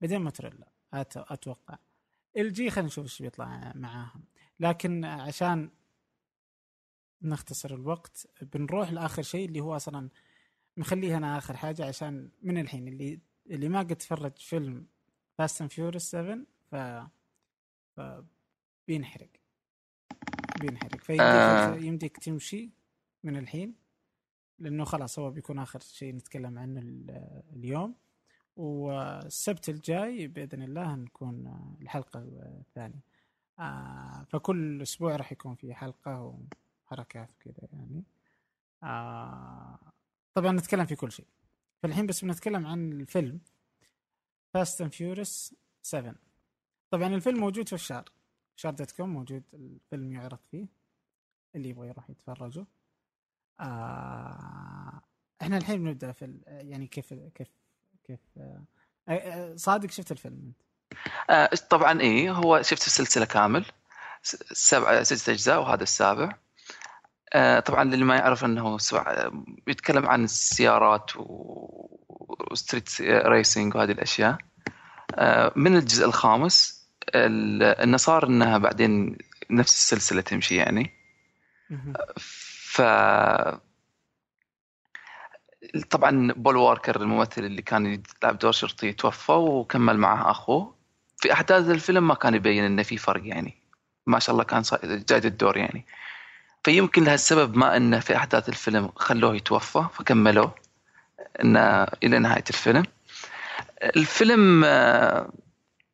بعدين 0.00 0.22
موتوريلا 0.22 0.68
أتوقع. 1.16 1.76
LG 2.36 2.70
خلينا 2.70 2.86
نشوف 2.86 3.04
إيش 3.04 3.22
بيطلع 3.22 3.72
معاهم. 3.74 4.24
لكن 4.60 5.04
عشان 5.04 5.70
نختصر 7.22 7.74
الوقت 7.74 8.26
بنروح 8.42 8.92
لآخر 8.92 9.22
شيء 9.22 9.48
اللي 9.48 9.60
هو 9.60 9.76
أصلا 9.76 10.08
مخليه 10.76 11.16
أنا 11.16 11.38
آخر 11.38 11.56
حاجة 11.56 11.86
عشان 11.86 12.30
من 12.42 12.58
الحين 12.58 12.88
اللي 12.88 13.20
اللي 13.50 13.68
ما 13.68 13.78
قد 13.78 13.96
تفرج 13.96 14.38
فيلم 14.38 14.86
Fast 15.38 15.60
and 15.60 15.72
Furious 15.72 16.02
7 16.02 16.38
ف, 16.70 16.76
ف... 17.96 18.00
بينحرق. 18.88 19.30
بينحرق. 20.60 20.96
فيمديك 20.96 22.16
آه. 22.16 22.20
تمشي 22.20 22.70
من 23.24 23.36
الحين 23.36 23.74
لأنه 24.58 24.84
خلاص 24.84 25.18
هو 25.18 25.30
بيكون 25.30 25.58
آخر 25.58 25.80
شيء 25.80 26.14
نتكلم 26.14 26.58
عنه 26.58 26.80
اليوم. 27.52 27.94
والسبت 28.56 29.68
الجاي 29.68 30.28
بإذن 30.28 30.62
الله 30.62 30.94
نكون 30.94 31.58
الحلقة 31.82 32.20
الثانية. 32.60 33.00
آه 33.58 34.24
فكل 34.28 34.82
أسبوع 34.82 35.16
راح 35.16 35.32
يكون 35.32 35.54
في 35.54 35.74
حلقة 35.74 36.38
وحركات 36.86 37.32
كذا 37.40 37.68
يعني. 37.72 38.04
آه 38.82 39.78
طبعا 40.34 40.52
نتكلم 40.52 40.86
في 40.86 40.96
كل 40.96 41.12
شيء. 41.12 41.26
فالحين 41.82 42.06
بس 42.06 42.24
بنتكلم 42.24 42.66
عن 42.66 42.92
الفيلم 42.92 43.40
Fast 44.54 44.80
and 44.80 44.92
Furious 44.92 45.54
7 45.82 46.14
طبعا 46.90 47.08
الفيلم 47.08 47.40
موجود 47.40 47.68
في 47.68 47.74
الشار 47.74 48.04
شار 48.56 48.74
dot 48.74 48.90
com 48.92 49.08
موجود 49.08 49.42
الفيلم 49.54 50.12
يعرض 50.12 50.38
فيه. 50.50 50.66
اللي 51.54 51.68
يبغى 51.68 51.88
يروح 51.88 52.10
يتفرجوا 52.10 52.64
آه 53.60 55.00
إحنا 55.42 55.56
الحين 55.56 55.82
بنبدأ 55.84 56.12
في 56.12 56.40
يعني 56.46 56.86
كيف 56.86 57.14
كيف 57.14 57.48
كيف 58.04 58.20
صادق 59.56 59.90
شفت 59.90 60.12
الفيلم 60.12 60.34
أنت؟ 60.46 60.56
آه 61.30 61.50
طبعا 61.70 62.00
إيه 62.00 62.30
هو 62.30 62.62
شفت 62.62 62.86
السلسلة 62.86 63.24
كامل 63.24 63.64
سبع 64.52 65.02
ست 65.02 65.28
أجزاء 65.28 65.60
وهذا 65.60 65.82
السابع. 65.82 66.36
آه 67.32 67.60
طبعا 67.60 67.84
للي 67.84 68.04
ما 68.04 68.16
يعرف 68.16 68.44
إنه 68.44 68.78
سبع 68.78 69.30
بيتكلم 69.66 70.06
عن 70.06 70.24
السيارات 70.24 71.10
و 72.50 72.57
street 72.57 73.00
racing 73.00 73.74
وهذه 73.74 73.92
الأشياء. 73.92 74.38
آه 75.14 75.52
من 75.56 75.76
الجزء 75.76 76.06
الخامس 76.06 76.84
إنه 77.14 77.96
صار 77.96 78.26
إنها 78.26 78.58
بعدين 78.58 79.18
نفس 79.50 79.74
السلسلة 79.74 80.20
تمشي 80.20 80.56
يعني. 80.56 80.90
ف 82.16 82.82
طبعا 85.90 86.32
بول 86.32 86.56
واركر 86.56 87.00
الممثل 87.00 87.44
اللي 87.44 87.62
كان 87.62 87.86
يلعب 88.22 88.38
دور 88.38 88.52
شرطي 88.52 88.92
توفى 88.92 89.32
وكمل 89.32 89.98
معه 89.98 90.30
أخوه. 90.30 90.74
في 91.16 91.32
أحداث 91.32 91.68
الفيلم 91.68 92.08
ما 92.08 92.14
كان 92.14 92.34
يبين 92.34 92.64
إنه 92.64 92.82
في 92.82 92.96
فرق 92.96 93.22
يعني. 93.24 93.54
ما 94.06 94.18
شاء 94.18 94.32
الله 94.32 94.44
كان 94.44 94.62
جايد 94.84 95.24
الدور 95.24 95.56
يعني. 95.56 95.86
فيمكن 96.64 97.04
لهالسبب 97.04 97.56
ما 97.56 97.76
إنه 97.76 98.00
في 98.00 98.16
أحداث 98.16 98.48
الفيلم 98.48 98.90
خلوه 98.96 99.36
يتوفى 99.36 99.86
فكملوه 99.92 100.54
إنه 101.42 101.86
إلى 102.02 102.18
نهاية 102.18 102.44
الفيلم. 102.50 102.84
الفيلم 103.82 104.64
آه، 104.64 105.32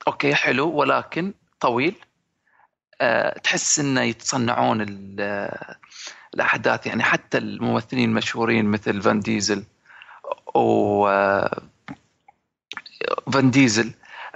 أوكي 0.09 0.35
حلو 0.35 0.68
ولكن 0.68 1.35
طويل. 1.61 1.95
آه، 3.01 3.39
تحس 3.39 3.79
إنه 3.79 4.03
يتصنعون 4.03 4.87
الأحداث 6.35 6.87
يعني 6.87 7.03
حتى 7.03 7.39
الممثلين 7.39 8.09
المشهورين 8.09 8.64
مثل 8.64 9.03
فان 9.03 9.20
ديزل 9.20 9.64
و 10.55 11.07
فان 13.33 13.51
ديزل 13.51 13.95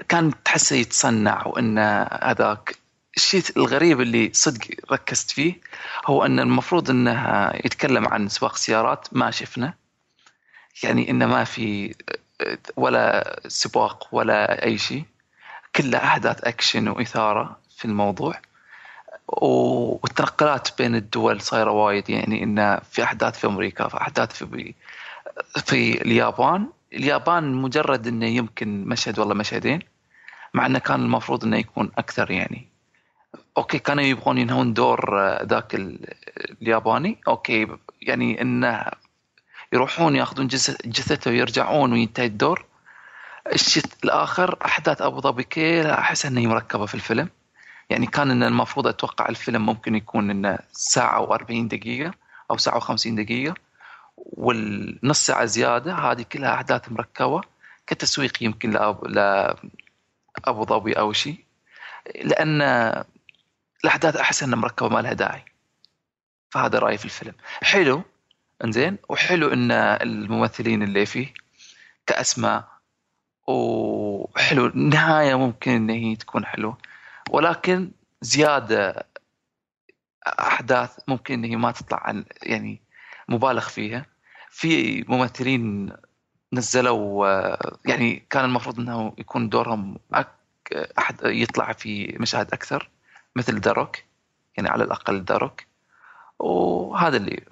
كان 0.09 0.33
تحسه 0.45 0.77
يتصنع 0.77 1.47
وإن 1.47 1.79
هذاك 2.23 2.77
الشيء 3.17 3.43
الغريب 3.57 4.01
اللي 4.01 4.31
صدق 4.33 4.67
ركزت 4.93 5.31
فيه 5.31 5.61
هو 6.07 6.27
إن 6.27 6.41
المفروض 6.41 6.91
إنه 6.91 7.51
يتكلم 7.65 8.09
عن 8.09 8.29
سباق 8.29 8.57
سيارات 8.57 9.09
ما 9.13 9.31
شفنا. 9.31 9.75
يعني 10.83 11.11
انه 11.11 11.27
ما 11.27 11.45
في 11.45 11.95
ولا 12.77 13.41
سباق 13.49 14.09
ولا 14.13 14.65
أي 14.65 14.79
شيء 14.79 15.05
كلها 15.77 16.05
أحداث 16.05 16.45
أكشن 16.45 16.89
وإثارة 16.89 17.59
في 17.77 17.85
الموضوع. 17.85 18.35
والتنقلات 19.29 20.69
بين 20.79 20.95
الدول 20.95 21.41
صايرة 21.41 21.71
وايد. 21.71 22.11
يعني 22.11 22.43
انه 22.43 22.77
في 22.77 23.03
أحداث 23.03 23.39
في 23.39 23.47
أمريكا 23.47 23.89
في 23.89 23.97
أحداث 23.97 24.33
في 24.33 24.75
في 25.67 26.03
اليابان. 26.03 26.67
اليابان 26.93 27.55
مجرد 27.55 28.07
إنه 28.07 28.27
يمكن 28.27 28.85
مشهد 28.85 29.19
ولا 29.19 29.35
مشهدين 29.35 29.81
مع 30.55 30.67
إنه 30.67 30.79
كان 30.79 31.01
المفروض 31.01 31.45
إنه 31.45 31.57
يكون 31.57 31.91
أكثر 31.99 32.31
يعني. 32.31 32.69
okay 33.57 33.79
كانوا 33.79 34.05
يبغون 34.05 34.39
ينهون 34.39 34.75
دور 34.75 35.21
آه، 35.21 35.43
ذاك 35.45 35.77
الياباني. 36.63 37.19
okay 37.29 37.67
يعني 38.03 38.43
إنه 38.43 38.85
يروحون 39.73 40.17
ياخذون 40.17 40.47
جثته 40.87 41.31
ويرجعون 41.31 41.93
وينتهي 41.93 42.27
الدور. 42.27 42.65
الشيء 43.53 43.83
الآخر 44.05 44.59
أحداث 44.65 45.03
أبو 45.03 45.21
ظبي 45.21 45.43
كلها 45.43 45.99
أحس 45.99 46.27
انها 46.27 46.49
مركبة 46.49 46.87
في 46.87 46.95
الفيلم. 46.95 47.29
يعني 47.91 48.07
كان 48.07 48.31
إن 48.31 48.43
المفروض 48.43 48.87
أتوقع 48.87 49.29
الفيلم 49.29 49.67
ممكن 49.67 49.95
يكون 49.95 50.31
إنه 50.31 50.59
ساعة 50.73 51.27
و40 51.27 51.45
دقيقة 51.51 52.15
أو 52.51 52.57
ساعة 52.57 52.81
و50 52.81 53.09
دقيقة 53.09 53.55
والنص 54.17 55.27
ساعة 55.27 55.45
زيادة 55.45 55.95
هذه 55.95 56.23
كلها 56.23 56.55
أحداث 56.55 56.93
مركبة 56.93 57.41
كتسويق 57.87 58.43
يمكن 58.43 58.71
لأبو, 58.71 60.65
ظبي 60.65 60.93
أو 60.93 61.13
شيء 61.13 61.45
لأن 62.25 62.63
الأحداث 63.85 64.17
احس 64.17 64.43
إنها 64.43 64.59
مركبة 64.59 64.89
ما 64.89 65.01
لها 65.01 65.13
داعي. 65.13 65.45
فهذا 66.51 66.79
رأيي 66.79 66.99
في 66.99 67.05
الفيلم. 67.05 67.35
حلو 67.63 68.03
إنزين 68.65 68.99
وحلو 69.09 69.53
إن 69.53 69.71
الممثلين 69.73 70.83
اللي 70.83 71.07
فيه 71.07 71.35
كأسماء 72.07 72.69
وحلو 73.47 74.67
النهايه 74.67 75.35
ممكن 75.35 75.71
إن 75.71 75.91
هي 75.91 76.17
تكون 76.17 76.47
حلوة. 76.47 76.79
ولكن 77.35 77.91
زيادة 78.21 79.07
أحداث 80.27 80.99
ممكن 81.09 81.35
ان 81.35 81.45
هي 81.45 81.57
ما 81.57 81.73
تطلع 81.73 82.01
عن 82.07 82.25
يعني 82.43 82.83
مبالغ 83.29 83.69
فيها. 83.69 84.07
في 84.51 85.03
ممثلين 85.09 85.93
نزلوا 86.53 87.27
يعني 87.89 88.27
كان 88.31 88.45
المفروض 88.45 88.81
إنه 88.81 89.15
يكون 89.19 89.49
دورهم 89.49 89.99
احد 90.99 91.17
يطلع 91.25 91.73
في 91.73 92.17
مشاهد 92.21 92.53
أكثر 92.53 92.91
مثل 93.37 93.61
داروك 93.61 93.97
يعني 94.57 94.69
على 94.69 94.85
الأقل 94.85 95.25
داروك 95.25 95.61
وهذا 96.39 97.17
اللي 97.17 97.45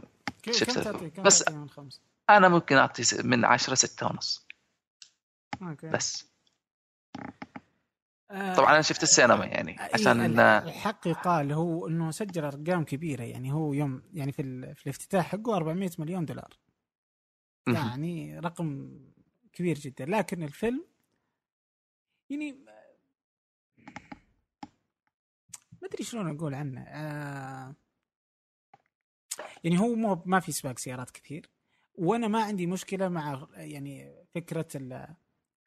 شفته. 0.51 1.11
بس 1.23 1.49
من 1.49 1.69
خمسة؟ 1.69 2.01
أنا 2.31 2.49
ممكن 2.49 2.77
أعطي 2.77 3.03
من 3.25 3.45
عشرة 3.45 3.75
ستة 3.75 4.07
ونص. 4.07 4.47
أوكي. 5.63 5.89
بس. 5.89 6.27
آه، 7.19 7.52
طبعا 8.33 8.73
أنا 8.73 8.83
شفت 8.83 9.03
السينما 9.03 9.47
يعني 9.47 9.77
عشان 9.81 10.41
الحق 10.41 11.09
يقال 11.09 11.53
هو 11.53 11.89
إنه 11.89 12.11
سجل 12.11 12.45
أرقام 12.45 12.85
كبيرة 12.85 13.23
يعني 13.23 13.53
هو 13.53 13.73
يوم 13.73 14.03
يعني 14.13 14.33
في, 14.33 14.43
في 14.75 14.87
الافتتاح 14.87 15.27
حقه 15.27 15.57
400 15.57 15.91
مليون 15.99 16.25
دولار. 16.25 16.59
يعني 17.67 18.39
رقم 18.39 18.99
كبير 19.53 19.79
جدا. 19.79 20.05
لكن 20.05 20.43
الفيلم 20.43 20.85
يعني 22.31 22.53
ما 25.83 25.89
أدري 25.89 26.05
شلون 26.05 26.37
أقول 26.37 26.55
عنه. 26.55 26.81
آه 26.81 27.75
يعني 29.65 29.81
هو 29.81 29.95
مو 29.95 30.23
ما 30.27 30.41
في 30.41 30.53
سباق 30.53 30.79
سيارات 30.79 31.11
كثير 31.11 31.51
وأنا 31.95 32.29
ما 32.29 32.43
عندي 32.43 32.67
مشكلة 32.67 33.09
مع 33.09 33.49
يعني 33.57 34.25
فكرة 34.35 34.69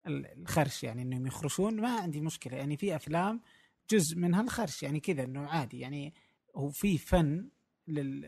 الخرش 0.07 0.83
يعني 0.83 1.01
إنهم 1.01 1.27
يخرشون. 1.27 1.81
ما 1.81 1.99
عندي 1.99 2.21
مشكلة. 2.21 2.57
يعني 2.57 2.77
في 2.77 2.95
أفلام 2.95 3.41
جزء 3.91 4.17
منها 4.17 4.41
الخرش. 4.41 4.83
يعني 4.83 4.99
كذا 4.99 5.23
إنه 5.23 5.47
عادي. 5.47 5.79
يعني 5.79 6.13
هو 6.55 6.69
في 6.69 6.97
فن 6.97 7.49
لل... 7.87 8.25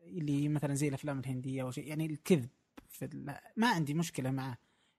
اللي 0.00 0.48
مثلا 0.48 0.74
زي 0.74 0.88
الأفلام 0.88 1.18
الهندية 1.18 1.62
أو 1.62 1.70
شيء. 1.70 1.86
يعني 1.86 2.06
الكذب 2.06 2.48
في 2.88 3.34
ما 3.56 3.68
عندي 3.68 3.94
مشكلة 3.94 4.30
معه. 4.30 4.58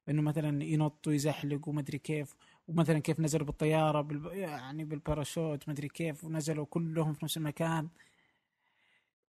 إنه 0.09 0.21
مثلا 0.21 0.63
ينط 0.63 1.07
ويزحلق 1.07 1.67
ومدري 1.69 1.97
كيف. 1.97 2.35
ومثلا 2.67 2.99
كيف 2.99 3.19
نزلوا 3.19 3.45
بالطيارة 3.45 4.01
بال... 4.01 4.25
يعني 4.37 4.85
بالباراشوت 4.85 5.69
مدري 5.69 5.87
كيف. 5.87 6.23
ونزلوا 6.23 6.65
كلهم 6.65 7.13
في 7.13 7.25
نفس 7.25 7.37
المكان. 7.37 7.89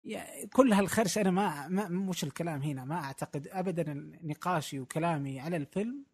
يعني 0.04 0.46
كل 0.46 0.72
هالخرش 0.72 1.18
أنا 1.18 1.30
ما, 1.30 1.68
ما 1.68 1.88
مش 1.88 2.24
الكلام 2.24 2.62
هنا. 2.62 2.84
ما 2.84 2.94
أعتقد 2.94 3.48
ابدا 3.48 3.94
نقاشي 4.22 4.80
وكلامي 4.80 5.40
على 5.40 5.56
الفيلم 5.56 6.04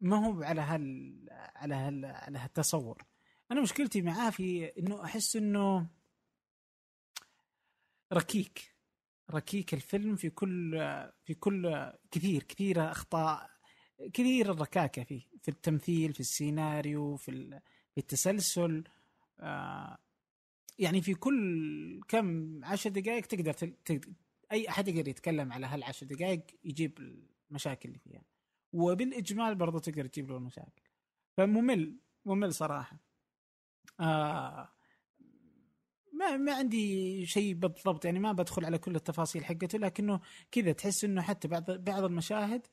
ما 0.00 0.26
هو 0.26 0.42
على 0.42 0.60
هال 0.60 1.16
على 1.56 1.74
هال 1.74 2.04
على 2.04 2.38
هالتصور. 2.38 3.02
أنا 3.50 3.62
مشكلتي 3.62 4.02
معاه 4.02 4.30
في 4.30 4.72
إنه 4.78 5.04
أحس 5.04 5.36
إنه 5.36 5.86
ركيك. 8.12 8.76
ركيك 9.30 9.74
الفيلم 9.74 10.16
في 10.16 10.30
كل 10.30 10.70
في 11.24 11.34
كل 11.34 11.92
كثير 12.10 12.42
كثير 12.42 12.90
أخطاء 12.90 13.50
كثير 14.12 14.52
الركاكة 14.52 15.04
فيه. 15.04 15.22
في 15.42 15.48
التمثيل 15.48 16.14
في 16.14 16.20
السيناريو 16.20 17.16
في 17.16 17.60
في 17.94 17.98
التسلسل 18.00 18.84
آه 19.40 19.98
يعني 20.78 21.02
في 21.02 21.14
كل 21.14 22.00
كم 22.08 22.60
عشر 22.64 22.90
دقائق 22.90 23.26
تقدر 23.26 23.52
تقدر 23.52 24.12
أي 24.52 24.68
أحد 24.68 24.88
يقدر 24.88 25.08
يتكلم 25.08 25.52
على 25.52 25.66
هالعشر 25.66 26.06
دقائق 26.06 26.42
يجيب 26.64 26.98
المشاكل 27.50 27.88
اللي 27.88 27.98
فيها. 27.98 28.22
وبالاجمال 28.76 29.54
برضو 29.54 29.78
تقدر 29.78 30.06
تجيب 30.06 30.30
له 30.30 30.36
المشاكل 30.36 30.82
فممل 31.36 31.96
ممل 32.24 32.54
صراحة. 32.54 32.96
آه 34.00 34.68
ما 36.12 36.36
ما 36.36 36.54
عندي 36.54 37.26
شيء 37.26 37.54
بالضبط 37.54 38.04
يعني 38.04 38.18
ما 38.18 38.32
بدخل 38.32 38.64
على 38.64 38.78
كل 38.78 38.96
التفاصيل 38.96 39.44
حقته 39.44 39.78
لكنه 39.78 40.20
كذا 40.52 40.72
تحس 40.72 41.04
إنه 41.04 41.22
حتى 41.22 41.48
بعض 41.48 41.70
بعض 41.70 42.04
المشاهد 42.04 42.66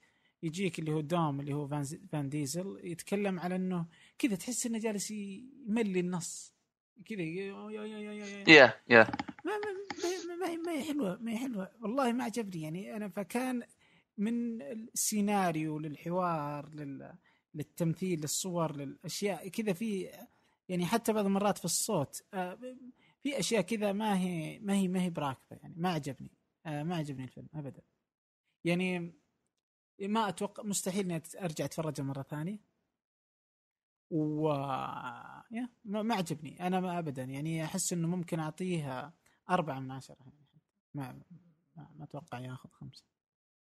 يجيك 0.44 0.80
اللي 0.80 0.92
هو 0.94 1.02
دوم 1.02 1.40
اللي 1.40 1.54
هو 1.54 1.68
فان, 1.68 1.84
فان 1.84 2.30
ديزل 2.30 2.80
يتكلم 2.84 3.40
على 3.40 3.56
إنه 3.56 3.86
كذا 4.20 4.36
تحس 4.36 4.66
إنه 4.66 4.80
جالس 4.80 5.12
يملي 5.12 6.00
النص. 6.00 6.54
كذا 7.06 7.22
يا 8.48 8.74
يا 8.90 9.08
ما 9.46 9.52
ما 10.40 10.56
ما 10.56 10.72
هي 10.72 10.84
حلوة 10.84 11.18
ما 11.22 11.32
هي 11.32 11.38
حلوة. 11.38 11.72
والله 11.82 12.12
ما 12.12 12.24
عجبني 12.24 12.62
يعني 12.62 12.96
أنا 12.96 13.10
فكان 13.10 13.64
من 14.18 14.62
السيناريو 14.62 15.80
للحوار 15.80 16.70
لل 16.70 17.18
للتمثيل 17.54 18.22
للصور 18.22 18.76
للأشياء 18.76 19.48
كذا 19.48 19.74
في 19.74 20.10
يعني 20.70 20.86
حتى 20.86 21.14
بعض 21.14 21.26
المرات 21.26 21.58
في 21.58 21.66
الصوت 21.66 22.24
آه، 22.34 22.60
في 23.24 23.40
أشياء 23.40 23.62
كذا 23.62 23.92
ما 23.92 24.18
هي 24.20 24.60
ما 24.60 24.74
هي 24.74 24.88
ما 24.88 25.02
هي 25.02 25.10
براكبه 25.10 25.58
يعني 25.62 25.74
ما 25.78 25.90
عجبني 25.90 26.32
آه، 26.66 26.84
ما 26.84 26.96
عجبني 26.96 27.24
الفيلم 27.24 27.48
ابدا. 27.54 27.82
يعني 28.64 29.14
ما 30.02 30.30
أتوقع 30.30 30.64
مستحيل 30.64 31.12
إني 31.12 31.22
أرجع 31.42 31.66
اتفرجه 31.66 32.02
مرة 32.02 32.22
ثانية. 32.22 32.60
و 34.12 34.50
يا 35.52 35.70
ما 35.86 36.16
عجبني 36.16 36.68
أنا 36.68 36.80
ما 36.80 37.00
ابدا. 37.00 37.24
يعني 37.24 37.64
أحس 37.64 37.94
إنه 37.94 38.08
ممكن 38.08 38.40
أعطيها 38.40 39.14
أربعة 39.50 39.80
من 39.80 39.92
عشرة 39.92 40.18
ما 40.94 41.22
ما, 41.76 41.92
ما 41.96 42.04
أتوقع 42.04 42.40
ياخذ 42.40 42.70
خمسة. 42.70 43.13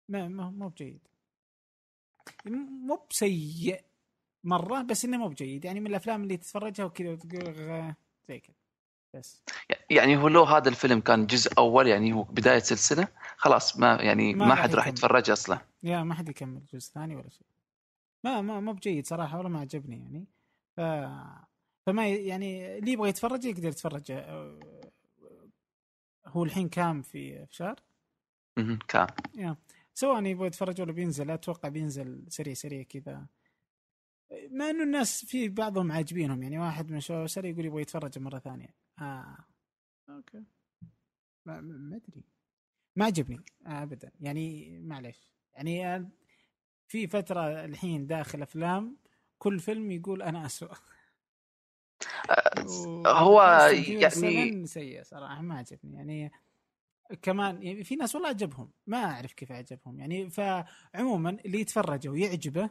ما 0.08 0.28
مو 0.28 0.68
بجيد. 0.68 1.00
مو 2.46 3.06
بسيء 3.10 3.84
مرة 4.44 4.82
بس 4.82 5.04
إنه 5.04 5.16
مو 5.16 5.28
بجيد. 5.28 5.64
يعني 5.64 5.80
من 5.80 5.86
الأفلام 5.86 6.22
اللي 6.22 6.36
تتفرجها 6.36 6.84
وكذا 6.84 7.10
وتقول 7.10 7.94
زي 8.28 8.40
كذا. 8.40 8.56
بس. 9.14 9.42
يعني 9.90 10.16
هو 10.16 10.28
لو 10.28 10.44
هذا 10.44 10.68
الفيلم 10.68 11.00
كان 11.00 11.26
جزء 11.26 11.58
أول 11.58 11.86
يعني 11.86 12.12
هو 12.12 12.22
بداية 12.22 12.58
سلسلة 12.58 13.08
خلاص 13.36 13.78
ما 13.78 13.94
يعني 13.94 14.34
ما, 14.34 14.46
ما 14.46 14.54
حد 14.54 14.74
راح 14.74 14.86
يتفرج 14.86 15.30
أصلا. 15.30 15.58
يا 15.82 16.02
ما 16.02 16.14
حد 16.14 16.28
يكمل 16.28 16.66
جزء 16.72 16.92
ثاني 16.92 17.16
ولا 17.16 17.28
شيء. 17.28 17.46
ما 18.24 18.40
ما 18.40 18.60
مو 18.60 18.72
بجيد 18.72 19.06
صراحة 19.06 19.38
ولا 19.38 19.48
ما 19.48 19.60
عجبني 19.60 19.96
يعني. 19.96 20.26
ف 20.76 20.80
فما 21.86 22.08
يعني 22.08 22.78
اللي 22.78 22.92
يبغى 22.92 23.08
يتفرج 23.08 23.44
يقدر 23.44 23.68
يتفرج 23.68 24.12
هو 26.26 26.44
الحين 26.44 26.68
كام 26.68 27.02
في؟ 27.02 27.46
أها 28.58 28.78
كام. 28.88 29.06
يا. 29.34 29.56
سواء 29.98 30.24
يبغى 30.24 30.46
يتفرج 30.46 30.80
ولا 30.80 30.92
بينزل 30.92 31.30
أتوقع 31.30 31.68
بينزل 31.68 32.24
سريع 32.28 32.54
سريع 32.54 32.82
كذا. 32.82 33.26
مع 34.50 34.70
إنه 34.70 34.82
الناس 34.84 35.24
في 35.24 35.48
بعضهم 35.48 35.92
عاجبينهم 35.92 36.42
يعني 36.42 36.58
واحد 36.58 36.90
من 36.90 37.00
شباب 37.00 37.26
سريع 37.26 37.50
يقول 37.50 37.64
يبغى 37.64 37.82
يتفرج 37.82 38.18
مرة 38.18 38.38
ثانية. 38.38 38.74
آه. 39.00 39.36
أوكي. 40.08 40.44
ما, 41.46 41.60
ما 41.60 41.96
أدري. 41.96 42.24
ما 42.96 43.04
عجبني 43.04 43.44
آه 43.66 43.82
ابدا. 43.82 44.12
يعني 44.20 44.70
معلش 44.80 45.32
يعني 45.54 46.08
في 46.88 47.06
فترة 47.06 47.64
الحين 47.64 48.06
داخل 48.06 48.42
أفلام 48.42 48.96
كل 49.38 49.58
فيلم 49.60 49.90
يقول 49.90 50.22
أنا 50.22 50.46
اسوء 50.46 50.72
هو 53.06 53.68
and 53.70 53.84
Furious 53.86 53.90
يعني- 54.22 54.50
7 54.52 54.64
سيء 54.64 55.02
صراحة 55.02 55.42
ما 55.42 55.54
عجبني. 55.58 55.96
يعني 55.96 56.32
كمان 57.22 57.62
يعني 57.62 57.84
في 57.84 57.96
ناس 57.96 58.14
والله 58.14 58.28
عجبهم 58.28 58.72
ما 58.86 59.04
أعرف 59.04 59.32
كيف 59.32 59.52
عجبهم. 59.52 59.98
يعني 60.00 60.30
فعموما 60.30 61.30
اللي 61.30 61.60
يتفرجه 61.60 62.08
ويعجبه 62.08 62.70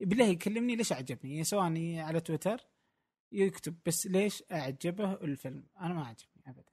بالله 0.00 0.24
يكلمني 0.24 0.76
ليش 0.76 0.92
عجبني 0.92 1.44
سواء 1.44 1.98
على 1.98 2.20
تويتر 2.20 2.66
يكتب 3.32 3.76
بس 3.86 4.06
ليش 4.06 4.44
أعجبه 4.52 5.12
الفيلم؟ 5.12 5.66
أنا 5.80 5.94
ما 5.94 6.06
عجبني 6.06 6.42
ابدا. 6.46 6.72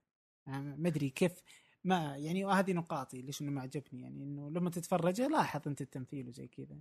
ما 0.77 0.87
أدري 0.87 1.09
كيف 1.09 1.41
ما 1.83 2.17
يعني 2.17 2.45
هذه 2.45 2.73
نقاطي 2.73 3.21
ليش 3.21 3.41
إنه 3.41 3.51
ما 3.51 3.61
عجبني. 3.61 4.01
يعني 4.01 4.23
إنه 4.23 4.49
لما 4.49 4.69
تتفرجه 4.69 5.27
لاحظ 5.27 5.67
أنت 5.67 5.81
التمثيل 5.81 6.27
وزي 6.27 6.47
كذا. 6.47 6.77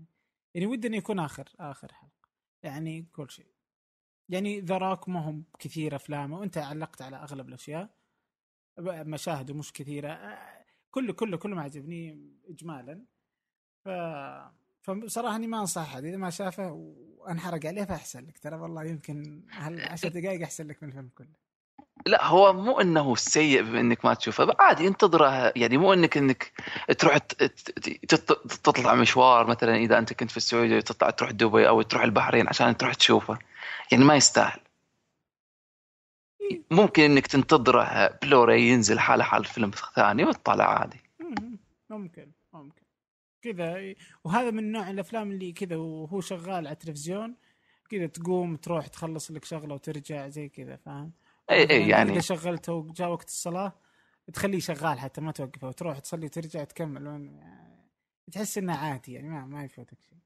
يعني 0.54 0.66
ودي 0.66 0.88
إنه 0.88 0.96
يكون 0.96 1.18
آخر 1.18 1.52
آخر 1.60 1.92
حلقة. 1.92 2.28
يعني 2.62 3.02
كل 3.12 3.30
شيء. 3.30 3.46
يعني 4.28 4.60
ذا 4.60 4.78
راك 4.78 5.08
ما 5.08 5.20
هم 5.20 5.44
كثير 5.58 5.96
أفلامه 5.96 6.38
وأنت 6.38 6.58
علقت 6.58 7.02
على 7.02 7.16
أغلب 7.16 7.48
الأشياء. 7.48 7.90
مشاهده 8.78 9.54
مش 9.54 9.72
كثيرة. 9.72 10.38
كله 10.90 11.12
كله 11.12 11.36
كله 11.36 11.56
ما 11.56 11.62
عجبني 11.62 12.30
اجمالا. 12.50 13.02
ف 13.84 13.88
فبصراحه 14.82 15.36
إني 15.36 15.46
ما 15.46 15.60
أنصح 15.60 15.80
أحد. 15.80 16.04
إذا 16.04 16.16
ما 16.16 16.30
شافه 16.30 16.72
وأنحرق 17.18 17.66
عليه 17.66 17.84
فأحسن 17.84 18.26
لك. 18.26 18.38
ترى 18.38 18.56
والله 18.56 18.84
يمكن 18.84 19.42
هالعشر 19.52 20.08
دقائق 20.08 20.42
أحسن 20.42 20.66
لك 20.66 20.82
من 20.82 20.88
الفيلم 20.88 21.10
كله. 21.18 21.46
لا 22.06 22.26
هو 22.26 22.52
مو 22.52 22.80
إنه 22.80 23.16
سيء 23.16 23.62
بما 23.62 23.80
إنك 23.80 24.04
ما 24.04 24.14
تشوفه. 24.14 24.54
عادي 24.60 24.88
انتظره. 24.88 25.52
يعني 25.56 25.78
مو 25.78 25.92
إنك 25.92 26.16
إنك 26.16 26.52
تروح 26.98 27.18
تطلع 28.64 28.94
مشوار 28.94 29.46
مثلا 29.46 29.76
إذا 29.76 29.98
أنت 29.98 30.12
كنت 30.12 30.30
في 30.30 30.36
السعودية 30.36 30.80
تطلع 30.80 31.10
تروح 31.10 31.30
دبي 31.30 31.68
أو 31.68 31.82
تروح 31.82 32.02
البحرين 32.02 32.48
عشان 32.48 32.76
تروح 32.76 32.94
تشوفه. 32.94 33.38
يعني 33.92 34.04
ما 34.04 34.16
يستاهل. 34.16 34.60
ممكن 36.70 37.02
إنك 37.02 37.26
تنتظره 37.26 38.18
بلوراي 38.22 38.62
ينزل 38.62 38.98
حاله 38.98 39.24
حال 39.24 39.44
فيلم 39.44 39.70
ثاني 39.96 40.24
وتطلع 40.24 40.78
عادي 40.80 41.00
مم، 41.20 41.58
ممكن 41.90 42.30
ممكن 42.52 42.82
كذا 43.42 43.94
وهذا 44.24 44.50
من 44.50 44.72
نوع 44.72 44.90
الأفلام 44.90 45.30
اللي 45.30 45.52
كذا 45.52 45.76
وهو 45.76 46.20
شغال 46.20 46.50
على 46.54 46.70
التلفزيون 46.70 47.36
كذا 47.90 48.06
تقوم 48.06 48.56
تروح 48.56 48.86
تخلص 48.86 49.30
لك 49.30 49.44
شغلة 49.44 49.74
وترجع 49.74 50.28
زي 50.28 50.48
كذا 50.48 50.76
فاهم؟ 50.76 51.12
إي 51.50 51.70
إي 51.70 51.88
يعني 51.88 52.12
إذا 52.12 52.20
شغلته 52.20 52.72
وجاء 52.72 53.08
وقت 53.08 53.28
الصلاة 53.28 53.72
تخليه 54.32 54.58
شغال 54.60 54.98
حتى 54.98 55.20
ما 55.20 55.32
توقفه 55.32 55.68
وتروح 55.68 55.98
تصلي 55.98 56.26
وترجع 56.26 56.64
تكمل 56.64 57.08
وين- 57.08 57.40
تحس 58.32 58.58
إنه 58.58 58.74
عادي 58.76 59.12
يعني 59.12 59.28
ما 59.28 59.44
ما 59.46 59.64
يفوتك 59.64 59.98
شيء 60.02 60.18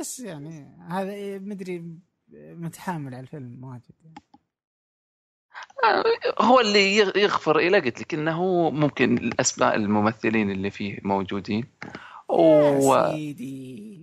بس 0.00 0.20
يعني 0.20 0.76
هذا 0.88 1.10
إيه، 1.12 1.38
مدري 1.38 1.98
متحامل 2.32 3.14
على 3.14 3.20
الفيلم 3.22 3.64
واجد 3.64 3.94
يعني. 4.04 4.14
هو 6.40 6.60
اللي 6.60 6.96
يغ- 6.96 7.16
يغفر 7.16 7.58
إلى 7.58 7.78
قلت 7.78 8.00
لك 8.00 8.14
إنه 8.14 8.70
ممكن 8.70 9.18
الأسماء 9.18 9.74
الممثلين 9.76 10.50
اللي 10.50 10.70
فيه 10.70 10.98
موجودين. 11.02 11.64
و 12.28 12.94
يا 12.94 13.10
سيدي. 13.10 14.00